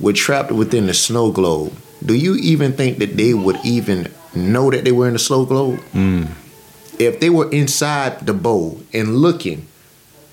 were 0.00 0.12
trapped 0.12 0.52
within 0.52 0.86
the 0.86 0.94
snow 0.94 1.30
globe, 1.32 1.72
do 2.04 2.14
you 2.14 2.36
even 2.36 2.72
think 2.72 2.98
that 2.98 3.16
they 3.16 3.34
would 3.34 3.58
even 3.64 4.12
know 4.34 4.70
that 4.70 4.84
they 4.84 4.92
were 4.92 5.06
in 5.06 5.14
the 5.14 5.18
snow 5.18 5.44
globe? 5.44 5.80
Mm. 5.92 6.28
If 6.98 7.20
they 7.20 7.30
were 7.30 7.50
inside 7.50 8.26
the 8.26 8.34
bowl 8.34 8.80
and 8.92 9.16
looking, 9.16 9.66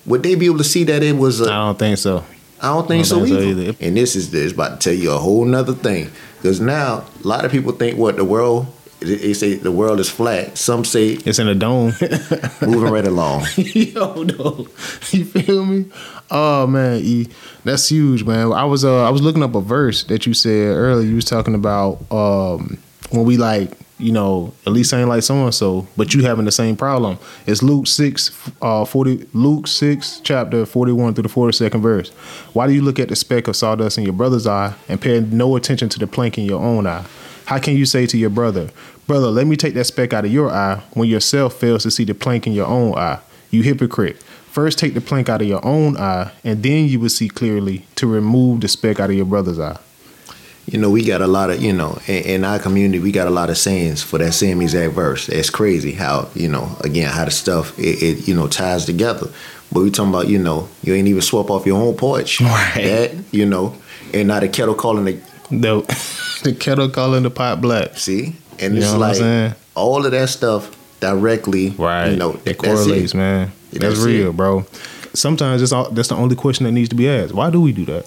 would 0.04 0.22
they 0.22 0.34
be 0.34 0.46
able 0.46 0.58
to 0.58 0.64
see 0.64 0.84
that 0.84 1.02
it 1.02 1.16
was? 1.16 1.42
I 1.42 1.46
don't 1.46 1.78
think 1.78 1.98
so. 1.98 2.24
I 2.60 2.68
don't 2.68 2.88
think, 2.88 3.04
I 3.06 3.08
don't 3.08 3.20
so, 3.20 3.24
think 3.24 3.38
either. 3.38 3.64
so, 3.64 3.68
either. 3.70 3.84
And 3.84 3.96
this 3.96 4.16
is 4.16 4.30
this 4.30 4.52
about 4.52 4.80
to 4.80 4.90
tell 4.90 4.98
you 4.98 5.12
a 5.12 5.18
whole 5.18 5.44
nother 5.44 5.74
thing 5.74 6.10
because 6.36 6.60
now 6.60 7.04
a 7.22 7.28
lot 7.28 7.44
of 7.44 7.50
people 7.50 7.72
think 7.72 7.98
what 7.98 8.16
the 8.16 8.24
world 8.24 8.66
they 9.00 9.34
say 9.34 9.54
the 9.54 9.72
world 9.72 10.00
is 10.00 10.10
flat. 10.10 10.56
Some 10.56 10.84
say 10.84 11.10
it's 11.10 11.38
in 11.38 11.48
a 11.48 11.54
dome. 11.54 11.92
moving 12.62 12.90
right 12.90 13.06
along. 13.06 13.46
Yo, 13.56 14.22
no, 14.22 14.68
you 15.10 15.24
feel 15.24 15.64
me? 15.64 15.86
Oh 16.30 16.66
man, 16.66 17.00
e, 17.02 17.28
that's 17.64 17.88
huge, 17.88 18.24
man. 18.24 18.52
I 18.52 18.64
was 18.64 18.84
uh 18.84 19.04
I 19.04 19.10
was 19.10 19.22
looking 19.22 19.42
up 19.42 19.54
a 19.54 19.60
verse 19.60 20.04
that 20.04 20.26
you 20.26 20.34
said 20.34 20.68
earlier. 20.76 21.06
You 21.06 21.16
was 21.16 21.24
talking 21.24 21.54
about 21.54 22.00
um 22.10 22.78
when 23.10 23.24
we 23.24 23.36
like 23.36 23.72
you 23.98 24.12
know, 24.12 24.52
at 24.66 24.72
least 24.72 24.92
ain't 24.92 25.08
like 25.08 25.22
so 25.22 25.34
and 25.44 25.54
so, 25.54 25.86
but 25.96 26.12
you 26.12 26.22
having 26.22 26.44
the 26.44 26.52
same 26.52 26.76
problem. 26.76 27.18
It's 27.46 27.62
Luke 27.62 27.86
six, 27.86 28.30
uh, 28.60 28.84
forty, 28.84 29.26
Luke 29.32 29.66
six, 29.66 30.20
chapter 30.22 30.66
forty-one 30.66 31.14
through 31.14 31.22
the 31.22 31.28
forty-second 31.30 31.80
verse. 31.80 32.10
Why 32.52 32.66
do 32.66 32.74
you 32.74 32.82
look 32.82 32.98
at 32.98 33.08
the 33.08 33.16
speck 33.16 33.48
of 33.48 33.56
sawdust 33.56 33.96
in 33.96 34.04
your 34.04 34.12
brother's 34.12 34.46
eye 34.46 34.74
and 34.88 35.00
pay 35.00 35.20
no 35.20 35.56
attention 35.56 35.88
to 35.90 35.98
the 35.98 36.06
plank 36.06 36.36
in 36.36 36.44
your 36.44 36.60
own 36.60 36.86
eye? 36.86 37.06
How 37.46 37.58
can 37.58 37.76
you 37.76 37.86
say 37.86 38.06
to 38.06 38.18
your 38.18 38.30
brother, 38.30 38.70
Brother, 39.06 39.28
let 39.28 39.46
me 39.46 39.56
take 39.56 39.74
that 39.74 39.84
speck 39.84 40.12
out 40.12 40.24
of 40.24 40.32
your 40.32 40.50
eye 40.50 40.82
when 40.94 41.08
yourself 41.08 41.54
fails 41.54 41.84
to 41.84 41.92
see 41.92 42.04
the 42.04 42.14
plank 42.14 42.46
in 42.46 42.52
your 42.52 42.66
own 42.66 42.96
eye? 42.98 43.20
You 43.52 43.62
hypocrite. 43.62 44.20
First 44.50 44.78
take 44.78 44.94
the 44.94 45.00
plank 45.00 45.28
out 45.28 45.42
of 45.42 45.46
your 45.46 45.64
own 45.64 45.96
eye, 45.96 46.32
and 46.42 46.62
then 46.62 46.86
you 46.88 46.98
will 46.98 47.08
see 47.08 47.28
clearly 47.28 47.86
to 47.94 48.06
remove 48.08 48.62
the 48.62 48.68
speck 48.68 48.98
out 48.98 49.10
of 49.10 49.16
your 49.16 49.26
brother's 49.26 49.60
eye. 49.60 49.78
You 50.66 50.78
know, 50.78 50.90
we 50.90 51.04
got 51.04 51.22
a 51.22 51.28
lot 51.28 51.50
of, 51.50 51.62
you 51.62 51.72
know, 51.72 52.00
in, 52.08 52.24
in 52.24 52.44
our 52.44 52.58
community, 52.58 52.98
we 52.98 53.12
got 53.12 53.28
a 53.28 53.30
lot 53.30 53.50
of 53.50 53.58
sayings 53.58 54.02
for 54.02 54.18
that 54.18 54.32
same 54.32 54.60
exact 54.60 54.94
verse. 54.94 55.28
It's 55.28 55.50
crazy 55.50 55.92
how, 55.92 56.28
you 56.34 56.48
know, 56.48 56.76
again, 56.80 57.08
how 57.08 57.26
the 57.26 57.30
stuff, 57.30 57.78
it, 57.78 58.02
it 58.02 58.26
you 58.26 58.34
know, 58.34 58.48
ties 58.48 58.86
together. 58.86 59.28
But 59.70 59.82
we 59.84 59.92
talking 59.92 60.10
about, 60.10 60.26
you 60.26 60.40
know, 60.40 60.68
you 60.82 60.94
ain't 60.94 61.06
even 61.06 61.22
swap 61.22 61.50
off 61.50 61.64
your 61.64 61.80
own 61.80 61.94
porch. 61.94 62.40
Right. 62.40 62.72
That, 62.74 63.14
you 63.30 63.46
know, 63.46 63.76
and 64.12 64.26
not 64.26 64.42
a 64.42 64.48
kettle 64.48 64.74
calling 64.74 65.04
the... 65.04 65.20
No. 65.50 65.86
the 66.42 66.54
kettle 66.54 66.88
calling 66.88 67.22
the 67.22 67.30
pot 67.30 67.60
black. 67.60 67.96
See? 67.98 68.36
And 68.58 68.74
you 68.74 68.82
it's 68.82 68.94
like 68.94 69.54
all 69.74 70.04
of 70.04 70.12
that 70.12 70.28
stuff 70.28 70.74
directly, 71.00 71.70
right? 71.70 72.10
You 72.10 72.16
know, 72.16 72.40
it 72.44 72.58
correlates, 72.58 73.12
it. 73.12 73.16
man. 73.16 73.52
That's, 73.72 73.84
that's 73.84 74.00
real, 74.00 74.30
it. 74.30 74.36
bro. 74.36 74.64
Sometimes 75.12 75.62
it's 75.62 75.72
all, 75.72 75.90
that's 75.90 76.08
the 76.08 76.14
only 76.14 76.36
question 76.36 76.64
that 76.64 76.72
needs 76.72 76.88
to 76.90 76.94
be 76.94 77.08
asked. 77.08 77.34
Why 77.34 77.50
do 77.50 77.60
we 77.60 77.72
do 77.72 77.84
that? 77.86 78.06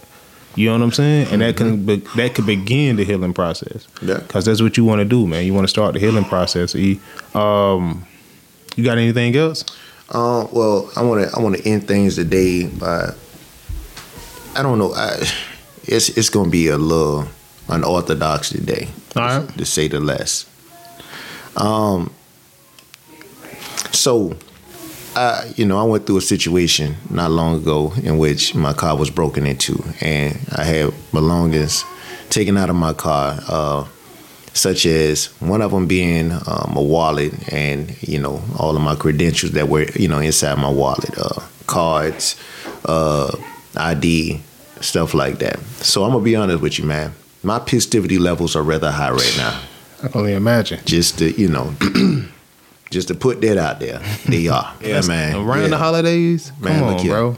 You 0.56 0.68
know 0.68 0.74
what 0.74 0.84
I'm 0.84 0.92
saying? 0.92 1.28
And 1.32 1.42
that 1.42 1.58
can 1.58 1.86
be, 1.86 1.98
that 2.16 2.36
could 2.36 2.46
begin 2.46 2.96
the 2.96 3.06
healing 3.06 3.34
process. 3.34 3.88
Yeah. 4.02 4.18
Because 4.18 4.46
that's 4.46 4.62
what 4.62 4.78
you 4.78 4.84
want 4.84 5.00
to 5.00 5.06
do, 5.06 5.28
man. 5.28 5.46
You 5.46 5.54
want 5.54 5.66
to 5.66 5.70
start 5.70 5.94
the 5.94 6.00
healing 6.00 6.26
process. 6.26 6.76
E. 6.76 7.00
Um, 7.34 8.06
you 8.76 8.84
got 8.84 8.98
anything 8.98 9.36
else? 9.36 9.64
Uh, 10.10 10.48
well, 10.52 10.90
I 10.96 11.04
want 11.04 11.30
to 11.30 11.38
I 11.38 11.42
want 11.42 11.56
to 11.58 11.68
end 11.68 11.88
things 11.88 12.16
today 12.16 12.66
by 12.66 13.14
I 14.56 14.64
don't 14.64 14.80
know. 14.80 14.94
I, 14.94 15.24
it's 15.84 16.10
it's 16.10 16.30
gonna 16.30 16.50
be 16.50 16.68
a 16.68 16.78
little 16.78 17.28
unorthodox 17.70 18.50
today, 18.50 18.88
right. 19.16 19.48
to 19.58 19.66
say 19.66 19.88
the 19.88 20.00
less. 20.00 20.46
Um. 21.56 22.14
So, 23.92 24.38
I 25.16 25.52
you 25.56 25.66
know 25.66 25.78
I 25.78 25.84
went 25.84 26.06
through 26.06 26.18
a 26.18 26.22
situation 26.22 26.96
not 27.10 27.32
long 27.32 27.56
ago 27.56 27.94
in 28.04 28.18
which 28.18 28.56
my 28.56 28.74
car 28.74 28.96
was 28.98 29.10
broken 29.10 29.46
into, 29.46 29.84
and 30.02 30.38
I 30.56 30.64
had 30.64 30.94
belongings 31.12 31.84
taken 32.30 32.58
out 32.58 32.70
of 32.70 32.76
my 32.76 32.94
car. 32.94 33.40
Uh, 33.48 33.88
such 34.54 34.86
as 34.86 35.28
one 35.40 35.62
of 35.62 35.72
them 35.72 35.88
being 35.88 36.32
um, 36.32 36.74
a 36.76 36.82
wallet 36.82 37.32
and 37.54 37.96
you 38.02 38.20
know 38.20 38.42
all 38.58 38.76
of 38.76 38.82
my 38.82 38.96
credentials 38.96 39.54
that 39.54 39.70
were 39.70 39.86
you 39.96 40.08
know 40.08 40.20
inside 40.20 40.56
my 40.56 40.70
wallet 40.70 41.18
uh, 41.18 41.42
cards 41.68 42.36
uh, 42.86 43.32
id 43.78 44.42
stuff 44.82 45.14
like 45.14 45.40
that 45.40 45.60
so 45.82 46.04
i'm 46.04 46.12
gonna 46.12 46.24
be 46.24 46.36
honest 46.36 46.62
with 46.62 46.80
you 46.80 46.86
man 46.86 47.14
my 47.44 47.60
positivity 47.60 48.18
levels 48.18 48.56
are 48.56 48.64
rather 48.64 48.92
high 48.92 49.12
right 49.12 49.36
now. 49.38 49.62
I 50.04 50.08
can 50.08 50.22
only 50.22 50.34
imagine. 50.34 50.80
Just 50.86 51.20
to 51.20 51.32
you 51.32 51.50
know, 51.50 51.74
just 52.90 53.08
to 53.10 53.16
put 53.16 53.42
that 53.42 53.58
out 53.58 53.80
there, 53.80 54.02
they 54.26 54.48
are. 54.48 54.74
yeah, 54.82 55.02
man. 55.08 55.36
Around 55.36 55.62
yeah. 55.62 55.68
the 55.68 55.78
holidays, 55.78 56.52
man, 56.60 56.80
come 56.80 56.96
on, 56.96 57.08
bro. 57.08 57.38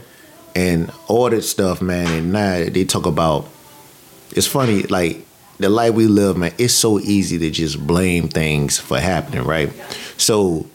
And 0.54 0.92
all 1.08 1.30
that 1.30 1.42
stuff, 1.42 1.80
man. 1.80 2.06
And 2.06 2.32
now 2.32 2.64
they 2.64 2.84
talk 2.84 3.06
about. 3.06 3.48
It's 4.34 4.46
funny, 4.46 4.84
like 4.84 5.26
the 5.58 5.68
life 5.68 5.94
we 5.94 6.06
live, 6.06 6.36
man. 6.36 6.54
It's 6.58 6.74
so 6.74 6.98
easy 6.98 7.38
to 7.38 7.50
just 7.50 7.86
blame 7.86 8.28
things 8.28 8.78
for 8.78 8.98
happening, 8.98 9.44
right? 9.44 9.70
So, 10.16 10.66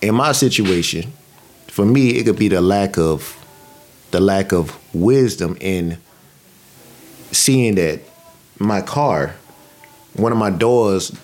in 0.00 0.14
my 0.14 0.32
situation, 0.32 1.12
for 1.66 1.84
me, 1.84 2.10
it 2.10 2.24
could 2.24 2.38
be 2.38 2.48
the 2.48 2.60
lack 2.60 2.96
of 2.96 3.32
the 4.12 4.20
lack 4.20 4.52
of 4.52 4.78
wisdom 4.94 5.56
in 5.60 5.98
seeing 7.32 7.74
that 7.74 8.00
my 8.58 8.80
car, 8.80 9.34
one 10.14 10.32
of 10.32 10.38
my 10.38 10.50
doors 10.50 11.16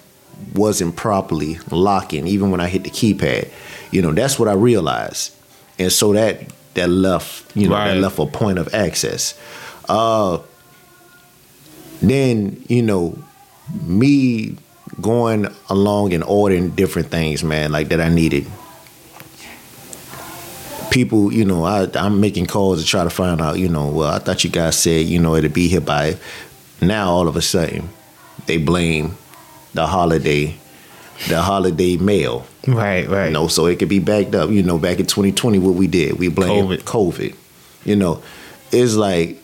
wasn't 0.54 0.96
properly 0.96 1.58
locking, 1.70 2.26
even 2.26 2.50
when 2.50 2.60
I 2.60 2.68
hit 2.68 2.84
the 2.84 2.90
keypad. 2.90 3.50
You 3.90 4.02
know, 4.02 4.12
that's 4.12 4.38
what 4.38 4.48
I 4.48 4.54
realized. 4.54 5.34
And 5.78 5.92
so 5.92 6.12
that 6.12 6.40
that 6.74 6.88
left, 6.88 7.54
you 7.56 7.68
know, 7.68 7.74
right. 7.74 7.94
that 7.94 8.00
left 8.00 8.18
a 8.18 8.26
point 8.26 8.58
of 8.58 8.74
access. 8.74 9.38
Uh 9.88 10.38
then, 12.00 12.64
you 12.68 12.82
know, 12.82 13.16
me 13.84 14.56
going 15.00 15.46
along 15.70 16.12
and 16.12 16.24
ordering 16.24 16.70
different 16.70 17.08
things, 17.08 17.44
man, 17.44 17.72
like 17.72 17.88
that 17.88 18.00
I 18.00 18.08
needed. 18.08 18.46
People, 20.90 21.32
you 21.32 21.44
know, 21.44 21.64
I, 21.64 21.88
I'm 21.94 22.20
making 22.20 22.46
calls 22.46 22.82
to 22.82 22.86
try 22.86 23.04
to 23.04 23.10
find 23.10 23.40
out, 23.40 23.58
you 23.58 23.68
know, 23.68 23.88
well, 23.88 24.12
I 24.12 24.18
thought 24.18 24.44
you 24.44 24.50
guys 24.50 24.76
said, 24.76 25.06
you 25.06 25.18
know, 25.18 25.36
it'd 25.36 25.54
be 25.54 25.68
here 25.68 25.80
by 25.80 26.16
now 26.82 27.10
all 27.10 27.28
of 27.28 27.36
a 27.36 27.42
sudden, 27.42 27.88
they 28.46 28.58
blame 28.58 29.16
the 29.74 29.86
holiday, 29.86 30.56
the 31.28 31.40
holiday 31.40 31.96
mail. 31.96 32.46
Right, 32.66 33.08
right. 33.08 33.26
You 33.26 33.32
know, 33.32 33.48
so 33.48 33.66
it 33.66 33.78
could 33.78 33.88
be 33.88 33.98
backed 33.98 34.34
up. 34.34 34.50
You 34.50 34.62
know, 34.62 34.78
back 34.78 35.00
in 35.00 35.06
2020, 35.06 35.58
what 35.58 35.74
we 35.74 35.86
did, 35.86 36.18
we 36.18 36.28
blamed 36.28 36.68
COVID. 36.68 36.82
COVID. 36.82 37.36
You 37.84 37.96
know, 37.96 38.22
it's 38.70 38.94
like 38.94 39.38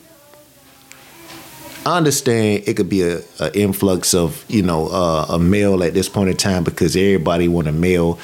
I 1.89 1.97
understand 1.97 2.65
it 2.67 2.75
could 2.75 2.89
be 2.89 3.03
a, 3.03 3.23
a 3.41 3.57
influx 3.59 4.15
of 4.15 4.45
you 4.49 4.63
know 4.63 4.89
uh, 4.89 5.27
a 5.31 5.39
mail 5.39 5.83
at 5.83 5.95
this 5.95 6.09
point 6.09 6.29
in 6.29 6.37
time 6.37 6.63
because 6.63 6.95
everybody 6.95 7.49
want 7.49 7.67
a 7.67 7.73
mail, 7.73 8.19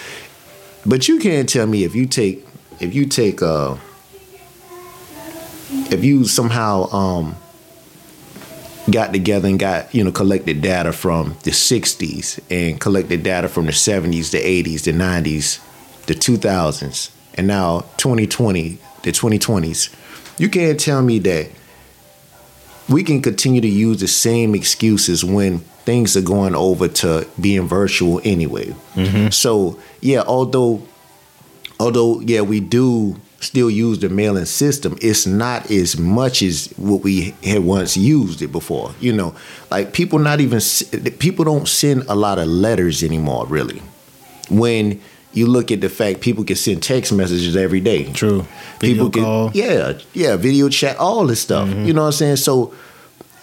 but 0.84 1.08
you 1.08 1.18
can't 1.18 1.48
tell 1.48 1.66
me 1.66 1.82
if 1.84 1.94
you 1.94 2.06
take 2.06 2.46
if 2.80 2.94
you 2.94 3.06
take 3.06 3.42
uh 3.42 3.76
if 5.90 6.04
you 6.04 6.24
somehow 6.24 6.90
um 6.90 7.36
got 8.90 9.12
together 9.12 9.48
and 9.48 9.58
got 9.58 9.94
you 9.94 10.04
know 10.04 10.12
collected 10.12 10.60
data 10.60 10.92
from 10.92 11.36
the 11.44 11.50
60s 11.50 12.40
and 12.50 12.80
collected 12.80 13.22
data 13.22 13.48
from 13.48 13.66
the 13.66 13.72
70s 13.72 14.30
the 14.30 14.38
80s 14.38 14.84
the 14.84 14.92
90s 14.92 15.60
the 16.06 16.14
2000s 16.14 17.10
and 17.34 17.46
now 17.46 17.80
2020 17.96 18.78
the 19.02 19.10
2020s 19.10 19.94
you 20.38 20.48
can't 20.48 20.78
tell 20.78 21.02
me 21.02 21.18
that 21.18 21.50
we 22.88 23.02
can 23.02 23.22
continue 23.22 23.60
to 23.60 23.68
use 23.68 24.00
the 24.00 24.08
same 24.08 24.54
excuses 24.54 25.24
when 25.24 25.60
things 25.84 26.16
are 26.16 26.22
going 26.22 26.54
over 26.54 26.88
to 26.88 27.26
being 27.40 27.66
virtual 27.66 28.20
anyway. 28.24 28.66
Mm-hmm. 28.94 29.28
So 29.28 29.78
yeah 30.00 30.22
although 30.26 30.82
although 31.80 32.20
yeah 32.20 32.42
we 32.42 32.60
do 32.60 33.16
still 33.44 33.70
use 33.70 33.98
the 33.98 34.08
mailing 34.08 34.44
system. 34.46 34.96
It's 35.00 35.26
not 35.26 35.70
as 35.70 35.98
much 35.98 36.42
as 36.42 36.68
what 36.76 37.02
we 37.02 37.34
had 37.42 37.64
once 37.64 37.96
used 37.96 38.42
it 38.42 38.52
before 38.52 38.94
you 39.00 39.12
know. 39.12 39.34
Like 39.70 39.92
people 39.92 40.18
not 40.18 40.40
even 40.40 40.60
people 41.18 41.44
don't 41.44 41.68
send 41.68 42.04
a 42.08 42.14
lot 42.14 42.38
of 42.38 42.48
letters 42.48 43.02
anymore 43.02 43.46
really. 43.46 43.82
When 44.50 45.00
you 45.32 45.46
look 45.46 45.70
at 45.72 45.80
the 45.80 45.88
fact 45.88 46.20
people 46.20 46.44
can 46.44 46.56
send 46.56 46.82
text 46.82 47.12
messages 47.12 47.56
every 47.56 47.80
day. 47.80 48.12
True. 48.12 48.46
people 48.80 49.08
Video 49.08 49.10
can 49.10 49.22
call. 49.22 49.50
yeah 49.52 49.98
yeah 50.12 50.36
video 50.36 50.68
chat 50.68 50.96
all 50.96 51.26
this 51.26 51.40
stuff 51.40 51.68
mm-hmm. 51.68 51.84
you 51.84 51.92
know 51.92 52.02
what 52.02 52.08
i'm 52.08 52.12
saying? 52.12 52.36
So 52.36 52.74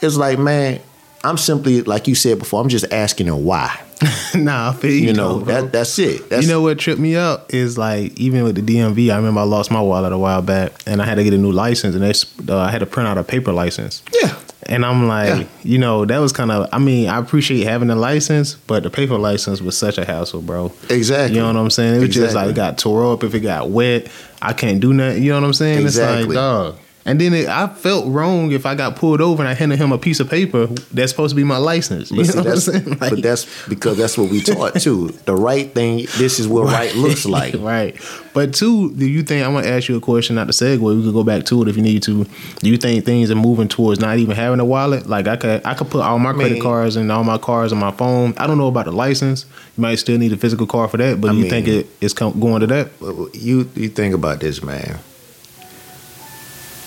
it's 0.01 0.15
like 0.17 0.39
man 0.39 0.81
i'm 1.23 1.37
simply 1.37 1.81
like 1.83 2.07
you 2.07 2.15
said 2.15 2.39
before 2.39 2.61
i'm 2.61 2.69
just 2.69 2.91
asking 2.91 3.27
them 3.27 3.43
why 3.45 3.79
nah, 4.35 4.69
I 4.69 4.73
feel 4.73 4.91
you, 4.91 5.07
you 5.07 5.13
know 5.13 5.39
bro. 5.39 5.45
that 5.61 5.71
that's 5.71 5.97
it 5.99 6.29
that's, 6.29 6.43
you 6.45 6.51
know 6.51 6.61
what 6.61 6.79
tripped 6.79 6.99
me 6.99 7.15
up 7.15 7.53
is 7.53 7.77
like 7.77 8.17
even 8.19 8.43
with 8.43 8.55
the 8.55 8.61
DMV. 8.61 9.11
I 9.13 9.17
remember 9.17 9.41
I 9.41 9.43
lost 9.43 9.69
my 9.71 9.81
wallet 9.81 10.11
a 10.11 10.17
while 10.17 10.41
back, 10.41 10.73
and 10.87 11.01
I 11.01 11.05
had 11.05 11.15
to 11.15 11.23
get 11.23 11.33
a 11.33 11.37
new 11.37 11.51
license, 11.51 11.93
and 11.95 12.03
that's 12.03 12.25
uh, 12.49 12.57
I 12.57 12.71
had 12.71 12.79
to 12.79 12.85
print 12.85 13.07
out 13.07 13.17
a 13.17 13.23
paper 13.23 13.51
license. 13.51 14.01
yeah 14.13 14.35
And 14.67 14.85
I'm 14.85 15.07
like, 15.07 15.27
Yeah. 15.41 15.47
you 15.63 15.77
know, 15.77 16.05
that 16.05 16.17
was 16.19 16.31
kind 16.31 16.51
of. 16.51 16.67
I 16.71 16.79
mean, 16.79 17.09
I 17.09 17.17
appreciate 17.19 17.63
having 17.65 17.89
a 17.89 17.95
license, 17.95 18.55
but 18.55 18.83
the 18.83 18.89
paper 18.89 19.17
license 19.17 19.61
was 19.61 19.77
such 19.77 19.97
a 19.97 20.05
hassle, 20.05 20.41
bro. 20.41 20.71
exactly 20.89 21.35
You 21.35 21.41
know 21.41 21.47
what 21.47 21.57
I'm 21.57 21.69
saying? 21.69 21.95
It 21.95 21.99
was 21.99 22.09
just 22.15 22.35
like 22.35 22.49
it 22.49 22.55
got 22.55 22.77
tore 22.77 23.11
up. 23.13 23.23
If 23.23 23.33
it 23.35 23.41
got 23.41 23.69
wet, 23.69 24.07
I 24.41 24.53
can't 24.53 24.79
do 24.79 24.93
nothing. 24.93 25.21
You 25.23 25.31
know 25.31 25.41
what 25.41 25.47
I'm 25.47 25.53
saying? 25.53 25.77
It's 25.85 25.95
Exactly. 25.97 26.25
like, 26.27 26.33
dog. 26.35 26.77
And 27.03 27.19
then 27.19 27.33
it, 27.33 27.47
I 27.47 27.67
felt 27.67 28.05
wrong 28.07 28.51
if 28.51 28.65
I 28.67 28.75
got 28.75 28.95
pulled 28.95 29.21
over 29.21 29.41
and 29.41 29.49
I 29.49 29.55
handed 29.55 29.79
him 29.79 29.91
a 29.91 29.97
piece 29.97 30.19
of 30.19 30.29
paper 30.29 30.67
that's 30.93 31.11
supposed 31.11 31.31
to 31.31 31.35
be 31.35 31.43
my 31.43 31.57
license. 31.57 32.11
You 32.21 32.23
But, 32.23 32.35
know 32.35 32.41
what 32.41 32.45
I'm 32.45 32.51
that's, 32.53 32.65
saying? 32.65 32.89
Like- 32.89 32.99
but 33.11 33.21
that's 33.23 33.67
because 33.67 33.97
that's 33.97 34.17
what 34.19 34.29
we 34.29 34.41
taught 34.41 34.75
too. 34.75 35.07
The 35.25 35.35
right 35.35 35.73
thing, 35.73 36.05
this 36.17 36.39
is 36.39 36.47
what 36.47 36.65
right, 36.71 36.93
looks 36.95 37.25
like. 37.25 37.55
right. 37.59 37.99
But 38.33 38.53
two, 38.53 38.93
do 38.93 39.05
you 39.09 39.23
think 39.23 39.43
I 39.43 39.47
want 39.49 39.65
to 39.65 39.71
ask 39.71 39.89
you 39.89 39.97
a 39.97 39.99
question, 39.99 40.35
not 40.35 40.45
to 40.45 40.53
segue, 40.53 40.79
we 40.79 41.03
could 41.03 41.13
go 41.13 41.23
back 41.23 41.43
to 41.45 41.61
it 41.63 41.67
if 41.67 41.75
you 41.75 41.81
need 41.81 42.03
to. 42.03 42.23
Do 42.59 42.69
you 42.69 42.77
think 42.77 43.03
things 43.03 43.31
are 43.31 43.35
moving 43.35 43.67
towards 43.67 43.99
not 43.99 44.19
even 44.19 44.35
having 44.35 44.59
a 44.59 44.65
wallet? 44.65 45.07
Like 45.07 45.27
I 45.27 45.35
could 45.37 45.65
I 45.65 45.73
could 45.73 45.89
put 45.89 46.01
all 46.01 46.19
my 46.19 46.33
credit 46.33 46.53
mean- 46.53 46.61
cards 46.61 46.95
and 46.97 47.11
all 47.11 47.23
my 47.23 47.37
cards 47.39 47.73
on 47.73 47.79
my 47.79 47.91
phone. 47.91 48.35
I 48.37 48.45
don't 48.47 48.57
know 48.59 48.67
about 48.67 48.85
the 48.85 48.91
license. 48.91 49.45
You 49.75 49.81
might 49.81 49.95
still 49.95 50.17
need 50.19 50.31
a 50.33 50.37
physical 50.37 50.67
card 50.67 50.91
for 50.91 50.97
that, 50.97 51.19
but 51.19 51.31
I 51.31 51.33
you 51.33 51.41
mean- 51.41 51.49
think 51.49 51.67
it, 51.67 51.87
it's 51.99 52.13
going 52.13 52.59
to 52.61 52.67
that? 52.67 52.89
You 53.33 53.69
you 53.75 53.89
think 53.89 54.13
about 54.13 54.39
this, 54.39 54.61
man. 54.61 54.99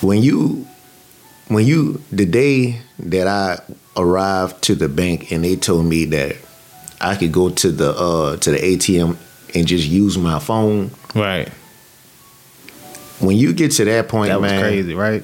When 0.01 0.21
you 0.21 0.67
when 1.47 1.65
you 1.65 2.01
the 2.11 2.25
day 2.25 2.79
that 2.99 3.27
I 3.27 3.59
arrived 3.95 4.61
to 4.63 4.75
the 4.75 4.89
bank 4.89 5.31
and 5.31 5.43
they 5.43 5.55
told 5.55 5.85
me 5.85 6.05
that 6.05 6.35
I 7.01 7.15
could 7.15 7.31
go 7.31 7.49
to 7.49 7.71
the 7.71 7.91
uh 7.91 8.37
to 8.37 8.51
the 8.51 8.57
ATM 8.57 9.17
and 9.55 9.67
just 9.67 9.87
use 9.87 10.17
my 10.17 10.39
phone. 10.39 10.91
Right. 11.13 11.49
When 13.19 13.37
you 13.37 13.53
get 13.53 13.71
to 13.73 13.85
that 13.85 14.09
point, 14.09 14.29
That 14.29 14.41
was 14.41 14.51
man, 14.51 14.61
crazy, 14.61 14.93
right? 14.93 15.23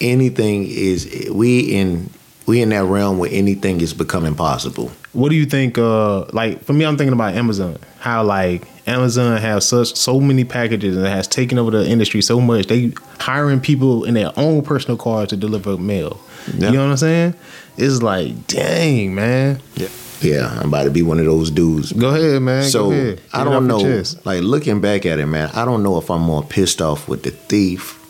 anything 0.00 0.66
is 0.66 1.28
we 1.30 1.60
in 1.60 2.10
we 2.46 2.60
in 2.60 2.70
that 2.70 2.84
realm 2.84 3.18
where 3.18 3.30
anything 3.32 3.80
is 3.80 3.94
becoming 3.94 4.34
possible. 4.34 4.90
What 5.14 5.30
do 5.30 5.36
you 5.36 5.46
think? 5.46 5.78
Uh, 5.78 6.24
like 6.32 6.62
for 6.64 6.72
me, 6.72 6.84
I'm 6.84 6.96
thinking 6.96 7.12
about 7.12 7.34
Amazon. 7.34 7.78
How 8.00 8.22
like 8.24 8.66
Amazon 8.86 9.40
has 9.40 9.66
such 9.66 9.94
so 9.96 10.20
many 10.20 10.44
packages 10.44 10.96
and 10.96 11.06
it 11.06 11.10
has 11.10 11.26
taken 11.26 11.58
over 11.58 11.70
the 11.70 11.88
industry 11.88 12.20
so 12.20 12.40
much. 12.40 12.66
They 12.66 12.92
hiring 13.18 13.60
people 13.60 14.04
in 14.04 14.14
their 14.14 14.32
own 14.36 14.62
personal 14.62 14.96
cars 14.96 15.28
to 15.30 15.36
deliver 15.36 15.76
mail. 15.78 16.20
Yeah. 16.56 16.66
You 16.70 16.76
know 16.76 16.84
what 16.84 16.90
I'm 16.90 16.96
saying? 16.98 17.34
It's 17.76 18.02
like, 18.02 18.46
dang, 18.46 19.14
man. 19.14 19.60
Yeah, 19.76 19.88
Yeah, 20.20 20.58
I'm 20.60 20.68
about 20.68 20.84
to 20.84 20.90
be 20.90 21.02
one 21.02 21.18
of 21.18 21.24
those 21.24 21.50
dudes. 21.50 21.92
Go 21.92 22.10
ahead, 22.14 22.42
man. 22.42 22.64
So 22.64 22.90
Go 22.90 22.92
ahead. 22.92 23.20
I 23.32 23.44
don't 23.44 23.66
know. 23.66 24.02
Like 24.24 24.42
looking 24.42 24.80
back 24.80 25.06
at 25.06 25.18
it, 25.18 25.26
man, 25.26 25.50
I 25.54 25.64
don't 25.64 25.82
know 25.82 25.96
if 25.98 26.10
I'm 26.10 26.22
more 26.22 26.42
pissed 26.42 26.82
off 26.82 27.08
with 27.08 27.22
the 27.22 27.30
thief 27.30 28.00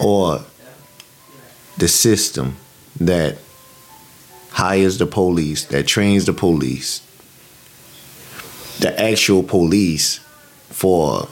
or 0.00 0.40
the 1.76 1.88
system 1.88 2.56
that 3.00 3.36
hires 4.54 4.98
the 4.98 5.06
police, 5.06 5.64
that 5.66 5.84
trains 5.84 6.26
the 6.26 6.32
police, 6.32 7.00
the 8.78 8.98
actual 9.00 9.42
police 9.42 10.20
for 10.68 11.28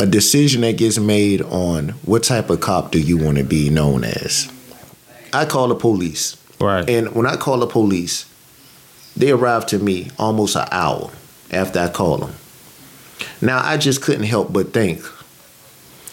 a 0.00 0.06
decision 0.06 0.62
that 0.62 0.76
gets 0.76 0.98
made 0.98 1.40
on 1.42 1.90
what 2.04 2.24
type 2.24 2.50
of 2.50 2.60
cop 2.60 2.90
do 2.90 3.00
you 3.00 3.16
want 3.16 3.38
to 3.38 3.44
be 3.44 3.70
known 3.70 4.02
as. 4.02 4.50
I 5.32 5.44
call 5.44 5.68
the 5.68 5.76
police. 5.76 6.36
Right. 6.60 6.88
And 6.90 7.14
when 7.14 7.26
I 7.26 7.36
call 7.36 7.58
the 7.58 7.68
police, 7.68 8.26
they 9.16 9.30
arrive 9.30 9.66
to 9.66 9.78
me 9.78 10.10
almost 10.18 10.56
an 10.56 10.66
hour 10.72 11.10
after 11.52 11.78
I 11.78 11.88
call 11.90 12.18
them. 12.18 12.34
Now 13.40 13.60
I 13.62 13.76
just 13.76 14.02
couldn't 14.02 14.24
help 14.24 14.52
but 14.52 14.72
think. 14.72 15.00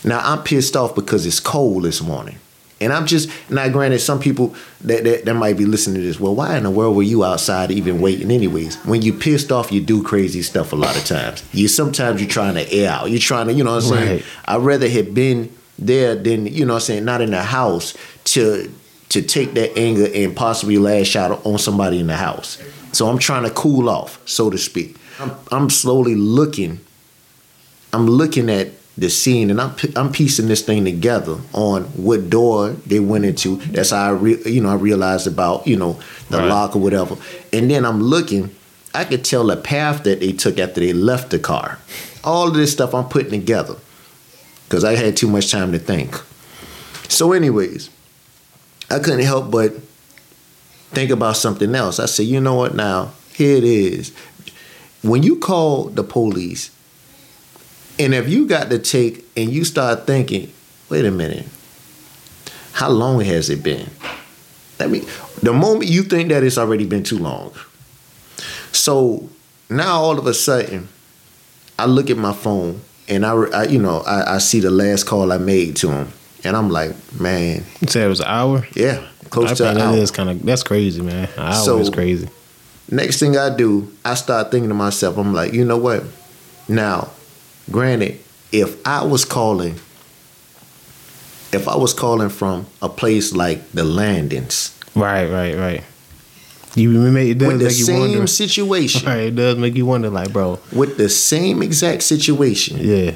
Now 0.03 0.19
I'm 0.19 0.43
pissed 0.43 0.75
off 0.75 0.93
because 0.93 1.25
it's 1.25 1.39
cold 1.39 1.83
this 1.83 2.01
morning. 2.01 2.37
And 2.81 2.93
I'm 2.93 3.05
just 3.05 3.29
now 3.49 3.67
granted 3.69 3.99
some 3.99 4.19
people 4.19 4.55
that, 4.81 5.03
that 5.03 5.25
that 5.25 5.33
might 5.33 5.57
be 5.57 5.65
listening 5.65 6.01
to 6.01 6.01
this, 6.01 6.19
well, 6.19 6.33
why 6.33 6.55
in 6.57 6.63
the 6.63 6.71
world 6.71 6.95
were 6.95 7.03
you 7.03 7.23
outside 7.23 7.71
even 7.71 7.99
waiting 7.99 8.31
anyways? 8.31 8.77
When 8.85 9.01
you 9.01 9.13
pissed 9.13 9.51
off, 9.51 9.71
you 9.71 9.81
do 9.81 10.01
crazy 10.01 10.41
stuff 10.41 10.71
a 10.71 10.75
lot 10.75 10.95
of 10.95 11.03
times. 11.05 11.43
You 11.51 11.67
sometimes 11.67 12.21
you're 12.21 12.29
trying 12.29 12.55
to 12.55 12.71
air 12.71 12.89
out. 12.89 13.09
You're 13.09 13.19
trying 13.19 13.47
to, 13.47 13.53
you 13.53 13.63
know 13.63 13.75
what 13.75 13.83
I'm 13.83 13.89
saying? 13.89 14.11
Right. 14.17 14.25
I'd 14.45 14.61
rather 14.61 14.87
have 14.87 15.13
been 15.13 15.53
there 15.77 16.15
than, 16.15 16.45
you 16.47 16.65
know 16.65 16.73
what 16.73 16.83
I'm 16.83 16.85
saying, 16.85 17.05
not 17.05 17.21
in 17.21 17.31
the 17.31 17.43
house 17.43 17.95
to 18.25 18.71
to 19.09 19.23
take 19.23 19.55
that 19.55 19.75
anger 19.77 20.07
and 20.13 20.35
possibly 20.35 20.77
lash 20.77 21.15
out 21.15 21.43
on 21.45 21.57
somebody 21.57 21.99
in 21.99 22.07
the 22.07 22.15
house. 22.15 22.61
So 22.91 23.09
I'm 23.09 23.17
trying 23.17 23.43
to 23.43 23.49
cool 23.49 23.89
off, 23.89 24.21
so 24.27 24.51
to 24.51 24.57
speak. 24.57 24.97
I'm, 25.19 25.31
I'm 25.51 25.69
slowly 25.69 26.13
looking. 26.15 26.79
I'm 27.91 28.05
looking 28.05 28.49
at 28.49 28.69
the 28.99 29.09
scene 29.09 29.49
and 29.49 29.61
I'm 29.61 29.73
I'm 29.95 30.11
piecing 30.11 30.47
this 30.47 30.61
thing 30.61 30.83
together 30.85 31.37
on 31.53 31.83
what 31.95 32.29
door 32.29 32.71
they 32.85 32.99
went 32.99 33.25
into. 33.25 33.55
That's 33.71 33.91
how 33.91 34.07
I 34.07 34.09
re, 34.11 34.37
you 34.45 34.61
know 34.61 34.69
I 34.69 34.75
realized 34.75 35.25
about 35.27 35.65
you 35.67 35.77
know 35.77 35.99
the 36.29 36.37
Right. 36.39 36.47
lock 36.49 36.75
or 36.75 36.79
whatever. 36.79 37.15
And 37.53 37.71
then 37.71 37.85
I'm 37.85 38.01
looking. 38.01 38.53
I 38.93 39.05
could 39.05 39.23
tell 39.23 39.45
the 39.45 39.55
path 39.55 40.03
that 40.03 40.19
they 40.19 40.31
took 40.33 40.59
after 40.59 40.79
they 40.81 40.93
left 40.93 41.29
the 41.29 41.39
car. 41.39 41.79
All 42.23 42.47
of 42.47 42.53
this 42.55 42.71
stuff 42.71 42.93
I'm 42.93 43.05
putting 43.07 43.31
together 43.31 43.75
because 44.67 44.83
I 44.83 44.95
had 44.95 45.15
too 45.15 45.27
much 45.27 45.51
time 45.51 45.71
to 45.71 45.79
think. 45.79 46.19
So, 47.07 47.31
anyways, 47.31 47.89
I 48.89 48.99
couldn't 48.99 49.25
help 49.25 49.49
but 49.51 49.73
think 50.91 51.11
about 51.11 51.37
something 51.37 51.73
else. 51.75 51.99
I 51.99 52.05
said, 52.07 52.25
you 52.25 52.41
know 52.41 52.55
what? 52.55 52.75
Now 52.75 53.11
here 53.33 53.55
it 53.57 53.63
is. 53.63 54.11
When 55.03 55.23
you 55.23 55.37
call 55.37 55.85
the 55.85 56.03
police, 56.03 56.71
and 57.99 58.13
if 58.13 58.27
you 58.29 58.47
got 58.47 58.69
to 58.69 58.79
take 58.79 59.25
and 59.37 59.51
you 59.51 59.63
start 59.65 60.07
thinking, 60.07 60.51
wait 60.89 61.05
a 61.05 61.11
minute, 61.11 61.45
how 62.73 62.89
long 62.89 63.21
has 63.21 63.49
it 63.49 63.61
been? 63.63 63.89
Let 64.79 64.89
me. 64.89 64.99
The 65.43 65.53
moment 65.53 65.89
you 65.89 66.03
think 66.03 66.29
that 66.29 66.43
it's 66.43 66.57
already 66.57 66.85
been 66.85 67.03
too 67.03 67.17
long. 67.19 67.53
So 68.71 69.27
now 69.69 69.99
all 70.01 70.17
of 70.17 70.25
a 70.27 70.33
sudden, 70.33 70.87
I 71.77 71.85
look 71.85 72.09
at 72.09 72.17
my 72.17 72.33
phone 72.33 72.81
and 73.07 73.25
I, 73.25 73.33
I 73.33 73.63
you 73.65 73.79
know, 73.79 73.99
I, 74.01 74.35
I 74.35 74.37
see 74.37 74.59
the 74.59 74.69
last 74.71 75.05
call 75.05 75.31
I 75.31 75.37
made 75.37 75.75
to 75.77 75.89
him, 75.91 76.09
and 76.43 76.55
I'm 76.55 76.69
like, 76.69 76.91
man, 77.19 77.63
You 77.81 77.87
said 77.87 78.05
it 78.05 78.09
was 78.09 78.19
an 78.19 78.27
hour. 78.27 78.65
yeah, 78.75 79.05
close 79.29 79.51
I 79.51 79.55
to 79.55 79.69
an 79.69 79.75
that 79.75 79.83
hour. 79.87 79.95
is 79.97 80.11
kind 80.11 80.29
of 80.29 80.41
that's 80.43 80.63
crazy, 80.63 81.01
man. 81.01 81.27
An 81.35 81.39
hour 81.39 81.65
So- 81.65 81.79
is 81.79 81.89
crazy. 81.89 82.29
Next 82.91 83.19
thing 83.19 83.37
I 83.37 83.55
do, 83.55 83.91
I 84.03 84.15
start 84.15 84.49
thinking 84.49 84.69
to 84.69 84.73
myself, 84.75 85.17
I'm 85.17 85.31
like, 85.31 85.53
you 85.53 85.63
know 85.63 85.77
what? 85.77 86.03
Now, 86.67 87.09
granted, 87.71 88.19
if 88.51 88.85
I 88.87 89.03
was 89.03 89.25
calling, 89.25 89.75
if 91.51 91.67
I 91.67 91.75
was 91.75 91.93
calling 91.93 92.29
from 92.29 92.65
a 92.81 92.89
place 92.89 93.33
like 93.33 93.71
the 93.71 93.83
Landings 93.83 94.75
Right, 94.95 95.25
right, 95.29 95.55
right. 95.55 95.83
You 96.75 96.89
make 97.11 97.29
it 97.29 97.35
does 97.39 97.47
with 97.47 97.59
the 97.59 97.65
make 97.65 97.77
you 97.77 97.85
same 97.85 97.99
wonder. 98.11 98.27
situation, 98.27 99.05
Right, 99.07 99.19
it 99.27 99.35
does 99.35 99.57
make 99.57 99.75
you 99.75 99.85
wonder, 99.85 100.09
like, 100.09 100.31
bro. 100.31 100.59
with 100.71 100.97
the 100.97 101.09
same 101.09 101.61
exact 101.63 102.03
situation, 102.03 102.77
Yeah. 102.79 103.15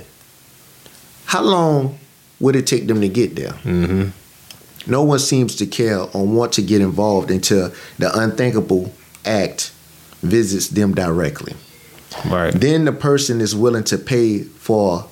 how 1.25 1.41
long 1.43 1.97
would 2.39 2.55
it 2.55 2.65
take 2.67 2.87
them 2.87 3.01
to 3.01 3.07
get 3.07 3.35
there? 3.35 3.51
Mm-hmm. 3.63 4.91
No 4.91 5.03
one 5.03 5.19
seems 5.19 5.55
to 5.57 5.65
care 5.65 5.99
or 5.99 6.25
want 6.25 6.53
to 6.53 6.61
get 6.61 6.81
involved 6.81 7.31
until 7.31 7.71
the 7.99 8.15
unthinkable 8.19 8.91
act 9.23 9.71
visits 10.21 10.67
them 10.69 10.93
directly. 10.93 11.53
Right. 12.25 12.53
then 12.53 12.85
the 12.85 12.91
person 12.91 13.41
is 13.41 13.55
willing 13.55 13.83
to 13.85 13.97
pay 13.97 14.43
for 14.43 15.07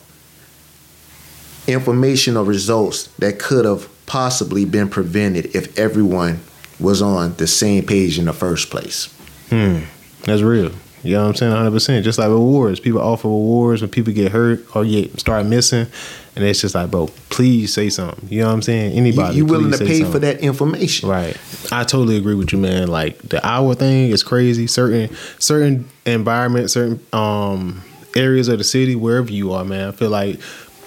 information 1.68 2.38
or 2.38 2.44
results 2.44 3.08
that 3.20 3.40
could 3.40 3.66
have 3.66 3.88
possibly 4.06 4.66
been 4.66 4.90
prevented 4.90 5.56
if 5.56 5.78
everyone 5.78 6.40
was 6.80 7.02
on 7.02 7.36
the 7.36 7.48
same 7.48 7.86
page 7.86 8.18
in 8.20 8.26
the 8.26 8.34
first 8.34 8.70
place. 8.70 9.06
Hmm. 9.50 9.80
That's 10.24 10.42
real. 10.42 10.72
You 11.04 11.16
know 11.16 11.24
what 11.24 11.30
I'm 11.30 11.36
saying? 11.36 11.52
100. 11.52 11.72
percent 11.72 12.04
Just 12.06 12.20
like 12.20 12.28
awards, 12.30 12.80
people 12.80 13.02
offer 13.02 13.28
awards 13.28 13.82
when 13.82 13.90
people 13.90 14.14
get 14.14 14.32
hurt 14.32 14.64
or 14.76 14.86
get 14.86 15.20
start 15.20 15.46
missing, 15.46 15.88
and 16.36 16.46
it's 16.46 16.62
just 16.62 16.76
like, 16.76 16.92
bro, 16.92 17.08
please 17.30 17.74
say 17.74 17.90
something. 17.90 18.28
You 18.30 18.42
know 18.42 18.48
what 18.48 18.54
I'm 18.54 18.62
saying? 18.62 18.94
Anybody, 18.94 19.38
you, 19.38 19.46
you 19.46 19.46
willing 19.46 19.72
to 19.72 19.78
pay 19.80 20.00
something. 20.00 20.12
for 20.12 20.20
that 20.20 20.42
information? 20.42 21.10
Right. 21.10 21.36
I 21.72 21.84
totally 21.84 22.18
agree 22.18 22.36
with 22.36 22.52
you, 22.54 22.60
man. 22.60 22.88
Like 22.88 23.18
the 23.20 23.46
hour 23.46 23.76
thing 23.76 24.10
is 24.10 24.24
crazy. 24.24 24.68
Certain 24.68 25.16
certain 25.40 25.88
environments, 26.06 26.74
certain 26.74 27.00
um 27.14 27.82
areas 28.16 28.48
of 28.48 28.58
the 28.58 28.64
city, 28.64 28.96
wherever 28.96 29.32
you 29.32 29.54
are, 29.54 29.64
man, 29.64 29.90
I 29.90 29.92
feel 29.92 30.10
like 30.10 30.40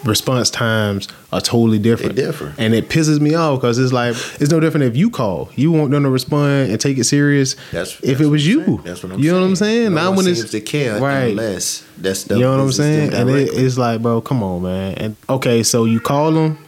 response 0.04 0.50
times 0.50 1.08
are 1.32 1.40
totally 1.40 1.78
different. 1.78 2.14
They 2.16 2.22
differ. 2.22 2.54
And 2.58 2.74
it 2.74 2.90
pisses 2.90 3.20
me 3.20 3.34
off 3.34 3.60
because 3.60 3.78
it's 3.78 3.92
like 3.92 4.14
it's 4.40 4.50
no 4.50 4.60
different 4.60 4.84
if 4.84 4.96
you 4.96 5.10
call. 5.10 5.48
You 5.56 5.72
want 5.72 5.90
them 5.90 6.02
to 6.02 6.10
respond 6.10 6.70
and 6.70 6.80
take 6.80 6.98
it 6.98 7.04
serious. 7.04 7.56
That's 7.72 7.94
if 7.96 8.02
that's 8.02 8.20
it 8.20 8.26
was 8.26 8.46
you. 8.46 8.82
That's 8.84 9.02
what 9.02 9.12
I'm 9.12 9.18
you 9.18 9.24
saying. 9.24 9.34
know 9.34 9.40
what 9.40 9.46
I'm 9.48 9.56
saying? 9.56 9.84
No 9.94 9.96
Now 10.02 10.08
one 10.08 10.16
when 10.18 10.26
it's 10.28 10.50
to 10.50 10.60
care 10.60 11.00
right. 11.00 11.30
unless 11.30 11.86
that's 11.96 12.24
the 12.24 12.34
You 12.34 12.42
know 12.42 12.50
what 12.56 12.60
I'm 12.60 12.72
saying? 12.72 13.14
And 13.14 13.30
it, 13.30 13.48
it's 13.54 13.78
like, 13.78 14.02
bro, 14.02 14.20
come 14.20 14.42
on, 14.42 14.62
man. 14.62 14.94
And 14.94 15.16
okay, 15.30 15.62
so 15.62 15.86
you 15.86 16.00
call 16.00 16.32
them, 16.32 16.58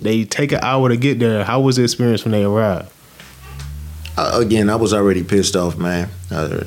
they 0.00 0.24
take 0.24 0.52
an 0.52 0.60
hour 0.62 0.88
to 0.90 0.96
get 0.96 1.18
there. 1.18 1.44
How 1.44 1.60
was 1.60 1.76
the 1.76 1.84
experience 1.84 2.24
when 2.24 2.32
they 2.32 2.44
arrived? 2.44 2.91
Uh, 4.16 4.38
again, 4.40 4.68
I 4.68 4.76
was 4.76 4.92
already 4.92 5.22
pissed 5.24 5.56
off, 5.56 5.76
man. 5.78 6.08
Uh, 6.30 6.64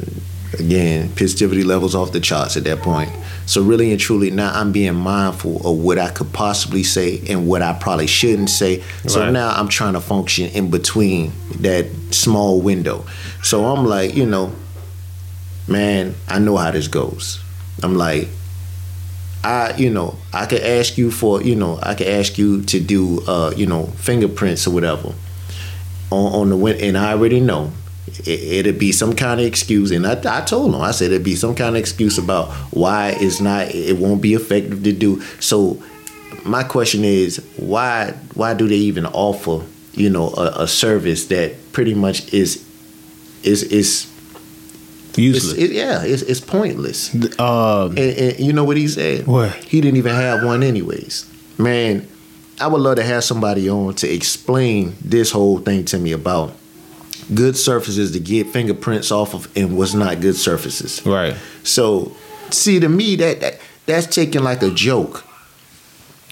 again, 0.60 1.10
positivity 1.10 1.64
levels 1.64 1.96
off 1.96 2.12
the 2.12 2.20
charts 2.20 2.58
at 2.58 2.64
that 2.64 2.80
point. 2.80 3.12
So 3.46 3.62
really 3.62 3.91
and 3.91 4.00
truly, 4.00 4.32
now 4.32 4.52
I'm 4.54 4.72
being 4.72 4.96
mindful 4.96 5.58
of 5.68 5.78
what 5.78 6.00
I 6.00 6.10
could 6.10 6.34
possibly 6.34 6.84
say 6.84 7.22
and 7.30 7.48
what 7.48 7.62
I 7.62 7.74
probably 7.74 8.08
shouldn't 8.08 8.50
say. 8.50 8.84
So 9.08 9.20
Right. 9.22 9.32
now 9.32 9.50
I'm 9.50 9.68
trying 9.68 9.93
to 9.93 10.02
function 10.02 10.50
in 10.52 10.72
between 10.72 11.32
that 11.60 11.86
small 12.12 12.62
window. 12.62 13.06
So 13.43 13.66
I'm 13.66 13.86
like, 13.86 14.16
you 14.16 14.26
know, 14.26 14.52
man, 15.68 16.16
I 16.28 16.39
know 16.39 16.58
how 16.58 16.72
this 16.72 16.88
goes. 16.88 17.39
I'm 17.84 17.96
like, 17.96 18.30
I, 19.43 19.76
you 19.78 19.91
know, 19.91 20.16
I 20.34 20.48
could 20.48 20.62
ask 20.62 20.98
you 20.98 21.12
for, 21.12 21.43
you 21.43 21.56
know, 21.56 21.78
I 21.84 21.93
could 21.93 22.08
ask 22.08 22.39
you 22.39 22.64
to 22.64 22.80
do, 22.80 23.22
uh, 23.28 23.54
you 23.56 23.68
know, 23.68 23.86
fingerprints 23.98 24.66
or 24.66 24.72
whatever 24.72 25.14
on, 26.12 26.34
on 26.41 26.49
the 26.49 26.58
win, 26.58 26.80
and 26.82 26.97
I 26.97 27.12
already 27.14 27.39
know 27.39 27.72
it, 28.20 28.28
it'd 28.28 28.80
be 28.80 28.91
some 28.91 29.16
kind 29.16 29.39
of 29.39 29.45
excuse. 29.45 29.91
And 29.91 30.06
I, 30.06 30.14
I 30.39 30.41
told 30.41 30.74
him, 30.74 30.82
I 30.82 30.91
said 30.91 31.12
it'd 31.12 31.24
be 31.24 31.36
some 31.36 31.56
kind 31.56 31.76
of 31.76 31.80
excuse 31.80 32.18
about 32.18 32.49
why 32.72 33.16
it's 33.20 33.41
not, 33.41 33.74
it 33.74 33.97
won't 33.97 34.22
be 34.22 34.34
effective 34.34 34.84
to 34.84 34.91
do. 34.93 35.22
So 35.39 35.82
my 36.45 36.64
question 36.64 37.03
is, 37.03 37.38
why, 37.58 38.14
why 38.36 38.53
do 38.53 38.68
they 38.68 38.76
even 38.76 39.06
offer, 39.08 39.66
you 39.93 40.10
know, 40.10 40.30
a, 40.38 40.64
a 40.64 40.68
service 40.68 41.26
that 41.28 41.56
pretty 41.74 41.93
much 41.95 42.32
is, 42.34 42.64
is, 43.43 43.64
is, 43.64 44.12
it's, 45.10 45.18
Useless. 45.18 45.58
it, 45.58 45.72
yeah, 45.72 46.03
it's, 46.03 46.22
it's 46.24 46.41
pointless. 46.41 47.14
um, 47.39 47.89
And, 47.91 47.99
and 47.99 48.39
you 48.39 48.51
know 48.53 48.66
what 48.66 48.76
he 48.78 48.88
said? 48.88 49.26
What? 49.26 49.53
He 49.56 49.80
didn't 49.82 49.97
even 49.97 50.14
have 50.14 50.43
one, 50.43 50.62
anyways. 50.62 51.26
Man, 51.58 52.06
I 52.60 52.68
would 52.68 52.82
love 52.82 52.95
to 52.97 53.03
have 53.03 53.24
somebody 53.24 53.70
on 53.70 53.95
to 53.95 54.12
explain 54.12 54.95
this 55.01 55.32
whole 55.32 55.60
thing 55.60 55.86
to 55.86 55.99
me 55.99 56.14
about 56.14 56.56
good 57.34 57.58
surfaces 57.58 58.12
to 58.12 58.20
get 58.20 58.47
fingerprints 58.47 59.12
off 59.12 59.34
of 59.34 59.56
and 59.58 59.78
what's 59.78 59.93
not 59.93 60.22
good 60.22 60.36
surfaces. 60.36 61.06
right. 61.06 61.36
So, 61.64 62.16
see, 62.51 62.80
to 62.80 62.88
me, 62.89 63.16
that, 63.18 63.41
that 63.41 63.60
that's 63.86 64.08
taken 64.08 64.43
like 64.43 64.62
a 64.62 64.70
joke. 64.70 65.26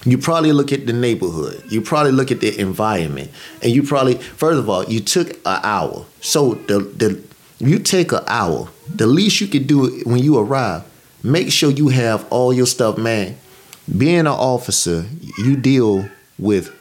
You 0.06 0.18
probably 0.18 0.52
look 0.52 0.74
at 0.74 0.86
the 0.86 0.94
neighborhood. 0.94 1.64
You 1.70 1.82
probably 1.82 2.12
look 2.12 2.30
at 2.32 2.42
the 2.42 2.60
environment, 2.60 3.32
and 3.62 3.72
you 3.72 3.84
probably, 3.84 4.16
first 4.16 4.60
of 4.60 4.70
all, 4.70 4.84
you 4.86 5.00
took 5.00 5.30
an 5.46 5.60
hour. 5.64 6.06
So 6.22 6.56
the 6.56 6.80
the 6.80 7.24
you 7.60 7.80
take 7.80 8.12
an 8.12 8.24
hour. 8.28 8.70
The 8.94 9.08
least 9.08 9.40
you 9.40 9.48
could 9.48 9.66
do 9.68 10.02
when 10.04 10.20
you 10.20 10.38
arrive, 10.38 10.84
make 11.24 11.52
sure 11.52 11.72
you 11.72 11.88
have 11.88 12.28
all 12.32 12.54
your 12.54 12.66
stuff, 12.66 12.98
man. 12.98 13.38
Being 13.98 14.20
an 14.20 14.28
officer, 14.28 15.06
you 15.38 15.56
deal 15.56 16.10
with 16.40 16.72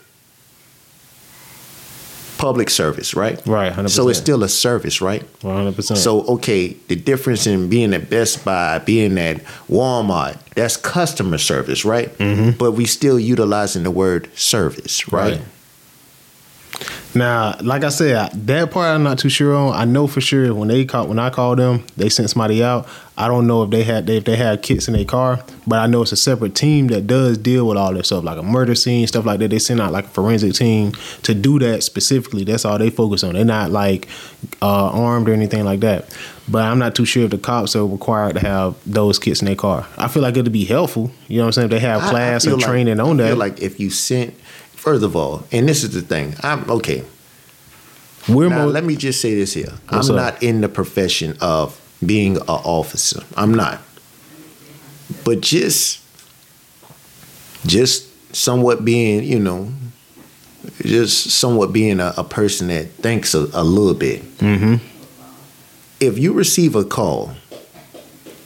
public 2.37 2.69
service, 2.69 3.15
right? 3.15 3.41
Right, 3.47 3.71
100%. 3.71 3.89
So 3.89 4.09
it's 4.09 4.19
still 4.19 4.43
a 4.43 4.49
service, 4.49 4.99
right? 4.99 5.23
100%. 5.39 5.95
So 5.95 6.23
okay, 6.23 6.73
the 6.89 6.95
difference 6.97 7.47
in 7.47 7.69
being 7.69 7.93
at 7.93 8.09
Best 8.09 8.43
Buy, 8.43 8.79
being 8.79 9.17
at 9.17 9.37
Walmart, 9.69 10.37
that's 10.53 10.75
customer 10.75 11.37
service, 11.37 11.85
right? 11.85 12.09
Mm-hmm. 12.17 12.57
But 12.57 12.73
we 12.73 12.85
still 12.85 13.17
utilizing 13.17 13.83
the 13.83 13.91
word 13.91 14.29
service, 14.37 15.09
right? 15.11 15.37
Right. 15.37 15.41
Now, 17.15 17.55
like 17.61 17.83
I 17.83 17.89
said, 17.89 18.31
that 18.47 18.71
part 18.71 18.87
I'm 18.87 19.03
not 19.03 19.19
too 19.19 19.29
sure 19.29 19.55
on. 19.55 19.73
I 19.73 19.85
know 19.85 20.07
for 20.07 20.21
sure 20.21 20.53
when 20.53 20.67
they 20.67 20.85
call 20.85 21.07
when 21.07 21.19
I 21.19 21.29
call 21.29 21.55
them, 21.55 21.85
they 21.97 22.09
sent 22.09 22.29
somebody 22.29 22.63
out. 22.63 22.87
I 23.15 23.27
don't 23.27 23.45
know 23.45 23.61
if 23.61 23.69
they 23.69 23.83
had 23.83 24.09
if 24.09 24.23
they 24.23 24.35
had 24.35 24.63
kits 24.63 24.87
in 24.87 24.95
their 24.95 25.05
car, 25.05 25.43
but 25.67 25.77
I 25.77 25.85
know 25.85 26.01
it's 26.01 26.11
a 26.11 26.17
separate 26.17 26.55
team 26.55 26.87
that 26.87 27.05
does 27.05 27.37
deal 27.37 27.67
with 27.67 27.77
all 27.77 27.93
this 27.93 28.07
stuff, 28.07 28.23
like 28.23 28.39
a 28.39 28.43
murder 28.43 28.73
scene, 28.73 29.05
stuff 29.05 29.25
like 29.25 29.37
that. 29.39 29.49
They 29.49 29.59
send 29.59 29.79
out 29.81 29.91
like 29.91 30.05
a 30.05 30.09
forensic 30.09 30.53
team 30.55 30.93
to 31.21 31.35
do 31.35 31.59
that 31.59 31.83
specifically. 31.83 32.43
That's 32.43 32.65
all 32.65 32.79
they 32.79 32.89
focus 32.89 33.23
on. 33.23 33.35
They're 33.35 33.45
not 33.45 33.69
like 33.69 34.07
uh, 34.63 34.89
armed 34.89 35.29
or 35.29 35.33
anything 35.33 35.63
like 35.65 35.81
that. 35.81 36.05
But 36.49 36.63
I'm 36.63 36.79
not 36.79 36.95
too 36.95 37.05
sure 37.05 37.23
if 37.25 37.29
the 37.31 37.37
cops 37.37 37.75
are 37.75 37.85
required 37.85 38.33
to 38.33 38.39
have 38.41 38.75
those 38.85 39.17
kits 39.19 39.41
in 39.41 39.45
their 39.45 39.55
car. 39.55 39.87
I 39.97 40.07
feel 40.09 40.23
like 40.23 40.35
it'd 40.35 40.51
be 40.51 40.65
helpful. 40.65 41.11
You 41.29 41.37
know 41.37 41.43
what 41.43 41.47
I'm 41.49 41.51
saying? 41.53 41.65
If 41.65 41.71
they 41.71 41.79
have 41.79 42.01
I- 42.01 42.07
I 42.07 42.09
class 42.09 42.43
feel 42.45 42.53
and 42.53 42.61
like- 42.63 42.69
training 42.71 42.99
on 42.99 43.19
I 43.19 43.23
that. 43.23 43.29
feel 43.29 43.37
like 43.37 43.61
if 43.61 43.79
you 43.79 43.91
sent, 43.91 44.33
first 44.83 45.01
of 45.03 45.15
all, 45.15 45.43
and 45.51 45.67
this 45.67 45.81
is 45.83 45.93
the 45.93 46.01
thing, 46.01 46.35
I'm 46.43 46.69
okay. 46.69 47.03
we're 48.27 48.49
Now, 48.49 48.63
more, 48.63 48.67
let 48.67 48.83
me 48.83 48.95
just 48.97 49.21
say 49.21 49.33
this 49.33 49.53
here: 49.53 49.73
I'm 49.87 49.99
up? 50.01 50.15
not 50.15 50.43
in 50.43 50.59
the 50.61 50.67
profession 50.69 51.37
of 51.39 51.79
being 52.05 52.35
an 52.35 52.43
officer. 52.47 53.23
I'm 53.37 53.53
not. 53.53 53.79
But 55.23 55.39
just, 55.41 56.01
just 57.65 58.35
somewhat 58.35 58.83
being, 58.83 59.23
you 59.23 59.39
know, 59.39 59.71
just 60.81 61.31
somewhat 61.31 61.71
being 61.71 61.99
a, 62.01 62.13
a 62.17 62.23
person 62.25 62.67
that 62.67 62.89
thinks 63.01 63.33
a, 63.33 63.47
a 63.53 63.63
little 63.63 63.93
bit. 63.93 64.21
Mhm. 64.39 64.79
If 66.01 66.17
you 66.17 66.33
receive 66.33 66.75
a 66.75 66.83
call, 66.83 67.31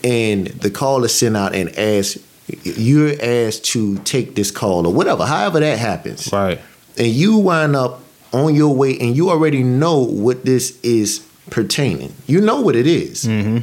and 0.04 0.46
the 0.46 0.70
call 0.70 1.02
is 1.04 1.12
sent 1.12 1.36
out 1.36 1.54
and 1.54 1.76
asked, 1.76 2.18
you're 2.62 3.14
asked 3.22 3.64
to 3.66 3.98
take 3.98 4.34
this 4.34 4.50
call 4.50 4.86
or 4.86 4.92
whatever, 4.92 5.26
however 5.26 5.60
that 5.60 5.78
happens 5.78 6.32
right. 6.32 6.60
and 6.96 7.08
you 7.08 7.36
wind 7.36 7.76
up 7.76 8.00
on 8.32 8.54
your 8.54 8.74
way 8.74 8.98
and 8.98 9.16
you 9.16 9.30
already 9.30 9.62
know 9.62 9.98
what 9.98 10.44
this 10.44 10.78
is 10.82 11.26
pertaining. 11.50 12.14
You 12.26 12.40
know 12.40 12.60
what 12.60 12.76
it 12.76 12.86
is. 12.86 13.24
Mm-hmm. 13.24 13.58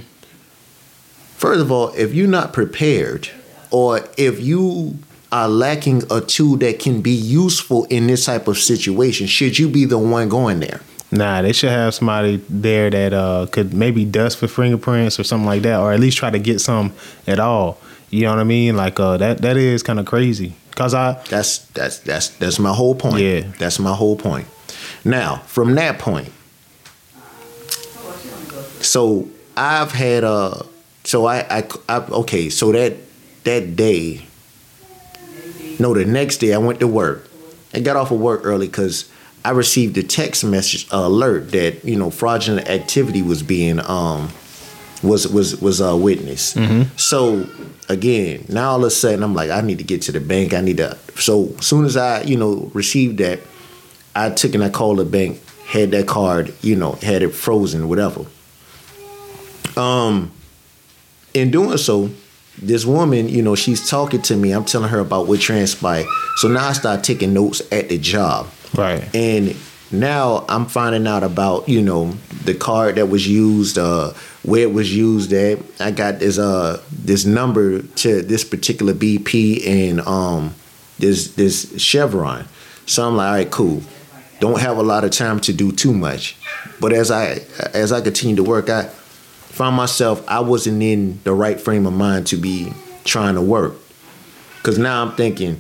First 1.36 1.62
of 1.62 1.72
all, 1.72 1.90
if 1.90 2.14
you're 2.14 2.28
not 2.28 2.54
prepared 2.54 3.30
or 3.72 4.02
if 4.18 4.40
you 4.40 4.98
are 5.32 5.50
lacking 5.50 6.04
a 6.10 6.22
tool 6.22 6.56
that 6.58 6.80
can 6.80 7.02
be 7.02 7.12
useful 7.12 7.86
in 7.86 8.08
this 8.08 8.26
type 8.26 8.48
of 8.48 8.58
situation, 8.58 9.28
should 9.28 9.60
you 9.60 9.68
be 9.68 9.86
the 9.86 9.98
one 9.98 10.30
going 10.30 10.60
there? 10.60 10.82
Nah, 11.12 11.42
they 11.42 11.54
should 11.54 11.70
have 11.70 11.94
somebody 11.94 12.38
there 12.50 12.90
that 12.90 13.14
uh, 13.14 13.48
could 13.52 13.74
maybe 13.74 14.06
dust 14.06 14.38
for 14.38 14.48
fingerprints 14.48 15.20
or 15.20 15.24
something 15.24 15.46
like 15.46 15.62
that, 15.62 15.80
or 15.80 15.94
at 15.94 16.00
least 16.00 16.18
try 16.18 16.30
to 16.30 16.40
get 16.40 16.60
some 16.60 16.94
at 17.28 17.40
all. 17.40 17.78
You 18.10 18.24
know 18.24 18.32
what 18.32 18.40
I 18.40 18.44
mean? 18.44 18.76
Like 18.78 19.00
uh, 19.00 19.18
that. 19.18 19.42
That 19.42 19.58
is 19.58 19.84
kind 19.84 20.00
of 20.00 20.06
crazy. 20.06 20.54
Cause 20.76 20.94
I 20.94 21.14
That's 21.30 21.60
that's 21.70 22.00
that's 22.00 22.30
that's 22.30 22.60
my 22.60 22.74
whole 22.74 22.96
point. 22.96 23.20
Yeah. 23.20 23.42
That's 23.58 23.80
my 23.80 23.94
whole 23.94 24.18
point. 24.18 24.48
Now, 25.06 25.38
from 25.48 25.76
that 25.76 26.00
point, 26.00 26.30
so 28.82 29.30
I've 29.56 29.92
had 29.94 30.26
uh 30.26 30.64
so 31.06 31.26
I 31.26 31.46
I, 31.50 31.64
I 31.88 31.98
okay, 32.00 32.50
so 32.50 32.74
that 32.74 32.98
that 33.46 33.76
day 33.78 34.26
no, 35.80 35.94
the 35.94 36.06
next 36.06 36.38
day 36.38 36.54
I 36.54 36.58
went 36.58 36.80
to 36.82 36.88
work. 36.88 37.30
I 37.74 37.80
got 37.80 37.96
off 37.96 38.12
of 38.12 38.20
work 38.20 38.42
early 38.44 38.68
cuz 38.68 39.10
I 39.46 39.52
received 39.52 39.98
a 39.98 40.04
text 40.04 40.44
message 40.44 40.88
uh, 40.92 41.04
alert 41.06 41.52
that, 41.52 41.86
you 41.86 41.96
know, 41.96 42.10
fraudulent 42.10 42.68
activity 42.68 43.22
was 43.22 43.44
being 43.44 43.80
um 43.80 44.30
was 45.06 45.28
was 45.28 45.60
was 45.62 45.82
uh 45.82 45.96
witnessed. 45.96 46.58
So 46.98 47.48
again, 47.90 48.46
now 48.50 48.72
all 48.72 48.80
of 48.80 48.84
a 48.84 48.92
sudden 48.92 49.24
I'm 49.24 49.34
like, 49.34 49.50
I 49.50 49.62
need 49.62 49.78
to 49.78 49.84
get 49.84 50.02
to 50.04 50.12
the 50.12 50.20
bank. 50.20 50.54
I 50.54 50.62
need 50.62 50.78
to. 50.78 50.98
So 51.16 51.54
as 51.60 51.66
soon 51.66 51.86
as 51.86 51.96
I 51.98 52.22
you 52.24 52.38
know 52.38 52.72
received 52.74 53.20
that, 53.20 53.40
I 54.16 54.30
took 54.30 54.54
and 54.56 54.64
I 54.64 54.70
called 54.70 55.00
the 55.00 55.06
bank, 55.06 55.42
had 55.68 55.92
that 55.92 56.08
card, 56.08 56.54
you 56.62 56.76
know, 56.76 56.94
had 56.94 57.22
it 57.22 57.30
frozen, 57.34 57.88
whatever. 57.90 58.26
Um, 59.78 60.32
in 61.34 61.52
doing 61.52 61.78
so, 61.78 62.10
this 62.62 62.86
woman, 62.86 63.28
you 63.28 63.42
know, 63.42 63.56
she's 63.56 63.90
talking 63.90 64.22
to 64.24 64.36
me. 64.36 64.52
I'm 64.52 64.64
telling 64.66 64.90
her 64.90 65.00
about 65.00 65.28
what 65.28 65.42
transpired. 65.42 66.06
So 66.38 66.48
now 66.48 66.70
I 66.70 66.74
start 66.74 67.04
taking 67.04 67.34
notes 67.34 67.62
at 67.72 67.90
the 67.90 67.98
job. 67.98 68.48
right. 68.78 69.04
And 69.14 69.56
now 70.00 70.46
I'm 70.50 70.66
finding 70.66 71.08
out 71.08 71.24
about, 71.24 71.68
you 71.68 71.82
know, 71.82 72.12
the 72.44 72.54
card 72.54 72.96
that 72.96 73.08
was 73.08 73.28
used, 73.28 73.78
uh, 73.78 74.14
where 74.44 74.62
it 74.62 74.74
was 74.74 74.96
used 74.96 75.34
at. 75.34 75.60
I 75.80 75.92
got 75.92 76.20
this 76.20 76.38
uh 76.38 76.82
this 76.92 77.26
number 77.26 77.82
to 77.82 78.22
this 78.22 78.44
particular 78.44 78.94
BP 78.94 79.66
and 79.68 80.02
um 80.02 80.54
this 81.00 81.34
this 81.36 81.80
Chevron. 81.82 82.48
So 82.86 83.08
I'm 83.08 83.16
like, 83.18 83.28
all 83.28 83.34
right, 83.34 83.52
cool. 83.52 83.82
don't 84.40 84.60
have 84.60 84.78
a 84.78 84.84
lot 84.84 85.04
of 85.04 85.12
time 85.12 85.40
to 85.42 85.54
do 85.54 85.72
too 85.72 85.94
much. 85.94 86.38
But 86.80 86.94
as 86.94 87.10
I 87.12 87.42
as 87.74 87.92
I 87.92 88.02
continue 88.02 88.36
to 88.36 88.44
work, 88.44 88.70
I 88.70 88.84
found 88.84 89.76
myself 89.76 90.24
I 90.28 90.42
wasn't 90.42 90.84
in 90.84 91.20
the 91.24 91.34
right 91.34 91.60
frame 91.60 91.88
of 91.88 91.94
mind 91.94 92.28
to 92.28 92.38
be 92.38 92.72
trying 93.04 93.36
to 93.36 93.42
work. 93.42 93.74
Cause 94.64 94.78
now 94.78 95.04
I'm 95.04 95.16
thinking, 95.16 95.60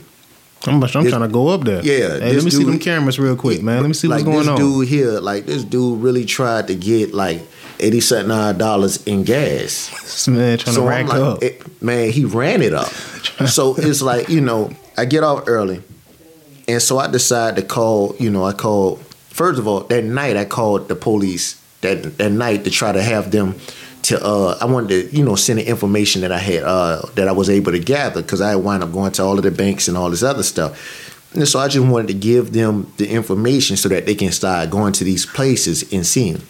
I'm, 0.67 0.83
I'm 0.83 0.89
trying 0.89 1.21
to 1.21 1.27
go 1.27 1.47
up 1.49 1.61
there. 1.63 1.83
Yeah, 1.83 2.19
Hey, 2.19 2.33
let 2.33 2.43
me 2.43 2.49
see 2.49 2.59
dude- 2.59 2.67
them 2.73 2.79
cameras 2.79 3.19
real 3.19 3.35
quick, 3.35 3.61
man. 3.61 3.81
Let 3.81 3.87
me 3.87 3.93
see 3.93 4.07
like 4.07 4.25
what's 4.25 4.25
going 4.25 4.39
this 4.39 4.47
on. 4.49 4.57
dude 4.57 4.87
here, 4.87 5.19
like 5.19 5.45
this 5.45 5.63
dude 5.63 6.01
really 6.01 6.25
tried 6.25 6.67
to 6.67 6.75
get 6.75 7.13
like 7.13 7.41
eighty 7.79 7.99
something 7.99 8.57
dollars 8.57 9.03
in 9.05 9.23
gas. 9.23 9.91
This 10.15 10.27
man 10.29 10.57
trying 10.57 10.75
to 10.75 10.81
rack 10.81 11.07
like, 11.07 11.19
up. 11.19 11.43
it- 11.43 11.81
man, 11.81 12.09
he 12.09 12.23
ran 12.25 12.61
it 12.61 12.73
up. 12.73 12.87
so 13.47 13.75
it's 13.77 14.01
like 14.01 14.29
you 14.29 14.41
know, 14.41 14.71
I 14.97 15.05
get 15.05 15.23
off 15.23 15.43
early, 15.47 15.81
and 16.67 16.81
so 16.81 16.97
I 16.99 17.07
decide 17.07 17.55
to 17.57 17.61
call. 17.61 18.15
You 18.19 18.29
know, 18.29 18.43
I 18.45 18.53
called 18.53 19.03
first 19.29 19.59
of 19.59 19.67
all 19.67 19.81
that 19.81 20.03
night. 20.03 20.37
I 20.37 20.45
called 20.45 20.87
the 20.87 20.95
police 20.95 21.61
that 21.81 22.17
that 22.17 22.31
night 22.31 22.63
to 22.63 22.69
try 22.71 22.91
to 22.91 23.01
have 23.03 23.31
them. 23.31 23.55
To 24.05 24.23
uh, 24.23 24.57
I 24.61 24.65
wanted 24.65 24.89
to 24.89 25.15
you 25.17 25.23
know 25.23 25.35
send 25.35 25.59
the 25.59 25.67
information 25.67 26.21
that 26.21 26.31
I 26.31 26.37
had 26.37 26.63
uh 26.63 27.01
that 27.15 27.27
I 27.27 27.31
was 27.31 27.49
able 27.49 27.71
to 27.71 27.79
gather 27.79 28.21
because 28.21 28.41
I 28.41 28.55
wound 28.55 28.83
up 28.83 28.91
going 28.91 29.11
to 29.13 29.23
all 29.23 29.37
of 29.37 29.43
the 29.43 29.51
banks 29.51 29.87
and 29.87 29.97
all 29.97 30.09
this 30.09 30.23
other 30.23 30.43
stuff. 30.43 31.33
And 31.33 31.47
so 31.47 31.59
I 31.59 31.67
just 31.67 31.85
wanted 31.85 32.07
to 32.07 32.13
give 32.13 32.53
them 32.53 32.91
the 32.97 33.09
information 33.09 33.77
so 33.77 33.89
that 33.89 34.05
they 34.05 34.15
can 34.15 34.31
start 34.31 34.69
going 34.69 34.93
to 34.93 35.03
these 35.03 35.25
places 35.25 35.91
and 35.91 36.05
seeing. 36.05 36.41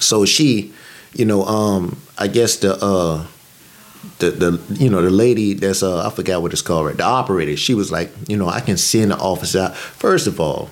So 0.00 0.24
she, 0.24 0.72
you 1.12 1.24
know, 1.24 1.44
um, 1.44 2.00
I 2.18 2.28
guess 2.28 2.56
the 2.56 2.74
uh 2.82 3.26
the 4.18 4.30
the 4.30 4.60
you 4.74 4.88
know 4.90 5.02
the 5.02 5.10
lady 5.10 5.54
that's 5.54 5.82
uh 5.82 6.06
I 6.06 6.10
forgot 6.10 6.42
what 6.42 6.52
it's 6.52 6.62
called 6.62 6.86
right 6.86 6.96
the 6.96 7.04
operator 7.04 7.56
she 7.56 7.74
was 7.74 7.90
like 7.90 8.10
you 8.28 8.36
know 8.36 8.48
I 8.48 8.60
can 8.60 8.76
send 8.76 9.10
the 9.10 9.18
officer 9.18 9.60
out 9.60 9.76
first 9.76 10.26
of 10.26 10.40
all 10.40 10.70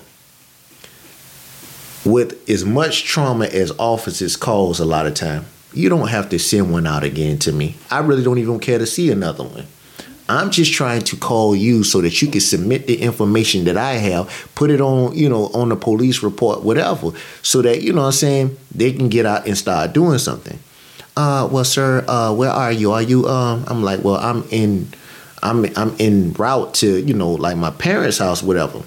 with 2.05 2.49
as 2.49 2.63
much 2.63 3.03
trauma 3.03 3.45
as 3.45 3.71
officers 3.77 4.37
cause 4.37 4.79
a 4.79 4.85
lot 4.85 5.05
of 5.05 5.13
time 5.13 5.45
you 5.73 5.89
don't 5.89 6.07
have 6.07 6.29
to 6.29 6.39
send 6.39 6.71
one 6.71 6.87
out 6.87 7.03
again 7.03 7.37
to 7.37 7.51
me 7.51 7.75
I 7.91 7.99
really 7.99 8.23
don't 8.23 8.39
even 8.39 8.59
care 8.59 8.79
to 8.79 8.85
see 8.85 9.11
another 9.11 9.43
one 9.43 9.67
I'm 10.29 10.51
just 10.51 10.73
trying 10.73 11.03
to 11.03 11.15
call 11.15 11.55
you 11.55 11.83
so 11.83 12.01
that 12.01 12.21
you 12.21 12.27
can 12.27 12.41
submit 12.41 12.87
the 12.87 13.01
information 13.01 13.63
that 13.65 13.77
I 13.77 13.93
have, 13.93 14.49
put 14.55 14.69
it 14.69 14.81
on, 14.81 15.15
you 15.15 15.29
know, 15.29 15.45
on 15.53 15.69
the 15.69 15.77
police 15.77 16.21
report, 16.21 16.63
whatever, 16.63 17.11
so 17.41 17.61
that, 17.61 17.81
you 17.81 17.93
know 17.93 18.01
what 18.01 18.07
I'm 18.07 18.13
saying, 18.13 18.57
they 18.75 18.91
can 18.91 19.07
get 19.07 19.25
out 19.25 19.47
and 19.47 19.57
start 19.57 19.93
doing 19.93 20.19
something. 20.19 20.59
Uh, 21.15 21.47
well, 21.49 21.63
sir, 21.63 22.03
uh, 22.07 22.33
where 22.33 22.49
are 22.49 22.71
you? 22.71 22.91
Are 22.91 23.01
you, 23.01 23.25
um, 23.27 23.63
I'm 23.67 23.83
like, 23.83 24.03
well, 24.03 24.17
I'm 24.17 24.43
in, 24.51 24.89
I'm, 25.41 25.65
I'm 25.77 25.95
in 25.97 26.33
route 26.33 26.73
to, 26.75 27.01
you 27.01 27.13
know, 27.13 27.31
like 27.31 27.55
my 27.55 27.71
parents' 27.71 28.17
house, 28.17 28.43
whatever. 28.43 28.83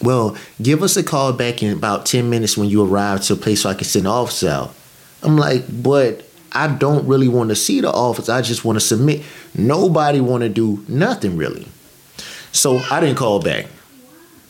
Well, 0.00 0.36
give 0.62 0.82
us 0.82 0.96
a 0.96 1.02
call 1.02 1.32
back 1.32 1.62
in 1.62 1.76
about 1.76 2.06
10 2.06 2.30
minutes 2.30 2.56
when 2.56 2.68
you 2.68 2.86
arrive 2.86 3.20
to 3.24 3.34
a 3.34 3.36
place 3.36 3.62
so 3.62 3.70
I 3.70 3.74
can 3.74 3.84
send 3.84 4.06
the 4.06 4.10
officer 4.10 4.48
out. 4.48 4.74
I'm 5.22 5.36
like, 5.36 5.64
but 5.82 6.24
I 6.52 6.68
don't 6.68 7.06
really 7.06 7.28
want 7.28 7.50
to 7.50 7.56
see 7.56 7.80
the 7.80 7.90
office. 7.90 8.28
I 8.28 8.42
just 8.42 8.64
want 8.64 8.76
to 8.76 8.80
submit. 8.80 9.22
Nobody 9.54 10.20
want 10.20 10.42
to 10.42 10.48
do 10.48 10.84
nothing 10.88 11.36
really. 11.36 11.66
So 12.52 12.78
I 12.90 13.00
didn't 13.00 13.16
call 13.16 13.40
back. 13.40 13.66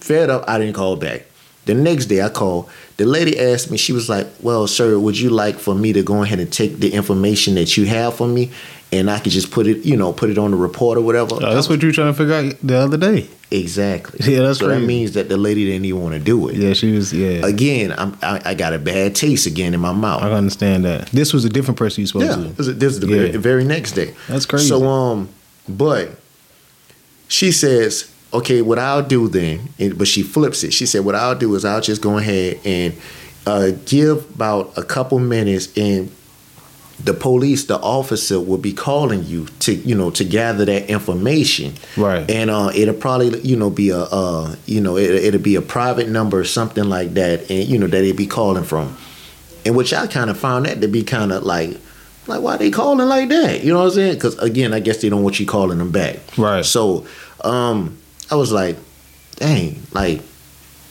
Fed 0.00 0.30
up, 0.30 0.44
I 0.48 0.58
didn't 0.58 0.74
call 0.74 0.96
back. 0.96 1.26
The 1.64 1.74
next 1.74 2.06
day 2.06 2.22
I 2.22 2.28
called. 2.28 2.70
The 2.98 3.06
lady 3.06 3.38
asked 3.38 3.70
me, 3.70 3.78
she 3.78 3.92
was 3.92 4.08
like, 4.08 4.26
Well, 4.42 4.66
sir, 4.66 4.98
would 4.98 5.18
you 5.18 5.30
like 5.30 5.56
for 5.56 5.74
me 5.74 5.92
to 5.94 6.02
go 6.02 6.22
ahead 6.22 6.40
and 6.40 6.52
take 6.52 6.78
the 6.78 6.92
information 6.92 7.54
that 7.54 7.76
you 7.76 7.86
have 7.86 8.16
for 8.16 8.26
me 8.28 8.50
and 8.92 9.08
I 9.10 9.18
could 9.20 9.32
just 9.32 9.50
put 9.50 9.66
it, 9.66 9.84
you 9.86 9.96
know, 9.96 10.12
put 10.12 10.30
it 10.30 10.38
on 10.38 10.50
the 10.50 10.56
report 10.56 10.98
or 10.98 11.02
whatever? 11.02 11.36
Oh, 11.36 11.54
that's 11.54 11.68
what 11.68 11.80
you 11.80 11.88
were 11.88 11.92
trying 11.92 12.12
to 12.12 12.18
figure 12.18 12.34
out 12.34 12.54
the 12.62 12.76
other 12.76 12.96
day. 12.96 13.28
Exactly. 13.50 14.30
Yeah, 14.34 14.42
that's 14.42 14.58
so 14.58 14.66
crazy. 14.66 14.80
that 14.80 14.86
means 14.86 15.12
that 15.12 15.28
the 15.30 15.36
lady 15.36 15.64
didn't 15.64 15.84
even 15.86 16.02
want 16.02 16.14
to 16.14 16.20
do 16.20 16.48
it. 16.48 16.56
Yeah, 16.56 16.72
she 16.74 16.92
was. 16.92 17.14
Yeah, 17.14 17.46
Again, 17.46 17.94
I'm, 17.96 18.18
I, 18.20 18.42
I 18.44 18.54
got 18.54 18.74
a 18.74 18.78
bad 18.78 19.14
taste 19.14 19.46
again 19.46 19.72
in 19.74 19.80
my 19.80 19.92
mouth. 19.92 20.22
I 20.22 20.30
understand 20.32 20.84
that. 20.84 21.06
This 21.06 21.32
was 21.32 21.44
a 21.46 21.48
different 21.48 21.78
person 21.78 22.00
you 22.02 22.06
spoke 22.08 22.22
Yeah, 22.24 22.34
to. 22.34 22.42
this 22.42 22.66
is, 22.66 22.78
this 22.78 22.92
is 22.94 23.00
the 23.00 23.06
very, 23.06 23.26
Yeah. 23.26 23.32
the 23.32 23.38
very 23.38 23.64
next 23.64 23.92
day. 23.92 24.14
That's 24.28 24.44
crazy. 24.44 24.66
So 24.68 24.84
um, 24.86 25.28
but 25.68 26.10
she 27.28 27.52
says, 27.52 28.12
okay, 28.32 28.62
what 28.62 28.78
I'll 28.78 29.02
do 29.02 29.28
then, 29.28 29.68
and, 29.78 29.96
but 29.96 30.08
she 30.08 30.22
flips 30.22 30.64
it. 30.64 30.72
She 30.72 30.86
said, 30.86 31.04
what 31.04 31.14
I'll 31.14 31.34
do 31.34 31.54
is 31.54 31.64
I'll 31.64 31.80
just 31.80 32.02
go 32.02 32.18
ahead 32.18 32.60
and 32.64 32.94
uh, 33.46 33.70
give 33.86 34.28
about 34.34 34.76
a 34.76 34.82
couple 34.82 35.18
minutes, 35.18 35.76
and 35.76 36.10
the 37.02 37.14
police, 37.14 37.64
the 37.66 37.78
officer, 37.78 38.40
will 38.40 38.58
be 38.58 38.72
calling 38.72 39.24
you 39.24 39.46
to, 39.60 39.72
you 39.72 39.94
know, 39.94 40.10
to 40.10 40.24
gather 40.24 40.64
that 40.64 40.90
information. 40.90 41.74
Right. 41.96 42.28
And 42.28 42.50
uh, 42.50 42.72
it'll 42.74 42.94
probably, 42.94 43.40
you 43.40 43.56
know, 43.56 43.70
be 43.70 43.90
a, 43.90 44.00
uh, 44.00 44.56
you 44.66 44.80
know, 44.80 44.96
it, 44.96 45.10
it'll 45.10 45.40
be 45.40 45.54
a 45.54 45.62
private 45.62 46.08
number 46.08 46.40
or 46.40 46.44
something 46.44 46.88
like 46.88 47.14
that, 47.14 47.50
and 47.50 47.68
you 47.68 47.78
know 47.78 47.86
that 47.86 48.00
they'd 48.00 48.16
be 48.16 48.26
calling 48.26 48.64
from. 48.64 48.96
And 49.64 49.76
which 49.76 49.92
I 49.92 50.06
kind 50.06 50.28
of 50.28 50.38
found 50.38 50.66
that 50.66 50.80
to 50.80 50.88
be 50.88 51.04
kind 51.04 51.30
of 51.30 51.44
like, 51.44 51.78
like 52.26 52.40
why 52.40 52.56
they 52.56 52.70
calling 52.70 53.08
like 53.08 53.28
that? 53.28 53.62
You 53.62 53.72
know 53.72 53.78
what 53.78 53.86
I'm 53.86 53.92
saying? 53.92 54.14
Because 54.14 54.38
again, 54.38 54.74
I 54.74 54.80
guess 54.80 55.00
they 55.00 55.08
don't 55.08 55.22
want 55.22 55.38
you 55.38 55.46
calling 55.46 55.78
them 55.78 55.92
back. 55.92 56.16
Right. 56.36 56.64
So, 56.64 57.06
um, 57.44 57.96
I 58.30 58.34
was 58.34 58.52
like, 58.52 58.76
dang, 59.36 59.82
like 59.92 60.22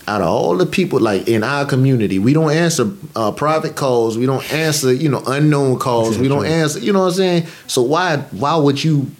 out 0.07 0.21
of 0.21 0.27
all 0.27 0.55
the 0.57 0.65
people 0.65 0.99
like 0.99 1.27
in 1.27 1.43
our 1.43 1.65
community, 1.65 2.17
we 2.17 2.33
don't 2.33 2.51
answer 2.51 2.91
uh, 3.15 3.31
private 3.31 3.75
calls. 3.75 4.17
We 4.17 4.25
don't 4.25 4.51
answer, 4.53 4.93
you 4.93 5.09
know, 5.09 5.21
unknown 5.27 5.79
calls. 5.79 6.17
We 6.17 6.27
don't 6.27 6.45
answer. 6.45 6.79
You 6.79 6.93
know 6.93 7.01
what 7.01 7.07
I'm 7.07 7.13
saying? 7.13 7.47
So 7.67 7.81
why 7.81 8.17
why 8.31 8.55
would 8.55 8.83
you 8.83 9.11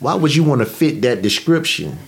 why 0.00 0.14
would 0.14 0.34
you 0.34 0.44
want 0.44 0.60
to 0.60 0.66
fit 0.66 1.02
that 1.02 1.22
description? 1.22 1.98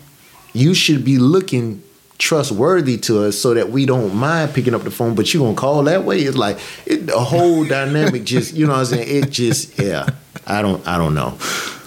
You 0.53 0.75
should 0.75 1.05
be 1.05 1.19
looking 1.19 1.83
trustworthy 2.19 2.97
to 2.97 3.25
us 3.25 3.39
so 3.39 3.55
that 3.55 3.71
we 3.71 3.85
don't 3.87 4.15
mind 4.15 4.55
picking 4.55 4.75
up 4.75 4.83
the 4.83 4.91
phone, 4.91 5.15
but 5.15 5.33
you 5.33 5.41
gonna 5.41 5.55
call 5.55 5.83
that 5.85 6.05
way? 6.05 6.21
It's 6.21 6.37
like 6.37 6.59
it, 6.85 7.07
the 7.07 7.19
whole 7.19 7.65
dynamic 7.65 8.25
just 8.25 8.55
you 8.55 8.67
know 8.67 8.73
what 8.73 8.81
I'm 8.81 8.87
saying? 8.87 9.25
It 9.25 9.31
just 9.31 9.79
yeah. 9.79 10.09
I 10.47 10.63
don't 10.63 10.87
I 10.87 10.99
don't 10.99 11.15
know. 11.15 11.39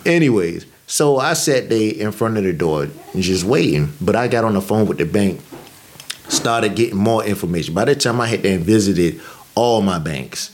Anyways, 0.05 0.65
so 0.89 1.17
I 1.19 1.33
sat 1.33 1.69
there 1.69 1.93
in 1.93 2.11
front 2.11 2.37
of 2.37 2.43
the 2.43 2.51
door 2.51 2.87
and 3.13 3.21
just 3.21 3.43
waiting. 3.43 3.93
But 4.01 4.15
I 4.15 4.27
got 4.27 4.43
on 4.43 4.55
the 4.55 4.61
phone 4.61 4.87
with 4.87 4.97
the 4.97 5.05
bank, 5.05 5.39
started 6.29 6.75
getting 6.75 6.97
more 6.97 7.23
information. 7.23 7.75
By 7.75 7.85
the 7.85 7.95
time 7.95 8.19
I 8.19 8.25
had 8.25 8.41
there 8.41 8.55
and 8.55 8.65
visited 8.65 9.21
all 9.53 9.83
my 9.83 9.99
banks, 9.99 10.51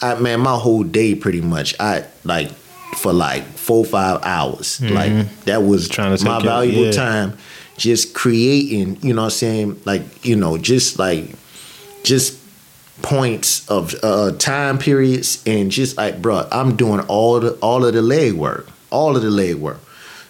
I 0.00 0.14
man, 0.14 0.40
my 0.40 0.56
whole 0.56 0.84
day 0.84 1.14
pretty 1.14 1.42
much, 1.42 1.74
I 1.78 2.06
like 2.24 2.50
for 2.96 3.12
like 3.12 3.44
four 3.44 3.84
five 3.84 4.22
hours. 4.24 4.80
Like 4.80 5.12
that 5.44 5.62
was 5.62 5.84
Mm-hmm. 5.88 5.92
Trying 5.92 6.16
to 6.16 6.24
my 6.24 6.40
valuable 6.40 6.86
yeah. 6.86 6.92
time 6.92 7.38
just 7.76 8.14
creating, 8.14 8.98
you 9.02 9.12
know 9.12 9.22
what 9.22 9.26
I'm 9.26 9.30
saying? 9.30 9.80
Like, 9.84 10.24
you 10.24 10.36
know, 10.36 10.56
just 10.56 10.98
like 10.98 11.34
just 12.04 12.38
points 13.02 13.68
of 13.68 13.94
uh, 14.02 14.32
time 14.38 14.78
periods 14.78 15.42
and 15.46 15.70
just 15.70 15.96
like, 15.98 16.22
bruh, 16.22 16.48
I'm 16.52 16.76
doing 16.76 17.00
all 17.00 17.40
the 17.40 17.52
all 17.56 17.84
of 17.84 17.92
the 17.92 18.02
leg 18.02 18.32
work, 18.34 18.68
all 18.94 19.16
of 19.16 19.22
the 19.22 19.30
leg 19.30 19.56
work. 19.56 19.80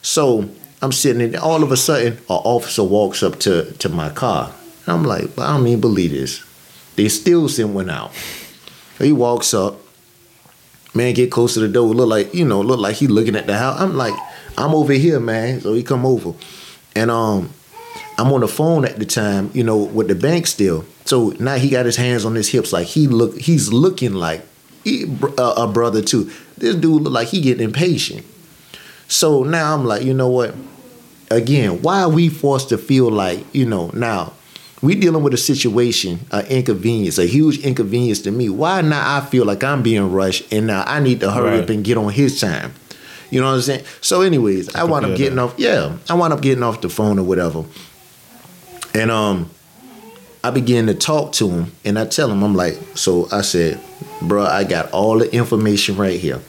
So 0.02 0.48
I'm 0.82 0.92
sitting 0.92 1.20
in. 1.20 1.36
All 1.36 1.62
of 1.62 1.72
a 1.72 1.76
sudden, 1.76 2.14
an 2.14 2.20
officer 2.28 2.84
walks 2.84 3.22
up 3.22 3.38
to 3.40 3.72
to 3.72 3.88
my 3.88 4.10
car. 4.10 4.52
And 4.86 4.94
I'm 4.94 5.04
like, 5.04 5.36
well, 5.36 5.46
I 5.48 5.56
don't 5.56 5.66
even 5.66 5.80
believe 5.80 6.10
this. 6.10 6.44
They 6.96 7.08
still 7.08 7.48
sent 7.48 7.70
one 7.70 7.90
out. 7.90 8.12
He 8.98 9.12
walks 9.12 9.54
up. 9.54 9.76
Man, 10.94 11.12
get 11.14 11.30
close 11.30 11.54
to 11.54 11.60
the 11.60 11.68
door. 11.68 11.88
Look 11.88 12.08
like 12.08 12.34
you 12.34 12.44
know, 12.44 12.60
look 12.60 12.80
like 12.80 12.96
he 12.96 13.06
looking 13.06 13.36
at 13.36 13.46
the 13.46 13.56
house. 13.56 13.80
I'm 13.80 13.96
like, 13.96 14.14
I'm 14.56 14.74
over 14.74 14.92
here, 14.92 15.20
man. 15.20 15.60
So 15.60 15.74
he 15.74 15.82
come 15.82 16.06
over, 16.06 16.34
and 16.94 17.10
um, 17.10 17.50
I'm 18.18 18.32
on 18.32 18.40
the 18.40 18.48
phone 18.48 18.84
at 18.84 18.98
the 18.98 19.04
time, 19.04 19.50
you 19.54 19.64
know, 19.64 19.78
with 19.78 20.08
the 20.08 20.14
bank 20.14 20.46
still. 20.46 20.84
So 21.04 21.34
now 21.40 21.56
he 21.56 21.68
got 21.68 21.86
his 21.86 21.96
hands 21.96 22.24
on 22.24 22.34
his 22.34 22.48
hips, 22.48 22.72
like 22.72 22.86
he 22.86 23.06
look, 23.06 23.38
he's 23.38 23.72
looking 23.72 24.14
like 24.14 24.42
he, 24.84 25.06
uh, 25.38 25.54
a 25.56 25.66
brother 25.66 26.02
too. 26.02 26.30
This 26.56 26.76
dude 26.76 27.02
look 27.02 27.12
like 27.12 27.28
he 27.28 27.40
getting 27.40 27.64
impatient. 27.64 28.24
So 29.14 29.44
now 29.44 29.72
I'm 29.74 29.84
like, 29.84 30.02
you 30.02 30.12
know 30.12 30.26
what? 30.28 30.54
Again, 31.30 31.82
why 31.82 32.02
are 32.02 32.08
we 32.08 32.28
forced 32.28 32.70
to 32.70 32.78
feel 32.78 33.08
like, 33.10 33.44
you 33.54 33.64
know, 33.64 33.90
now 33.94 34.32
we 34.82 34.96
dealing 34.96 35.22
with 35.22 35.32
a 35.32 35.36
situation, 35.38 36.18
an 36.32 36.44
inconvenience, 36.46 37.16
a 37.18 37.24
huge 37.24 37.58
inconvenience 37.60 38.22
to 38.22 38.32
me. 38.32 38.48
Why 38.48 38.80
now 38.80 39.16
I 39.16 39.20
feel 39.24 39.44
like 39.44 39.62
I'm 39.62 39.82
being 39.84 40.10
rushed 40.10 40.52
and 40.52 40.66
now 40.66 40.82
I 40.84 40.98
need 40.98 41.20
to 41.20 41.30
hurry 41.30 41.50
Right. 41.52 41.62
up 41.62 41.68
and 41.70 41.84
get 41.84 41.96
on 41.96 42.12
his 42.12 42.40
time. 42.40 42.72
You 43.30 43.40
know 43.40 43.46
what 43.46 43.54
I'm 43.54 43.62
saying? 43.62 43.84
So, 44.00 44.22
anyways, 44.22 44.74
I, 44.74 44.80
can 44.80 44.90
wound 44.90 45.06
up 45.06 45.16
getting 45.16 45.36
that. 45.36 45.42
off. 45.42 45.54
Yeah, 45.58 45.96
I 46.10 46.14
wound 46.14 46.32
up 46.32 46.40
getting 46.42 46.64
off 46.64 46.80
the 46.80 46.88
phone 46.88 47.18
or 47.18 47.22
whatever, 47.24 47.64
and 48.94 49.10
um, 49.10 49.48
I 50.44 50.50
began 50.50 50.86
to 50.86 50.94
talk 50.94 51.32
to 51.34 51.48
him, 51.48 51.72
and 51.84 51.98
I 51.98 52.04
tell 52.06 52.30
him, 52.30 52.42
I'm 52.44 52.54
like, 52.54 52.78
so 52.94 53.26
I 53.32 53.40
said, 53.42 53.80
bro, 54.22 54.44
I 54.44 54.64
got 54.64 54.90
all 54.92 55.18
the 55.18 55.32
information 55.34 55.96
right 55.96 56.18
here. 56.20 56.40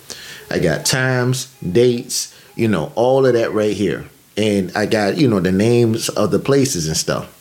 I 0.51 0.59
got 0.59 0.85
times, 0.85 1.47
dates, 1.71 2.35
you 2.55 2.67
know, 2.67 2.91
all 2.95 3.25
of 3.25 3.33
that 3.33 3.53
right 3.53 3.75
here, 3.75 4.05
and 4.37 4.71
I 4.75 4.85
got 4.85 5.17
you 5.17 5.27
know 5.27 5.39
the 5.39 5.51
names 5.51 6.09
of 6.09 6.31
the 6.31 6.39
places 6.39 6.87
and 6.87 6.97
stuff. 6.97 7.31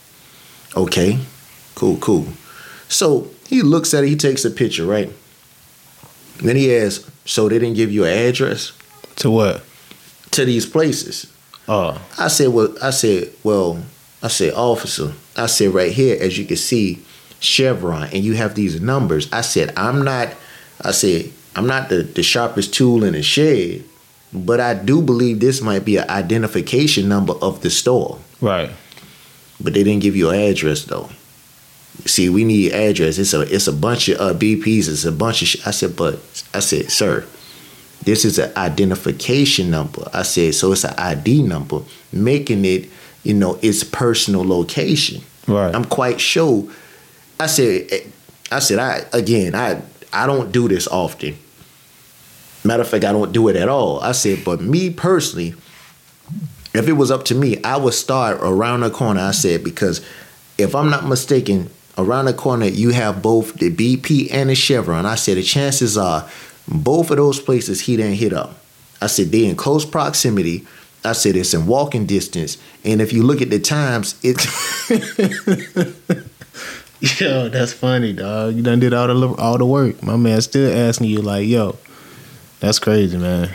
Okay, 0.76 1.18
cool, 1.74 1.96
cool. 1.98 2.26
So 2.88 3.28
he 3.46 3.62
looks 3.62 3.94
at 3.94 4.04
it, 4.04 4.08
he 4.08 4.16
takes 4.16 4.44
a 4.44 4.50
picture, 4.50 4.84
right? 4.84 5.10
Then 6.38 6.56
he 6.56 6.74
asks, 6.74 7.08
so 7.24 7.48
they 7.48 7.58
didn't 7.58 7.76
give 7.76 7.92
you 7.92 8.04
an 8.04 8.12
address 8.28 8.72
To 9.16 9.30
what? 9.30 9.62
to 10.32 10.44
these 10.44 10.66
places? 10.66 11.32
Oh, 11.68 12.00
I 12.18 12.26
said, 12.28 12.48
well, 12.48 12.74
I 12.82 12.90
said, 12.90 13.32
well, 13.44 13.82
I 14.22 14.28
said, 14.28 14.52
officer, 14.54 15.12
I 15.36 15.46
said 15.46 15.72
right 15.72 15.92
here, 15.92 16.18
as 16.20 16.36
you 16.36 16.44
can 16.44 16.56
see, 16.56 17.02
Chevron, 17.40 18.08
and 18.12 18.24
you 18.24 18.34
have 18.34 18.54
these 18.54 18.80
numbers. 18.80 19.32
I 19.32 19.42
said, 19.42 19.72
I'm 19.76 20.02
not, 20.02 20.34
I 20.80 20.90
said, 20.90 21.32
I'm 21.54 21.66
not 21.66 21.88
the, 21.88 22.02
the 22.02 22.22
sharpest 22.22 22.74
tool 22.74 23.04
in 23.04 23.12
the 23.12 23.22
shed, 23.22 23.84
but 24.34 24.60
I 24.60 24.74
do 24.74 25.00
believe 25.00 25.40
this 25.40 25.62
might 25.62 25.84
be 25.84 25.96
an 25.96 26.10
identification 26.10 27.08
number 27.08 27.34
of 27.34 27.62
the 27.62 27.70
store. 27.70 28.18
Right. 28.40 28.70
But 29.60 29.74
they 29.74 29.84
didn't 29.84 30.02
give 30.02 30.16
you 30.16 30.30
an 30.30 30.40
address 30.40 30.84
though. 30.84 31.08
See, 32.06 32.28
we 32.28 32.44
need 32.44 32.72
address. 32.72 33.18
It's 33.18 33.32
a 33.32 33.42
it's 33.42 33.68
a 33.68 33.72
bunch 33.72 34.08
of 34.08 34.20
uh, 34.20 34.34
BPs. 34.34 34.88
It's 34.88 35.04
a 35.04 35.12
bunch 35.12 35.42
of. 35.42 35.48
Sh-. 35.48 35.66
I 35.66 35.70
said, 35.70 35.94
but 35.94 36.14
I 36.52 36.58
said, 36.58 36.90
sir, 36.90 37.24
this 38.02 38.24
is 38.24 38.38
an 38.38 38.52
identification 38.56 39.70
number. 39.70 40.08
I 40.12 40.22
said, 40.24 40.54
so 40.54 40.72
it's 40.72 40.84
an 40.84 40.94
ID 40.98 41.42
number, 41.44 41.82
making 42.12 42.64
it, 42.64 42.90
you 43.22 43.34
know, 43.34 43.60
its 43.62 43.84
personal 43.84 44.44
location. 44.44 45.22
Right. 45.46 45.72
I'm 45.72 45.84
quite 45.84 46.20
sure. 46.20 46.68
I 47.38 47.46
said, 47.46 47.86
eh, 47.92 48.00
I 48.50 48.58
said, 48.58 48.80
I 48.80 49.04
again, 49.16 49.54
I 49.54 49.80
I 50.12 50.26
don't 50.26 50.50
do 50.50 50.66
this 50.66 50.88
often. 50.88 51.36
Matter 52.64 52.82
of 52.82 52.88
fact, 52.88 53.04
I 53.04 53.12
don't 53.12 53.32
do 53.32 53.48
it 53.48 53.56
at 53.56 53.68
all. 53.68 54.00
I 54.00 54.12
said, 54.12 54.44
but 54.44 54.60
me 54.60 54.90
personally, 54.90 55.54
if 56.72 56.88
it 56.88 56.92
was 56.92 57.10
up 57.10 57.24
to 57.26 57.34
me, 57.34 57.62
I 57.62 57.76
would 57.76 57.94
start 57.94 58.38
around 58.40 58.80
the 58.80 58.90
corner. 58.90 59.20
I 59.20 59.32
said 59.32 59.62
because 59.62 60.04
if 60.56 60.74
I'm 60.74 60.90
not 60.90 61.06
mistaken, 61.06 61.70
around 61.96 62.26
the 62.26 62.34
corner 62.34 62.66
you 62.66 62.90
have 62.90 63.22
both 63.22 63.54
the 63.54 63.74
BP 63.74 64.28
and 64.32 64.50
the 64.50 64.54
Chevron. 64.54 65.06
I 65.06 65.14
said 65.14 65.36
the 65.36 65.42
chances 65.42 65.96
are 65.96 66.28
both 66.66 67.10
of 67.10 67.16
those 67.16 67.40
places 67.40 67.82
he 67.82 67.96
didn't 67.96 68.14
hit 68.14 68.32
up. 68.32 68.58
I 69.00 69.06
said 69.06 69.32
they 69.32 69.46
in 69.46 69.56
close 69.56 69.84
proximity. 69.84 70.66
I 71.04 71.12
said 71.12 71.36
it's 71.36 71.52
in 71.52 71.66
walking 71.66 72.06
distance, 72.06 72.56
and 72.82 73.02
if 73.02 73.12
you 73.12 73.22
look 73.22 73.42
at 73.42 73.50
the 73.50 73.58
times, 73.58 74.18
it's 74.22 74.46
Yo, 77.20 77.50
that's 77.50 77.74
funny, 77.74 78.14
dog. 78.14 78.54
You 78.54 78.62
done 78.62 78.80
did 78.80 78.94
all 78.94 79.08
the 79.08 79.34
all 79.34 79.58
the 79.58 79.66
work. 79.66 80.02
My 80.02 80.16
man 80.16 80.40
still 80.40 80.72
asking 80.72 81.08
you 81.08 81.20
like, 81.20 81.46
yo, 81.46 81.76
that's 82.64 82.78
crazy, 82.78 83.16
man. 83.18 83.50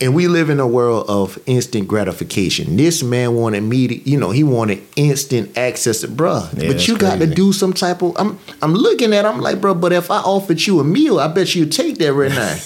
and 0.00 0.14
we 0.14 0.28
live 0.28 0.50
in 0.50 0.60
a 0.60 0.66
world 0.66 1.06
of 1.08 1.38
instant 1.46 1.88
gratification. 1.88 2.76
This 2.76 3.02
man 3.02 3.34
wanted 3.34 3.62
me 3.62 3.88
to, 3.88 4.10
you 4.10 4.18
know, 4.18 4.30
he 4.30 4.44
wanted 4.44 4.82
instant 4.96 5.56
access 5.56 6.00
to 6.02 6.08
bruh. 6.08 6.52
Yeah, 6.60 6.68
but 6.72 6.86
you 6.86 6.98
got 6.98 7.18
to 7.20 7.26
do 7.26 7.52
some 7.52 7.72
type 7.72 8.02
of 8.02 8.14
I'm 8.18 8.38
I'm 8.62 8.74
looking 8.74 9.14
at 9.14 9.24
I'm 9.24 9.40
like, 9.40 9.60
bro, 9.60 9.74
but 9.74 9.92
if 9.92 10.10
I 10.10 10.18
offered 10.18 10.60
you 10.66 10.80
a 10.80 10.84
meal, 10.84 11.18
I 11.18 11.28
bet 11.28 11.54
you'd 11.54 11.72
take 11.72 11.96
that 11.98 12.12
right 12.12 12.30
now. 12.30 12.56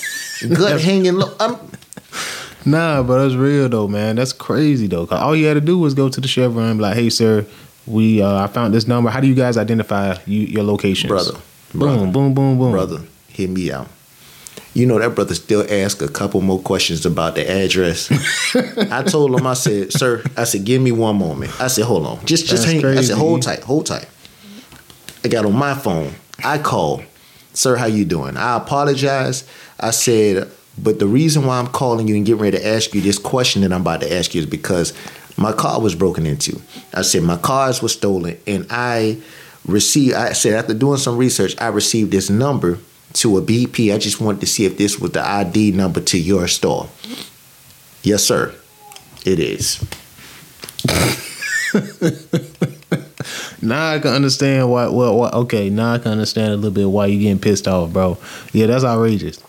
Gut 0.57 0.80
hanging 0.80 1.14
low. 1.14 1.32
I'm 1.38 1.57
Nah, 2.66 3.03
but 3.03 3.22
that's 3.22 3.34
real 3.34 3.68
though, 3.68 3.88
man. 3.88 4.16
That's 4.16 4.32
crazy 4.32 4.86
though. 4.86 5.07
'Cause 5.07 5.20
all 5.20 5.34
you 5.36 5.47
had 5.47 5.55
to 5.55 5.61
do 5.61 5.78
was 5.78 5.95
go 5.95 6.09
to 6.09 6.20
the 6.20 6.28
Chevron 6.28 6.64
and 6.70 6.78
be 6.78 6.82
like, 6.82 6.95
hey, 6.97 7.09
sir, 7.11 7.47
we 7.86 8.20
uh, 8.22 8.43
I 8.45 8.49
found 8.49 8.74
this 8.74 8.86
number. 8.86 9.09
How 9.09 9.20
do 9.20 9.26
you 9.28 9.34
guys 9.34 9.57
identify 9.57 10.16
you, 10.26 10.41
your 10.41 10.64
locations, 10.64 11.09
brother, 11.09 11.32
Boom, 11.72 11.78
brother, 11.80 12.07
boom, 12.12 12.34
boom, 12.34 12.59
boom, 12.59 12.70
brother, 12.72 13.01
hear 13.28 13.49
me 13.49 13.70
out. 13.72 13.86
You 14.72 14.86
know 14.86 14.98
that 15.00 15.14
brother 15.16 15.34
still 15.34 15.66
asked 15.68 16.00
a 16.00 16.08
couple 16.08 16.40
more 16.40 16.60
questions 16.60 17.04
about 17.04 17.34
the 17.34 17.50
address. 17.50 18.10
I 18.92 19.02
told 19.02 19.38
him, 19.38 19.46
I 19.46 19.54
said, 19.54 19.92
sir, 19.92 20.22
I 20.36 20.44
said, 20.44 20.64
give 20.64 20.80
me 20.80 20.92
one 20.92 21.16
moment. 21.16 21.60
I 21.60 21.66
said, 21.66 21.84
hold 21.84 22.06
on. 22.06 22.24
Just 22.24 22.46
just 22.46 22.66
That's 22.66 22.82
hang 22.82 22.84
I 22.84 23.00
said, 23.00 23.16
hold 23.16 23.42
tight, 23.42 23.64
hold 23.64 23.86
tight. 23.86 24.08
I 25.24 25.28
got 25.28 25.44
on 25.44 25.54
my 25.54 25.74
phone. 25.74 26.12
I 26.44 26.58
call, 26.58 27.02
Sir, 27.52 27.76
how 27.76 27.86
you 27.86 28.04
doing? 28.04 28.36
I 28.36 28.56
apologize. 28.56 29.44
I 29.78 29.90
said, 29.90 30.50
but 30.78 30.98
the 30.98 31.06
reason 31.06 31.44
why 31.44 31.58
I'm 31.58 31.66
calling 31.66 32.08
you 32.08 32.16
and 32.16 32.24
getting 32.24 32.40
ready 32.40 32.56
to 32.56 32.66
ask 32.66 32.94
you 32.94 33.00
this 33.00 33.18
question 33.18 33.62
that 33.62 33.72
I'm 33.72 33.80
about 33.82 34.00
to 34.02 34.12
ask 34.12 34.34
you 34.34 34.40
is 34.40 34.46
because 34.46 34.94
my 35.36 35.52
car 35.52 35.80
was 35.80 35.94
broken 35.94 36.26
into. 36.26 36.60
I 36.94 37.02
said 37.02 37.22
my 37.22 37.36
cars 37.36 37.82
were 37.82 37.88
stolen 37.88 38.38
and 38.46 38.66
I 38.70 39.20
received 39.66 40.14
I 40.14 40.32
said 40.32 40.54
after 40.54 40.74
doing 40.74 40.98
some 40.98 41.16
research, 41.16 41.54
I 41.60 41.68
received 41.68 42.12
this 42.12 42.30
number 42.30 42.78
to 43.14 43.36
a 43.38 43.42
BP. 43.42 43.94
I 43.94 43.98
just 43.98 44.20
wanted 44.20 44.40
to 44.40 44.46
see 44.46 44.64
if 44.64 44.78
this 44.78 44.98
was 44.98 45.12
the 45.12 45.26
ID 45.26 45.72
number 45.72 46.00
to 46.00 46.18
your 46.18 46.48
store. 46.48 46.88
Yes, 48.02 48.24
sir. 48.24 48.54
It 49.24 49.38
is. 49.38 49.84
Now 53.62 53.92
I 53.92 53.98
can 53.98 54.12
understand 54.12 54.70
why. 54.70 54.88
Well, 54.88 55.16
why, 55.16 55.28
okay, 55.30 55.68
now 55.68 55.94
I 55.94 55.98
can 55.98 56.12
understand 56.12 56.52
a 56.52 56.56
little 56.56 56.70
bit 56.70 56.88
why 56.88 57.06
you're 57.06 57.20
getting 57.20 57.38
pissed 57.38 57.68
off, 57.68 57.92
bro. 57.92 58.16
Yeah, 58.52 58.66
that's 58.66 58.84
outrageous. 58.84 59.42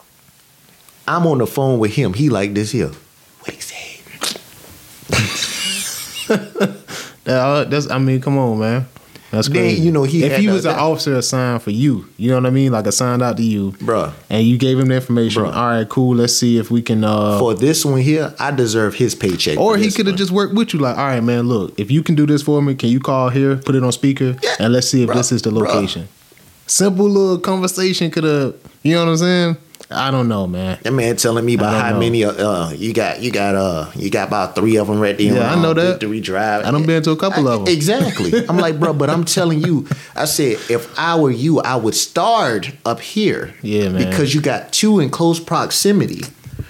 I'm 1.08 1.26
on 1.28 1.38
the 1.38 1.48
phone 1.48 1.80
with 1.80 1.94
him. 1.94 2.14
He 2.14 2.30
like 2.30 2.54
this 2.54 2.72
here. 2.72 2.92
What 3.40 3.54
he 3.54 3.62
said. 3.62 3.78
That, 7.24 7.38
uh, 7.38 7.64
that's. 7.66 7.88
I 7.88 8.00
mean, 8.00 8.20
come 8.20 8.40
on, 8.40 8.58
man. 8.58 8.88
That's 9.32 9.48
Then, 9.48 9.56
crazy. 9.64 9.82
you 9.82 9.92
know, 9.92 10.04
he 10.04 10.24
if 10.26 10.38
he 10.38 10.50
was 10.50 10.66
an 10.66 10.76
officer 10.76 11.16
assigned 11.16 11.62
for 11.64 11.72
you, 11.72 12.06
you 12.18 12.30
know 12.30 12.36
what 12.36 12.46
I 12.46 12.50
mean, 12.50 12.74
like 12.74 12.86
assigned 12.86 13.22
out 13.24 13.38
to 13.38 13.44
you, 13.44 13.72
Bruh. 13.80 14.12
and 14.30 14.46
you 14.46 14.58
gave 14.58 14.78
him 14.78 14.90
the 14.90 14.96
information. 14.96 15.44
Bruh. 15.44 15.56
All 15.56 15.70
right, 15.70 15.88
cool. 15.88 16.16
Let's 16.18 16.36
see 16.36 16.58
if 16.58 16.70
we 16.70 16.82
can. 16.82 17.04
uh 17.06 17.40
For 17.40 17.54
this 17.54 17.86
one 17.86 18.02
here, 18.02 18.36
I 18.40 18.52
deserve 18.52 18.96
his 18.96 19.16
paycheck. 19.16 19.58
Or 19.58 19.78
he 19.78 19.90
could 19.90 20.06
have 20.08 20.18
just 20.18 20.32
worked 20.32 20.54
with 20.54 20.74
you, 20.74 20.80
like, 20.80 20.98
all 20.98 21.06
right, 21.06 21.24
man, 21.24 21.48
look, 21.48 21.80
if 21.80 21.90
you 21.90 22.04
can 22.04 22.16
do 22.16 22.26
this 22.26 22.42
for 22.44 22.62
me, 22.62 22.76
can 22.76 22.90
you 22.90 23.00
call 23.00 23.30
here, 23.30 23.56
put 23.56 23.74
it 23.76 23.84
on 23.84 23.92
speaker, 23.94 24.36
Yeah, 24.44 24.56
and 24.60 24.74
let's 24.74 24.90
see 24.90 25.04
if 25.04 25.10
bruh, 25.10 25.14
this 25.16 25.32
is 25.32 25.42
the 25.44 25.50
bruh. 25.52 25.66
location. 25.66 26.10
Simple 26.68 27.10
little 27.10 27.38
conversation 27.40 28.12
could 28.12 28.24
have, 28.26 28.56
you 28.84 28.96
know 28.96 29.06
what 29.06 29.12
I'm 29.12 29.18
saying? 29.18 29.58
I 29.94 30.12
don't 30.12 30.28
know, 30.28 30.48
man. 30.48 30.80
That 30.82 30.92
man 30.92 31.16
telling 31.18 31.46
me 31.46 31.56
about 31.56 31.82
how 31.82 31.92
know. 31.92 32.00
many 32.00 32.24
uh, 32.24 32.32
uh 32.32 32.72
you 32.72 32.94
got 32.94 33.22
you 33.22 33.32
got 33.32 33.56
uh 33.56 33.92
you 33.96 34.10
got 34.10 34.28
about 34.28 34.56
three 34.56 34.78
of 34.78 34.88
them 34.88 35.00
right 35.00 35.18
there. 35.18 35.34
Yeah, 35.36 35.52
I 35.52 35.62
know 35.62 35.74
that. 35.74 36.00
Three 36.00 36.22
drive. 36.22 36.66
I 36.66 36.72
done 36.72 36.86
been 36.86 37.04
to 37.04 37.12
a 37.12 37.18
couple 37.18 37.48
I- 37.48 37.58
them 37.58 37.68
Exactly. 37.68 38.48
I'm 38.48 38.58
like, 38.58 38.80
bro, 38.80 38.94
but 38.94 39.10
I'm 39.10 39.26
telling 39.26 39.62
you, 39.64 39.88
I 40.16 40.26
said 40.26 40.58
if 40.70 40.98
I 41.00 41.20
were 41.20 41.32
you, 41.32 41.60
I 41.60 41.76
would 41.76 41.96
start 41.96 42.72
up 42.86 43.00
here. 43.00 43.54
Yeah, 43.62 43.90
man. 43.90 44.10
Because 44.10 44.34
you 44.34 44.42
got 44.42 44.72
two 44.74 45.00
in 45.00 45.10
close 45.10 45.40
proximity. 45.40 46.22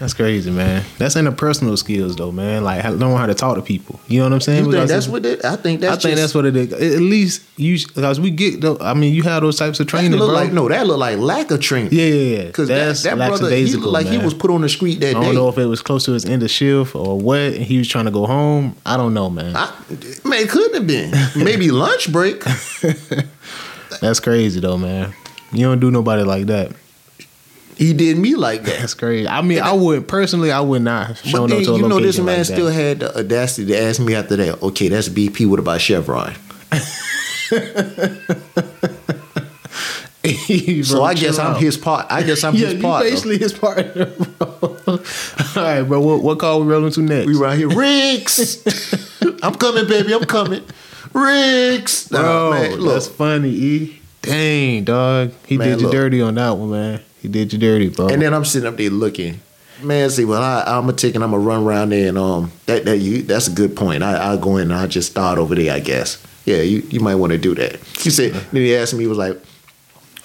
That's 0.02 0.16
crazy, 0.16 0.50
man. 0.50 0.84
That's 0.98 1.14
interpersonal 1.14 1.78
skills, 1.78 2.16
though, 2.16 2.32
man. 2.32 2.64
Like, 2.64 2.84
knowing 2.96 3.18
how 3.18 3.28
to 3.28 3.36
talk 3.36 3.56
to 3.58 3.62
people. 3.62 4.00
You 4.08 4.18
know 4.18 4.26
what 4.26 4.34
I'm 4.34 4.42
saying? 4.42 4.66
You 4.66 4.72
think 4.72 4.72
Because 4.72 4.90
that's 4.90 5.08
what 5.08 5.24
it? 5.28 5.46
I 5.46 5.56
think 5.58 5.80
that's 5.80 6.04
I 6.04 6.10
think 6.10 6.18
just, 6.18 6.24
that's 6.24 6.34
what 6.34 6.46
it 6.48 6.56
is. 6.56 6.74
At 6.74 7.02
least 7.04 7.44
you, 7.56 7.78
because 7.78 8.20
we 8.20 8.32
get, 8.32 8.62
though, 8.62 8.80
I 8.82 8.96
mean, 8.96 9.14
you 9.14 9.22
have 9.22 9.44
those 9.44 9.60
types 9.60 9.80
of 9.80 9.86
training, 9.86 10.14
look 10.14 10.30
bro. 10.30 10.34
like 10.34 10.54
no, 10.54 10.68
that 10.70 10.88
look 10.88 10.98
like 10.98 11.20
lack 11.20 11.52
of 11.52 11.62
training. 11.62 11.94
Yeah, 11.94 12.06
yeah, 12.06 12.38
yeah. 12.38 12.46
Because 12.48 12.68
that, 12.70 12.98
that 12.98 13.16
brother, 13.16 13.56
he 13.56 13.76
looked 13.76 13.94
like 13.94 14.08
he 14.08 14.18
was 14.18 14.34
put 14.34 14.50
on 14.50 14.62
the 14.62 14.70
street 14.70 15.02
that 15.02 15.12
I 15.12 15.14
don't 15.14 15.24
day. 15.26 15.34
know 15.34 15.50
if 15.50 15.60
it 15.60 15.68
was 15.68 15.84
close 15.84 16.06
to 16.06 16.14
his 16.14 16.26
end 16.26 16.42
of 16.42 16.50
shift 16.50 16.96
or 16.96 17.20
what, 17.20 17.38
and 17.38 17.64
he 17.64 17.78
was 17.78 17.88
trying 17.88 18.06
to 18.06 18.12
go 18.12 18.26
home. 18.26 18.76
I 18.84 18.98
don't 18.98 19.14
know, 19.14 19.30
man. 19.30 19.56
I, 19.56 19.72
man, 20.26 20.42
it 20.42 20.50
couldn't 20.50 20.74
have 20.74 20.88
been 20.88 21.12
maybe 21.36 21.70
lunch 21.70 22.12
break. 22.12 22.44
That's 24.02 24.20
crazy, 24.20 24.62
though, 24.62 24.80
man. 24.80 25.14
You 25.52 25.68
don't 25.68 25.80
do 25.80 25.92
nobody 25.92 26.24
like 26.24 26.48
that. 26.48 26.72
He 27.82 27.94
did 27.94 28.16
me 28.16 28.36
like 28.36 28.62
that. 28.66 28.80
That's 28.80 28.94
crazy. 28.94 29.28
I 29.28 29.42
mean, 29.42 29.58
I 29.60 29.74
would 29.74 30.08
personally, 30.08 30.52
I 30.52 30.60
would 30.60 30.84
not 30.84 31.20
But 31.32 31.42
up 31.42 31.50
then, 31.50 31.64
you 31.64 31.88
know, 31.88 32.00
this 32.00 32.20
man 32.20 32.38
like 32.38 32.46
still 32.46 32.68
had 32.70 33.00
the 33.00 33.18
audacity 33.18 33.72
to 33.72 33.82
ask 33.82 34.00
me 34.00 34.14
after 34.14 34.36
that. 34.36 34.62
Okay, 34.62 34.88
that's 34.88 35.10
BP. 35.10 35.48
What 35.50 35.58
about 35.58 35.82
Chevron? 35.82 36.36
So 40.84 40.98
Bro, 40.98 41.04
I 41.06 41.14
guess 41.16 41.38
chill 41.38 41.46
I'm 41.46 41.56
his 41.60 41.78
part. 41.78 42.06
I 42.12 42.22
guess 42.22 42.44
I'm 42.44 42.54
Yeah, 42.54 42.68
his 42.68 42.82
part. 42.84 43.02
basically 43.04 43.40
his 43.40 43.54
partner, 43.54 44.06
bro. 44.38 44.60
All 44.86 45.00
right, 45.56 45.82
bro. 45.82 46.00
What, 46.00 46.22
what 46.22 46.38
call 46.38 46.62
we 46.62 46.68
rolling 46.72 46.92
to 46.92 47.02
next? 47.02 47.26
We 47.26 47.36
right 47.36 47.58
here, 47.58 47.68
Ricks. 47.68 48.64
I'm 49.42 49.56
coming, 49.56 49.88
baby. 49.88 50.14
I'm 50.14 50.26
coming, 50.26 50.64
Ricks. 51.14 52.10
Bro, 52.10 52.52
man, 52.52 52.80
look, 52.80 52.94
that's 52.94 53.08
funny, 53.08 53.50
E. 53.50 54.02
Dang, 54.22 54.84
dog. 54.84 55.32
He 55.48 55.58
Man, 55.58 55.70
did 55.70 55.80
you 55.80 55.86
look. 55.88 55.94
dirty 55.94 56.22
on 56.22 56.36
that 56.36 56.52
one, 56.52 56.70
man. 56.70 57.02
He 57.22 57.28
did 57.28 57.54
you 57.54 57.60
dirty, 57.60 57.90
bro. 57.90 58.08
and 58.08 58.22
then 58.22 58.34
I'm 58.34 58.46
sitting 58.46 58.68
up 58.68 58.78
there 58.78 58.90
looking. 58.90 59.40
Man, 59.84 60.10
see, 60.10 60.26
well, 60.26 60.42
I, 60.42 60.64
I'm 60.66 60.86
gonna 60.86 60.94
take 60.94 61.16
and 61.16 61.24
I'm 61.24 61.32
gonna 61.32 61.44
run 61.44 61.64
around 61.64 61.90
there, 61.92 62.08
and 62.10 62.18
um, 62.18 62.52
that 62.66 62.86
that 62.86 62.98
you 62.98 63.22
that's 63.24 63.48
a 63.48 63.52
good 63.52 63.76
point. 63.76 64.04
I 64.04 64.14
I'll 64.16 64.38
go 64.38 64.58
in 64.58 64.64
and 64.64 64.74
I'll 64.74 64.88
just 64.88 65.12
start 65.12 65.38
over 65.40 65.56
there, 65.56 65.74
I 65.74 65.80
guess. 65.80 66.24
Yeah, 66.46 66.58
you, 66.58 66.80
you 66.90 67.00
might 67.00 67.16
want 67.16 67.32
to 67.34 67.38
do 67.38 67.54
that. 67.56 67.76
He 68.00 68.10
said. 68.10 68.34
Then 68.34 68.62
he 68.62 68.76
asked 68.76 68.94
me, 68.94 69.02
he 69.02 69.08
was 69.08 69.18
like, 69.18 69.40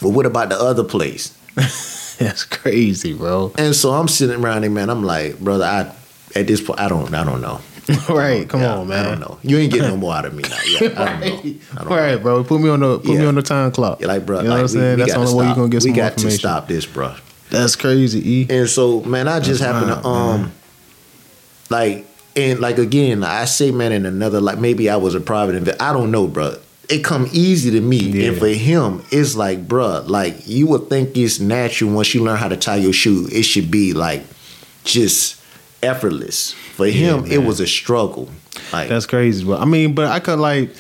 "Well, 0.01 0.13
what 0.13 0.27
about 0.27 0.49
the 0.49 0.59
other 0.59 0.85
place?" 0.85 1.37
That's 2.19 2.45
crazy, 2.45 3.13
bro. 3.13 3.53
And 3.59 3.75
so 3.75 3.93
I'm 3.93 4.09
sitting 4.09 4.43
around 4.43 4.63
there, 4.63 4.71
man. 4.71 4.89
I'm 4.89 5.05
like, 5.05 5.39
brother, 5.39 5.65
I 5.65 5.93
at 6.35 6.47
this 6.47 6.61
point, 6.61 6.81
I 6.81 6.89
don't, 6.89 7.15
I 7.15 7.25
don't 7.25 7.41
know. 7.41 7.61
right, 8.09 8.49
come 8.49 8.61
Yeah, 8.63 8.77
on, 8.79 8.89
man. 8.89 9.05
I 9.07 9.09
don't 9.11 9.21
know. 9.21 9.39
You 9.43 9.59
ain't 9.59 9.73
getting 9.73 9.89
no 9.89 9.97
more 9.97 10.15
out 10.15 10.25
of 10.25 10.35
me 10.35 10.43
now. 10.43 10.59
Yeah, 10.67 10.79
I 10.97 11.21
don't 11.21 11.21
know. 11.45 11.61
I 11.73 11.75
don't 11.77 11.89
All 11.93 11.97
right, 11.97 12.17
bro. 12.17 12.43
Put 12.45 12.61
me 12.61 12.69
on 12.69 12.81
the 12.81 12.99
put 12.99 13.17
me 13.17 13.25
on 13.25 13.35
the 13.37 13.43
time 13.43 13.71
clock. 13.71 14.01
Yeah, 14.01 14.09
like, 14.09 14.27
bro, 14.27 14.39
you 14.39 14.45
know 14.45 14.51
like, 14.51 14.57
what 14.59 14.63
I'm 14.63 14.69
saying? 14.69 14.97
we 14.97 15.03
That's 15.03 15.13
the 15.15 15.19
only 15.21 15.35
way 15.35 15.47
you're 15.47 15.55
gonna 15.55 15.69
get 15.69 15.83
some 15.83 15.91
We 15.93 15.97
got 15.97 16.17
to 16.19 16.31
stop 16.31 16.69
this, 16.69 16.85
bro. 16.87 17.15
That's 17.51 17.77
crazy, 17.77 18.29
E. 18.41 18.47
And 18.51 18.69
so, 18.69 19.03
man, 19.03 19.29
I 19.29 19.39
just 19.39 19.61
That's 19.61 19.73
happen 19.73 19.89
wild, 19.89 20.03
to 20.03 20.09
um, 20.09 20.41
man. 20.43 20.53
like, 21.71 22.07
and 22.35 22.61
like 22.61 22.79
again, 22.79 23.23
I 23.25 23.45
say, 23.45 23.71
man, 23.71 23.93
in 23.93 24.05
another 24.07 24.41
like 24.41 24.59
maybe 24.59 24.91
I 24.91 24.97
was 24.97 25.15
a 25.15 25.21
private 25.21 25.55
investor. 25.55 25.83
I 25.83 25.93
don't 25.93 26.11
know, 26.11 26.27
bro. 26.27 26.57
It 26.89 27.03
come 27.03 27.29
easy 27.33 27.71
to 27.73 27.81
me, 27.81 27.99
Yeah. 27.99 28.29
and 28.29 28.39
for 28.39 28.47
him, 28.49 29.03
it's 29.11 29.35
like, 29.35 29.67
bro, 29.67 30.03
like 30.07 30.47
you 30.47 30.67
would 30.69 30.89
think 30.89 31.17
it's 31.17 31.41
natural 31.41 31.93
once 31.93 32.15
you 32.15 32.23
learn 32.23 32.37
how 32.37 32.49
to 32.49 32.57
tie 32.57 32.77
your 32.77 32.93
shoe. 32.93 33.29
It 33.33 33.43
should 33.43 33.71
be 33.71 33.93
like 33.93 34.23
just 34.85 35.36
effortless. 35.83 36.53
For 36.53 36.87
him, 36.87 37.25
it 37.27 37.39
was 37.39 37.61
a 37.61 37.67
struggle. 37.67 38.29
Like 38.73 38.89
That's 38.89 39.07
crazy, 39.07 39.45
bro. 39.45 39.57
I 39.57 39.65
mean, 39.65 39.95
but 39.95 40.07
I 40.07 40.21
could 40.21 40.39
like 40.39 40.71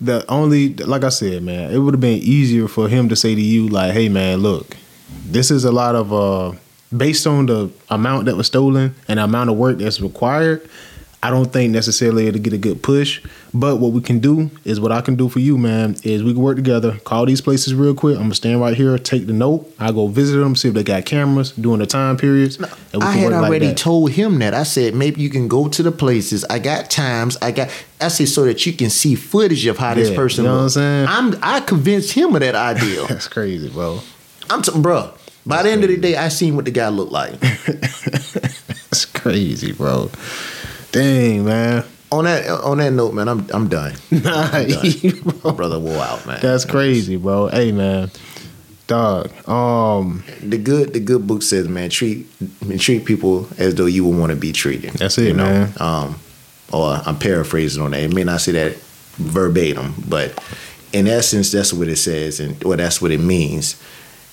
the 0.00 0.24
only 0.28 0.74
like 0.74 1.04
I 1.04 1.08
said, 1.10 1.42
man, 1.42 1.72
it 1.72 1.78
would 1.78 1.94
have 1.94 2.00
been 2.00 2.18
easier 2.18 2.68
for 2.68 2.88
him 2.88 3.08
to 3.08 3.16
say 3.16 3.34
to 3.34 3.40
you, 3.40 3.68
like, 3.68 3.92
hey 3.92 4.08
man, 4.08 4.38
look, 4.38 4.76
this 5.24 5.50
is 5.50 5.64
a 5.64 5.72
lot 5.72 5.94
of 5.94 6.12
uh 6.12 6.52
based 6.96 7.26
on 7.26 7.46
the 7.46 7.70
amount 7.90 8.26
that 8.26 8.36
was 8.36 8.46
stolen 8.46 8.94
and 9.08 9.18
the 9.18 9.24
amount 9.24 9.50
of 9.50 9.56
work 9.56 9.78
that's 9.78 10.00
required, 10.00 10.68
I 11.26 11.30
don't 11.30 11.52
think 11.52 11.72
necessarily 11.72 12.28
it'll 12.28 12.40
get 12.40 12.52
a 12.52 12.58
good 12.58 12.82
push. 12.84 13.20
But 13.52 13.76
what 13.76 13.90
we 13.92 14.00
can 14.00 14.20
do 14.20 14.48
is 14.64 14.78
what 14.78 14.92
I 14.92 15.00
can 15.00 15.16
do 15.16 15.28
for 15.28 15.40
you, 15.40 15.58
man, 15.58 15.96
is 16.04 16.22
we 16.22 16.32
can 16.34 16.40
work 16.42 16.54
together, 16.56 16.98
call 17.04 17.26
these 17.26 17.40
places 17.40 17.74
real 17.74 17.94
quick. 17.94 18.14
I'm 18.16 18.22
gonna 18.24 18.34
stand 18.34 18.60
right 18.60 18.76
here, 18.76 18.96
take 18.98 19.26
the 19.26 19.32
note. 19.32 19.68
I 19.80 19.90
go 19.90 20.06
visit 20.06 20.36
them, 20.38 20.54
see 20.54 20.68
if 20.68 20.74
they 20.74 20.84
got 20.84 21.04
cameras 21.04 21.50
during 21.52 21.80
the 21.80 21.86
time 21.86 22.16
periods. 22.16 22.58
and 22.58 22.70
we 22.94 23.00
I 23.00 23.12
can 23.14 23.22
had 23.22 23.32
like 23.32 23.44
already 23.50 23.66
that. 23.68 23.76
told 23.76 24.12
him 24.12 24.38
that. 24.38 24.54
I 24.54 24.62
said 24.62 24.94
maybe 24.94 25.20
you 25.20 25.30
can 25.30 25.48
go 25.48 25.68
to 25.68 25.82
the 25.82 25.90
places. 25.90 26.44
I 26.44 26.60
got 26.60 26.90
times. 26.90 27.36
I 27.42 27.50
got. 27.50 27.70
I 28.00 28.06
said 28.08 28.28
so 28.28 28.44
that 28.44 28.64
you 28.64 28.72
can 28.74 28.88
see 28.90 29.16
footage 29.16 29.66
of 29.66 29.78
how 29.78 29.94
this 29.94 30.14
person. 30.14 30.44
you 30.44 30.50
know 30.50 30.56
what 30.58 30.62
I'm 30.64 30.68
saying? 30.68 31.06
I'm. 31.08 31.34
I 31.42 31.60
convinced 31.60 32.12
him 32.12 32.34
of 32.34 32.40
that 32.40 32.54
idea. 32.54 33.04
That's 33.08 33.26
crazy, 33.26 33.68
bro. 33.68 34.00
I'm 34.48 34.62
t- 34.62 34.70
bro. 34.80 35.12
By 35.46 35.62
the 35.62 35.70
end 35.70 35.82
of 35.84 35.90
the 35.90 35.96
day, 35.96 36.16
I 36.16 36.28
seen 36.28 36.56
what 36.56 36.64
the 36.66 36.72
guy 36.72 36.88
looked 36.88 37.12
like. 37.12 37.38
That's 37.40 39.04
crazy, 39.06 39.72
bro. 39.72 40.10
Dang, 40.96 41.44
man. 41.44 41.84
on 42.10 42.24
that 42.24 42.48
on 42.48 42.78
that 42.78 42.90
note, 42.92 43.12
man, 43.12 43.28
I'm 43.28 43.46
I'm 43.52 43.68
done. 43.68 43.94
Nah, 44.10 44.50
My 45.44 45.52
brother 45.52 45.78
wore 45.78 45.98
out, 46.02 46.26
man. 46.26 46.40
That's 46.40 46.64
crazy, 46.64 47.16
bro. 47.16 47.48
Hey, 47.48 47.70
man, 47.72 48.10
dog. 48.86 49.30
Um, 49.48 50.24
the 50.40 50.56
good 50.58 50.92
the 50.94 51.00
good 51.00 51.26
book 51.26 51.42
says, 51.42 51.68
man, 51.68 51.90
treat 51.90 52.26
treat 52.78 53.04
people 53.04 53.46
as 53.58 53.74
though 53.74 53.86
you 53.86 54.04
would 54.06 54.18
want 54.18 54.30
to 54.30 54.36
be 54.36 54.52
treated. 54.52 54.92
That's 54.92 55.18
it, 55.18 55.36
man. 55.36 55.72
Um, 55.78 56.18
or 56.72 57.00
I'm 57.04 57.18
paraphrasing 57.18 57.82
on 57.82 57.90
that. 57.90 58.00
It 58.00 58.14
may 58.14 58.24
not 58.24 58.40
say 58.40 58.52
that 58.52 58.76
verbatim, 59.16 59.94
but 60.08 60.42
in 60.92 61.06
essence, 61.06 61.52
that's 61.52 61.72
what 61.72 61.88
it 61.88 61.96
says, 61.96 62.40
and 62.40 62.62
well, 62.64 62.78
that's 62.78 63.02
what 63.02 63.10
it 63.10 63.20
means. 63.20 63.80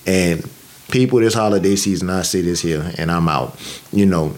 And 0.08 0.50
people, 0.92 1.20
this 1.20 1.34
holiday 1.34 1.76
season, 1.76 2.10
I 2.10 2.22
say 2.22 2.42
this 2.42 2.62
here, 2.62 2.92
and 2.98 3.12
I'm 3.12 3.28
out. 3.28 3.60
You 3.92 4.06
know, 4.06 4.38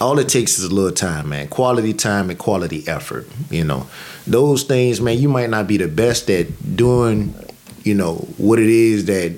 all 0.00 0.18
it 0.18 0.28
takes 0.28 0.58
is 0.58 0.64
a 0.64 0.74
little 0.74 0.92
time, 0.92 1.30
man. 1.30 1.48
Quality 1.48 1.92
time 1.92 2.30
and 2.30 2.38
quality 2.38 2.86
effort. 2.86 3.26
You 3.50 3.64
know, 3.64 3.86
those 4.26 4.62
things, 4.62 5.00
man. 5.00 5.18
You 5.18 5.28
might 5.28 5.50
not 5.50 5.66
be 5.66 5.76
the 5.76 5.88
best 5.88 6.30
at 6.30 6.76
doing, 6.76 7.34
you 7.82 7.94
know, 7.94 8.16
what 8.36 8.58
it 8.58 8.68
is 8.68 9.06
that 9.06 9.34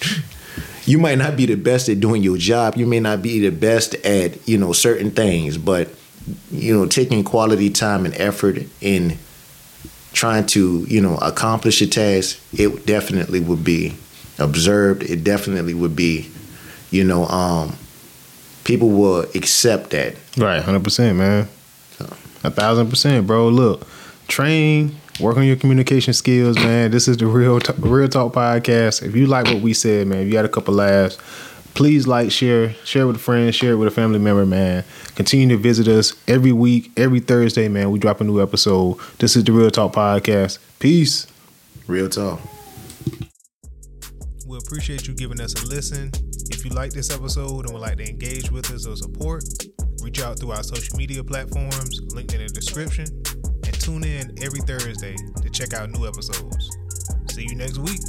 you 0.84 0.98
might 0.98 1.18
not 1.18 1.36
be 1.36 1.46
the 1.46 1.56
best 1.56 1.88
at 1.88 2.00
doing 2.00 2.22
your 2.22 2.36
job. 2.36 2.76
You 2.76 2.86
may 2.86 3.00
not 3.00 3.22
be 3.22 3.40
the 3.40 3.50
best 3.50 3.94
at, 3.94 4.46
you 4.48 4.58
know, 4.58 4.72
certain 4.72 5.10
things, 5.10 5.58
but 5.58 5.88
you 6.50 6.74
know, 6.74 6.86
taking 6.86 7.24
quality 7.24 7.70
time 7.70 8.04
and 8.04 8.14
effort 8.14 8.58
in 8.80 9.18
trying 10.12 10.46
to, 10.46 10.84
you 10.88 11.00
know, 11.00 11.16
accomplish 11.16 11.82
a 11.82 11.86
task, 11.86 12.40
it 12.52 12.86
definitely 12.86 13.40
would 13.40 13.64
be 13.64 13.94
observed. 14.38 15.02
It 15.02 15.24
definitely 15.24 15.74
would 15.74 15.96
be, 15.96 16.30
you 16.90 17.04
know, 17.04 17.26
um, 17.26 17.76
people 18.64 18.90
will 18.90 19.20
accept 19.34 19.90
that. 19.90 20.16
right, 20.36 20.62
hundred 20.62 20.84
percent, 20.84 21.18
man. 21.18 21.48
A 22.42 22.50
thousand 22.50 22.90
percent, 22.90 23.26
bro. 23.26 23.48
Look, 23.48 23.86
train, 24.28 24.96
work 25.20 25.36
on 25.36 25.44
your 25.44 25.56
communication 25.56 26.12
skills, 26.12 26.56
man. 26.56 26.90
This 26.90 27.08
is 27.08 27.16
the 27.16 27.26
real 27.26 27.60
T- 27.60 27.72
real 27.78 28.08
talk 28.08 28.32
podcast. 28.32 29.02
If 29.02 29.16
you 29.16 29.26
like 29.26 29.46
what 29.46 29.62
we 29.62 29.72
said, 29.72 30.06
man, 30.06 30.18
if 30.20 30.28
you 30.28 30.36
had 30.36 30.44
a 30.44 30.50
couple 30.50 30.74
laughs, 30.74 31.16
please 31.72 32.06
like, 32.06 32.30
share, 32.30 32.74
share 32.84 33.06
with 33.06 33.16
a 33.16 33.18
friend, 33.18 33.54
share 33.54 33.72
it 33.72 33.76
with 33.76 33.88
a 33.88 33.90
family 33.90 34.18
member, 34.18 34.44
man. 34.44 34.84
Continue 35.14 35.56
to 35.56 35.62
visit 35.62 35.88
us 35.88 36.12
every 36.28 36.52
week, 36.52 36.90
every 36.96 37.20
Thursday, 37.20 37.68
man. 37.68 37.90
We 37.90 37.98
drop 37.98 38.20
a 38.20 38.24
new 38.24 38.42
episode. 38.42 38.98
This 39.18 39.36
is 39.36 39.44
the 39.44 39.52
Real 39.52 39.70
Talk 39.70 39.92
podcast. 39.92 40.58
Peace. 40.78 41.26
Real 41.86 42.08
talk. 42.08 42.40
We 44.46 44.58
appreciate 44.58 45.06
you 45.06 45.14
giving 45.14 45.40
us 45.40 45.54
a 45.62 45.66
listen. 45.66 46.12
If 46.50 46.64
you 46.64 46.70
like 46.70 46.92
this 46.92 47.10
episode 47.10 47.64
and 47.64 47.72
would 47.72 47.82
like 47.82 47.96
to 47.98 48.08
engage 48.08 48.50
with 48.50 48.70
us 48.70 48.86
or 48.86 48.96
support, 48.96 49.44
reach 50.02 50.20
out 50.20 50.38
through 50.38 50.52
our 50.52 50.62
social 50.62 50.96
media 50.96 51.24
platforms 51.24 52.00
linked 52.14 52.34
in 52.34 52.40
the 52.40 52.52
description 52.52 53.06
and 53.64 53.80
tune 53.80 54.04
in 54.04 54.34
every 54.42 54.60
Thursday 54.60 55.16
to 55.42 55.50
check 55.50 55.72
out 55.72 55.90
new 55.90 56.06
episodes. 56.06 56.76
See 57.30 57.44
you 57.44 57.54
next 57.54 57.78
week. 57.78 58.00